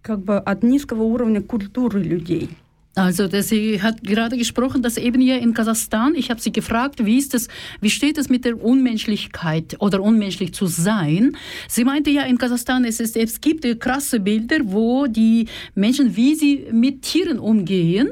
как 0.00 0.18
бы 0.18 0.38
от 0.38 0.64
низкого 0.64 1.04
уровня 1.04 1.40
культуры 1.40 2.02
людей. 2.02 2.50
Also, 2.94 3.26
das, 3.26 3.48
sie 3.48 3.80
hat 3.80 4.02
gerade 4.02 4.36
gesprochen, 4.36 4.82
dass 4.82 4.98
eben 4.98 5.20
hier 5.20 5.38
in 5.38 5.54
Kasachstan, 5.54 6.14
ich 6.14 6.30
habe 6.30 6.40
sie 6.40 6.52
gefragt, 6.52 7.04
wie 7.06 7.16
ist 7.16 7.34
es, 7.34 7.48
wie 7.80 7.88
steht 7.88 8.18
es 8.18 8.28
mit 8.28 8.44
der 8.44 8.62
Unmenschlichkeit 8.62 9.76
oder 9.78 10.02
unmenschlich 10.02 10.52
zu 10.52 10.66
sein? 10.66 11.36
Sie 11.68 11.84
meinte 11.84 12.10
ja, 12.10 12.24
in 12.24 12.36
Kasachstan, 12.36 12.84
es, 12.84 13.00
ist, 13.00 13.16
es 13.16 13.40
gibt 13.40 13.64
krasse 13.80 14.20
Bilder, 14.20 14.58
wo 14.64 15.06
die 15.06 15.46
Menschen, 15.74 16.16
wie 16.16 16.34
sie 16.34 16.66
mit 16.70 17.00
Tieren 17.02 17.38
umgehen, 17.38 18.10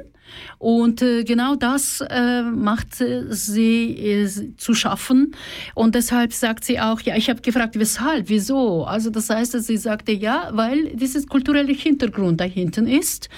und 0.59 1.03
äh, 1.03 1.25
genau 1.25 1.55
das 1.55 2.03
äh, 2.09 2.43
macht 2.43 3.01
äh, 3.01 3.25
sie 3.31 4.55
zu 4.57 4.75
schaffen. 4.75 5.35
Und 5.75 5.95
deshalb 5.95 6.33
sagt 6.33 6.65
sie 6.65 6.81
auch, 6.81 7.01
ja, 7.01 7.17
ich 7.17 7.31
habe 7.31 7.41
gefragt, 7.41 7.79
weshalb, 7.79 8.29
wieso? 8.29 8.85
Also 8.85 9.11
das 9.11 9.31
heißt, 9.31 9.55
dass 9.55 9.67
sie 9.67 9.77
sagte, 9.77 10.13
ja, 10.13 10.51
weil 10.53 10.95
dieses 10.95 11.27
kulturelle 11.27 11.73
Hintergrund 11.73 12.41
da 12.41 12.45
hinten 12.45 12.87
ist. 12.87 13.29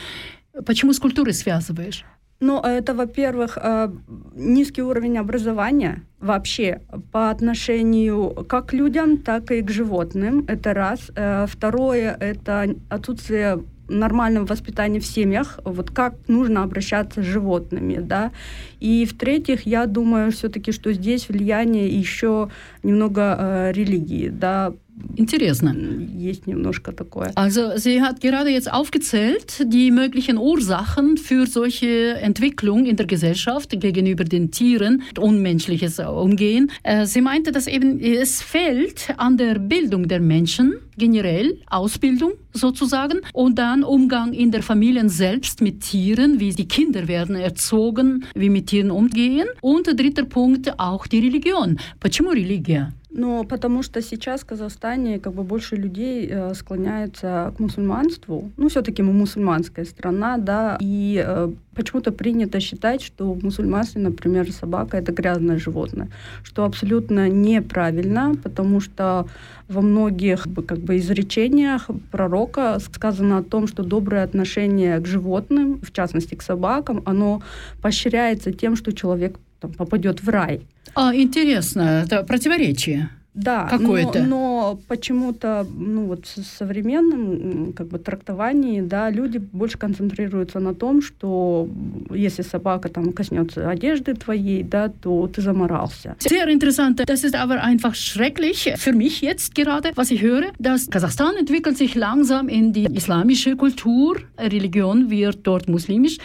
Почему 0.66 0.92
с 0.92 0.98
культурой 0.98 1.34
связываешь? 1.34 2.04
Ну, 2.40 2.60
это, 2.60 2.92
во-первых, 2.92 3.56
э, 3.62 3.88
низкий 4.34 4.82
уровень 4.82 5.18
образования 5.18 6.02
вообще 6.18 6.80
по 7.12 7.30
отношению 7.30 8.44
как 8.48 8.66
к 8.66 8.72
людям, 8.72 9.18
так 9.18 9.52
и 9.52 9.62
к 9.62 9.70
животным. 9.70 10.44
Это 10.48 10.74
раз. 10.74 11.12
Э, 11.14 11.46
Второе– 11.48 12.16
это 12.20 12.74
отсутствие 12.90 13.62
нормального 13.88 14.46
воспитания 14.46 14.98
в 14.98 15.06
семьях, 15.06 15.60
вот 15.64 15.90
как 15.90 16.14
нужно 16.28 16.62
обращаться 16.62 17.22
с 17.22 17.26
животными, 17.26 17.98
да. 18.00 18.32
И 18.80 19.04
в-третьих, 19.04 19.66
я 19.66 19.86
думаю 19.86 20.32
все-таки, 20.32 20.72
что 20.72 20.92
здесь 20.92 21.28
влияние 21.28 21.88
еще 21.88 22.50
немного 22.82 23.36
э, 23.38 23.72
религии, 23.72 24.28
да. 24.28 24.72
Интересно. 25.15 25.75
Есть 26.15 26.47
немножко 26.47 26.91
такое. 26.91 27.31
Also 27.35 27.77
sie 27.77 28.01
hat 28.01 28.19
gerade 28.19 28.49
jetzt 28.49 28.71
aufgezählt 28.71 29.63
die 29.65 29.91
möglichen 29.91 30.37
Ursachen 30.37 31.17
für 31.17 31.45
solche 31.45 32.15
Entwicklung 32.15 32.85
in 32.85 32.95
der 32.95 33.05
Gesellschaft 33.05 33.79
gegenüber 33.79 34.23
den 34.23 34.49
Tieren, 34.49 35.03
unmenschliches 35.19 35.99
Umgehen. 35.99 36.71
Äh, 36.83 37.05
Sie 37.05 37.21
meinte, 37.21 37.51
dass 37.51 37.67
eben 37.67 37.99
es 37.99 38.41
fehlt 38.41 39.13
an 39.17 39.37
der 39.37 39.59
Bildung 39.59 40.07
der 40.07 40.19
Menschen 40.19 40.73
generell, 40.97 41.59
Ausbildung 41.67 42.31
sozusagen, 42.53 43.21
und 43.33 43.59
dann 43.59 43.83
Umgang 43.83 44.33
in 44.33 44.49
der 44.51 44.63
Familie 44.63 45.07
selbst 45.09 45.61
mit 45.61 45.81
Tieren, 45.81 46.39
wie 46.39 46.53
die 46.53 46.67
Kinder 46.67 47.07
werden 47.07 47.35
erzogen, 47.35 48.25
wie 48.33 48.49
mit 48.49 48.67
Tieren 48.67 48.89
umgehen. 48.89 49.47
Und 49.61 49.85
der 49.85 49.93
dritte 49.93 50.25
Punkt 50.25 50.79
auch 50.79 51.05
die 51.05 51.19
Religion. 51.19 51.77
Почему 51.99 52.31
религия? 52.31 52.93
Ну, 53.14 53.44
потому 53.44 53.82
что 53.82 54.02
сейчас 54.02 54.40
в 54.40 54.46
Казахстане 54.46 55.18
как 55.18 55.34
бы 55.34 55.42
больше 55.42 55.76
людей 55.76 56.28
э, 56.30 56.54
склоняются 56.54 57.52
к 57.56 57.60
мусульманству. 57.60 58.50
Ну, 58.56 58.68
все-таки 58.68 59.02
мы 59.02 59.12
мусульманская 59.12 59.84
страна, 59.84 60.38
да, 60.38 60.78
и 60.80 61.22
э, 61.26 61.52
почему-то 61.74 62.10
принято 62.10 62.58
считать, 62.60 63.02
что 63.02 63.32
в 63.32 63.44
мусульманстве, 63.44 64.00
например, 64.00 64.50
собака 64.52 64.96
это 64.96 65.12
грязное 65.12 65.58
животное, 65.58 66.08
что 66.42 66.64
абсолютно 66.64 67.28
неправильно, 67.28 68.34
потому 68.42 68.80
что 68.80 69.26
во 69.68 69.82
многих 69.82 70.46
как 70.66 70.78
бы 70.78 70.96
изречениях 70.96 71.90
пророка 72.10 72.78
сказано 72.80 73.38
о 73.38 73.42
том, 73.42 73.66
что 73.66 73.82
доброе 73.82 74.24
отношение 74.24 74.98
к 75.00 75.06
животным, 75.06 75.80
в 75.82 75.92
частности 75.92 76.34
к 76.34 76.42
собакам, 76.42 77.02
оно 77.04 77.42
поощряется 77.82 78.52
тем, 78.52 78.76
что 78.76 78.92
человек 78.92 79.38
там, 79.60 79.72
попадет 79.72 80.22
в 80.22 80.28
рай. 80.28 80.60
А, 80.94 81.14
интересно, 81.14 82.02
это 82.04 82.22
противоречие. 82.22 83.08
Да, 83.37 83.67
какое-то. 83.69 84.23
Но, 84.23 84.25
но 84.25 84.79
почему-то, 84.87 85.65
ну 85.77 86.05
вот 86.05 86.25
в 86.25 86.43
современном 86.43 87.71
как 87.73 87.87
бы 87.87 87.99
трактовании, 87.99 88.81
да, 88.81 89.11
люди 89.11 89.37
больше 89.37 89.77
концентрируются 89.77 90.59
на 90.59 90.73
том, 90.73 91.03
что 91.03 91.69
если 92.09 92.41
собака 92.41 92.89
там 92.89 93.13
коснется 93.13 93.69
одежды 93.69 94.15
твоей, 94.15 94.63
да, 94.63 94.89
то 94.89 95.27
ты 95.27 95.41
заморался. 95.41 96.15
Sehr 96.19 96.47
interessant. 96.49 97.03
Das 97.05 97.23
ist 97.23 97.35
aber 97.35 97.63
einfach 97.63 97.93
schrecklich 97.93 98.73
für 98.75 98.93
mich 98.93 99.21
jetzt 99.21 99.53
gerade, 99.53 99.91
was 99.93 100.09
ich 100.09 100.23
höre, 100.23 100.51
dass 100.57 100.89
Kasachstan 100.89 101.35
entwickelt 101.37 101.77
sich 101.77 101.93
langsam 101.93 102.49
in 102.49 102.73
die 102.73 102.85
islamische 102.85 103.55
Kultur. 103.55 104.17
Religion 104.39 105.11
wird 105.11 105.45
dort 105.45 105.69
muslimisch 105.69 106.17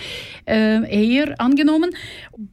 äh, 0.46 0.80
eher 0.88 1.38
angenommen. 1.38 1.90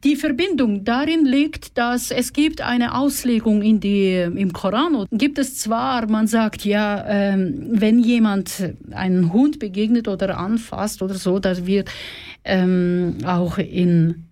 Die 0.04 0.18
Verbindung 0.18 0.84
darin 0.84 1.26
liegt, 1.26 1.78
dass 1.78 2.12
es 2.12 2.34
gibt 2.34 2.60
eine 2.60 2.98
Auslegung 2.98 3.62
in 3.62 3.80
die 3.80 4.28
im 4.45 4.53
Koran. 4.53 5.07
Gibt 5.11 5.39
es 5.39 5.57
zwar, 5.59 6.09
man 6.09 6.27
sagt 6.27 6.65
ja, 6.65 7.05
ähm, 7.09 7.69
wenn 7.71 7.99
jemand 7.99 8.75
einen 8.93 9.33
Hund 9.33 9.59
begegnet 9.59 10.07
oder 10.07 10.39
anfasst 10.39 11.03
oder 11.03 11.15
so, 11.15 11.39
das 11.39 11.67
wird 11.67 11.91
ähm, 12.45 13.19
auch 13.25 13.59
in, 13.59 14.27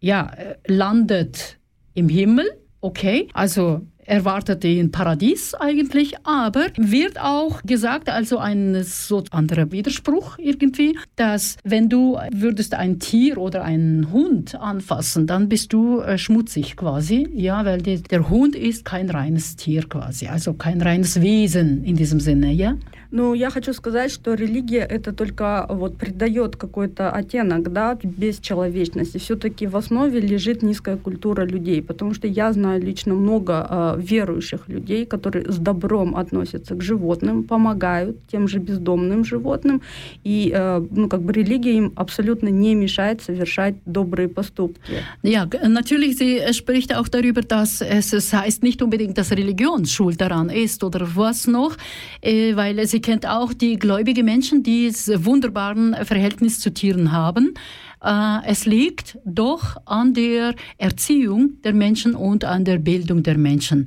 ja, 0.00 0.30
landet 0.66 1.58
im 1.94 2.08
Himmel, 2.08 2.46
okay, 2.80 3.28
also 3.34 3.82
erwartet 4.10 4.64
den 4.64 4.90
Paradies 4.90 5.54
eigentlich, 5.54 6.14
aber 6.24 6.66
wird 6.76 7.20
auch 7.20 7.62
gesagt, 7.62 8.08
also 8.08 8.38
ein 8.38 8.82
so 8.82 9.22
anderer 9.30 9.70
Widerspruch 9.70 10.36
irgendwie, 10.38 10.98
dass 11.14 11.56
wenn 11.62 11.88
du 11.88 12.18
würdest 12.32 12.74
ein 12.74 12.98
Tier 12.98 13.38
oder 13.38 13.62
einen 13.62 14.10
Hund 14.10 14.56
anfassen, 14.56 15.28
dann 15.28 15.48
bist 15.48 15.72
du 15.72 16.00
äh, 16.00 16.18
schmutzig 16.18 16.76
quasi, 16.76 17.28
ja, 17.34 17.64
weil 17.64 17.82
die, 17.82 18.02
der 18.02 18.28
Hund 18.28 18.56
ist 18.56 18.84
kein 18.84 19.08
reines 19.08 19.54
Tier 19.54 19.88
quasi, 19.88 20.26
also 20.26 20.54
kein 20.54 20.82
reines 20.82 21.20
Wesen 21.20 21.84
in 21.84 21.94
diesem 21.94 22.18
Sinne, 22.18 22.52
ja. 22.52 22.74
Ну, 23.12 23.34
я 23.34 23.50
хочу 23.50 23.72
сказать, 23.72 24.12
что 24.12 24.34
религия 24.34 24.86
это 24.88 25.12
только 25.12 25.66
вот 25.68 25.96
придает 25.96 26.56
какой-то 26.56 27.10
оттенок, 27.10 27.72
да, 27.72 27.98
бесчеловечности. 28.02 29.18
Все-таки 29.18 29.66
в 29.66 29.76
основе 29.76 30.20
лежит 30.20 30.62
низкая 30.62 30.96
культура 30.96 31.44
людей, 31.44 31.82
потому 31.82 32.14
что 32.14 32.28
я 32.28 32.52
знаю 32.52 32.80
лично 32.80 33.14
много 33.14 33.66
э, 33.68 34.00
верующих 34.00 34.68
людей, 34.68 35.06
которые 35.06 35.50
с 35.50 35.56
добром 35.56 36.14
относятся 36.14 36.74
к 36.74 36.82
животным, 36.82 37.42
помогают 37.42 38.16
тем 38.30 38.46
же 38.46 38.58
бездомным 38.58 39.24
животным, 39.24 39.82
и, 40.22 40.52
äh, 40.54 40.86
ну, 40.90 41.08
как 41.08 41.22
бы 41.22 41.32
религия 41.32 41.76
им 41.76 41.92
абсолютно 41.96 42.48
не 42.48 42.74
мешает 42.76 43.22
совершать 43.22 43.74
добрые 43.86 44.28
поступки. 44.28 45.02
Ja, 45.22 45.48
natürlich, 45.62 46.16
sie 46.16 46.40
spricht 46.52 46.94
auch 46.94 47.08
darüber, 47.08 47.42
dass 47.42 47.80
es 47.80 48.32
heißt 48.32 48.62
nicht 48.62 48.82
unbedingt, 48.82 49.18
dass 49.18 49.32
Religion 49.32 49.84
schuld 49.84 50.20
daran 50.20 50.48
ist 50.48 50.84
oder 50.84 51.08
was 51.16 51.48
noch, 51.48 51.76
äh, 52.22 52.54
weil 52.54 52.86
sie 52.86 52.99
kennt 53.00 53.26
auch 53.26 53.52
die 53.52 53.78
gläubigen 53.78 54.24
Menschen, 54.24 54.62
die 54.62 54.92
wunderbaren 54.92 55.94
Verhältnis 56.04 56.60
zu 56.60 56.72
Tieren 56.72 57.12
haben. 57.12 57.54
Äh, 58.02 58.38
es 58.46 58.66
liegt 58.66 59.18
doch 59.24 59.76
an 59.86 60.14
der 60.14 60.54
Erziehung 60.78 61.60
der 61.62 61.74
Menschen 61.74 62.14
und 62.14 62.44
an 62.44 62.64
der 62.64 62.78
Bildung 62.78 63.22
der 63.22 63.38
Menschen. 63.38 63.86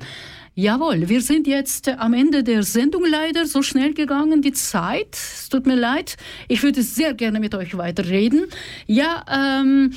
Jawohl, 0.55 1.07
wir 1.07 1.21
sind 1.21 1.47
jetzt 1.47 1.87
am 1.87 2.13
Ende 2.13 2.43
der 2.43 2.63
Sendung 2.63 3.05
leider 3.09 3.45
so 3.45 3.61
schnell 3.61 3.93
gegangen, 3.93 4.41
die 4.41 4.51
Zeit. 4.51 5.13
Es 5.13 5.47
tut 5.49 5.65
mir 5.65 5.75
leid. 5.75 6.17
Ich 6.47 6.63
würde 6.63 6.81
sehr 6.81 7.13
gerne 7.13 7.39
mit 7.39 7.55
euch 7.55 7.77
weiterreden. 7.77 8.45
Ja, 8.85 9.23
ähm, 9.29 9.93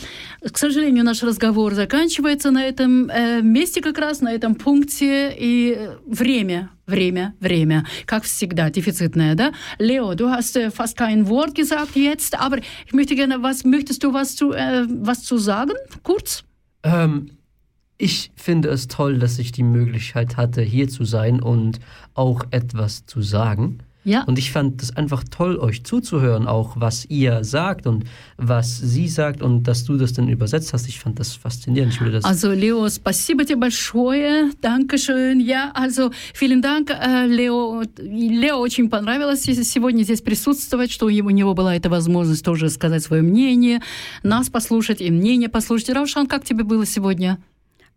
к 0.52 0.56
сожалению, 0.56 1.04
наш 1.04 1.22
разговор 1.22 1.74
заканчивается 1.74 2.50
на 2.50 2.64
этом 2.64 3.10
äh, 3.10 3.42
месте 3.42 3.80
как 3.80 3.98
раз, 3.98 4.20
на 4.20 4.32
этом 4.32 4.54
пункте. 4.54 5.34
И 5.38 5.76
время 6.06 6.70
Время, 6.86 7.34
время. 7.40 7.86
Как 8.06 8.24
всегда, 8.24 8.68
дефizitное, 8.68 9.34
да? 9.34 9.52
Leo, 9.78 10.14
du 10.14 10.28
hast 10.28 10.56
äh, 10.56 10.70
fast 10.70 10.96
kein 10.96 11.28
Wort 11.28 11.54
gesagt 11.54 11.94
jetzt, 11.94 12.38
aber 12.38 12.58
ich 12.58 12.92
möchte 12.92 13.14
gerne, 13.14 13.42
was 13.42 13.64
möchtest 13.64 14.02
du 14.02 14.12
was 14.12 14.34
zu, 14.34 14.52
äh, 14.52 14.84
was 14.88 15.22
zu 15.22 15.38
sagen? 15.38 15.74
Kurz? 16.02 16.44
Ähm, 16.82 17.30
ich 17.98 18.32
finde 18.34 18.68
es 18.70 18.88
toll, 18.88 19.18
dass 19.18 19.38
ich 19.38 19.52
die 19.52 19.62
Möglichkeit 19.62 20.36
hatte, 20.36 20.60
hier 20.60 20.88
zu 20.88 21.04
sein 21.04 21.40
und 21.40 21.78
auch 22.14 22.42
etwas 22.50 23.06
zu 23.06 23.22
sagen. 23.22 23.78
Ja. 24.04 24.24
Und 24.24 24.36
ich 24.36 24.50
fand 24.50 24.82
es 24.82 24.96
einfach 24.96 25.22
toll, 25.30 25.56
euch 25.58 25.84
zuzuhören, 25.84 26.48
auch 26.48 26.72
was 26.74 27.04
ihr 27.04 27.44
sagt 27.44 27.86
und 27.86 28.02
was 28.36 28.76
sie 28.76 29.06
sagt 29.06 29.40
und 29.42 29.62
dass 29.62 29.84
du 29.84 29.96
das 29.96 30.12
dann 30.12 30.26
übersetzt 30.26 30.72
hast. 30.72 30.88
Ich 30.88 30.98
fand 30.98 31.20
das 31.20 31.36
faszinierend. 31.36 31.92
Ich 31.92 32.10
das 32.10 32.24
also 32.24 32.50
Leo, 32.50 32.88
спасибо 32.88 33.44
тебе 33.44 33.60
большое. 33.60 34.50
Dankeschön. 34.60 35.38
Ja, 35.38 35.70
also 35.74 36.10
vielen 36.34 36.60
Dank, 36.60 36.90
Лео. 36.90 37.84
Лео 37.98 38.58
очень 38.58 38.90
понравилось 38.90 39.42
сегодня 39.42 40.02
здесь 40.02 40.22
присутствовать, 40.22 40.90
что 40.90 41.06
у 41.06 41.30
него 41.30 41.54
была 41.54 41.76
эта 41.76 41.88
возможность 41.88 42.44
тоже 42.44 42.70
сказать 42.70 43.04
свое 43.04 43.22
мнение, 43.22 43.80
нас 44.24 44.50
послушать 44.50 45.00
и 45.00 45.12
мнение 45.12 45.48
послушать. 45.48 45.90
Равшан, 45.90 46.26
как 46.26 46.44
тебе 46.44 46.64
было 46.64 46.84
сегодня? 46.84 47.38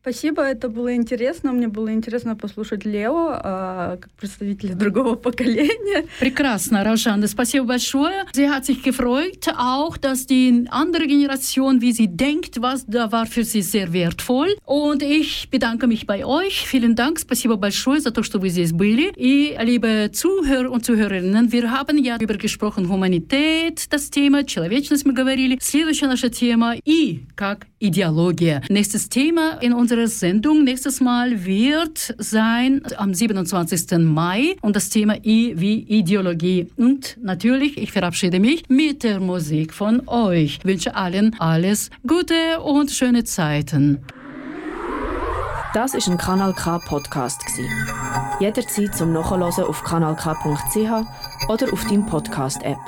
Спасибо, 0.03 0.43
это 0.43 0.71
было 0.71 0.95
интересно. 0.95 1.53
Мне 1.53 1.69
было 1.69 1.93
интересно 1.93 2.35
послушать 2.35 2.87
Лео, 2.87 3.33
äh, 3.35 3.99
как 4.01 4.11
представителя 4.19 4.75
другого 4.75 5.15
поколения. 5.15 6.07
Прекрасно, 6.19 6.83
Rajan. 6.83 7.27
Спасибо 7.29 7.67
большое. 7.67 8.25
Sie 8.33 8.49
hat 8.49 8.65
sich 8.65 8.83
gefreut, 8.83 9.49
auch, 9.59 9.99
dass 9.99 10.25
die 10.25 10.65
andere 10.71 11.07
Generation, 11.07 11.83
wie 11.83 11.93
sie 11.93 12.07
denkt, 12.07 12.63
was 12.63 12.87
da 12.87 13.13
war 13.13 13.27
für 13.27 13.45
sie 13.45 13.61
sehr 13.61 13.93
wertvoll. 13.93 14.57
Und 14.65 15.03
ich 15.03 15.49
bedanke 15.51 15.87
mich 15.87 16.07
bei 16.07 16.25
euch. 16.25 16.67
Vielen 16.67 16.95
Dank. 16.95 17.19
Спасибо 17.19 17.57
большое 17.57 18.01
за 18.01 18.11
то, 18.11 18.23
что 18.23 18.39
вы 18.39 18.49
здесь 18.49 18.73
были. 18.73 19.13
И, 19.17 19.55
liebe 19.63 20.11
Zuhörer 20.13 20.71
und 20.71 20.83
Zuhörerinnen, 20.83 21.53
wir 21.53 21.71
haben 21.71 21.99
ja 21.99 22.17
über 22.19 22.39
gesprochen 22.39 22.89
Humanität, 22.89 23.93
das 23.93 24.09
Thema, 24.09 24.45
человечность 24.45 25.05
мы 25.05 25.13
говорили. 25.13 25.59
Следующая 25.61 26.07
наша 26.07 26.31
тема 26.31 26.75
и 26.87 27.21
как 27.37 27.67
идеология. 27.81 28.63
Nächstes 28.71 29.11
Thema 29.11 29.59
in 29.61 29.75
unserer 29.91 30.07
Sendung 30.07 30.63
nächstes 30.63 31.01
Mal 31.01 31.45
wird 31.45 32.15
sein 32.19 32.81
am 32.97 33.13
27. 33.13 33.99
Mai 33.99 34.55
und 34.61 34.77
das 34.77 34.89
Thema 34.89 35.17
I 35.25 35.55
wie 35.57 35.81
Ideologie. 35.81 36.69
Und 36.77 37.19
natürlich, 37.21 37.77
ich 37.77 37.91
verabschiede 37.91 38.39
mich 38.39 38.69
mit 38.69 39.03
der 39.03 39.19
Musik 39.19 39.75
von 39.75 40.07
euch. 40.07 40.59
Ich 40.59 40.65
wünsche 40.65 40.95
allen 40.95 41.35
alles 41.41 41.91
Gute 42.07 42.61
und 42.63 42.93
schöne 42.93 43.25
Zeiten. 43.25 43.99
Das 45.75 45.95
ist 45.95 46.09
ein 46.09 46.19
Kanal 46.19 46.55
K 46.55 46.79
Podcast 46.79 47.43
Jederzeit 48.39 48.95
zum 48.95 49.13
Nachhören 49.13 49.43
auf 49.43 49.83
kanalk.ch 49.83 51.49
oder 51.49 51.73
auf 51.73 51.85
deinem 51.89 52.07
Podcast 52.07 52.63
App. 52.63 52.79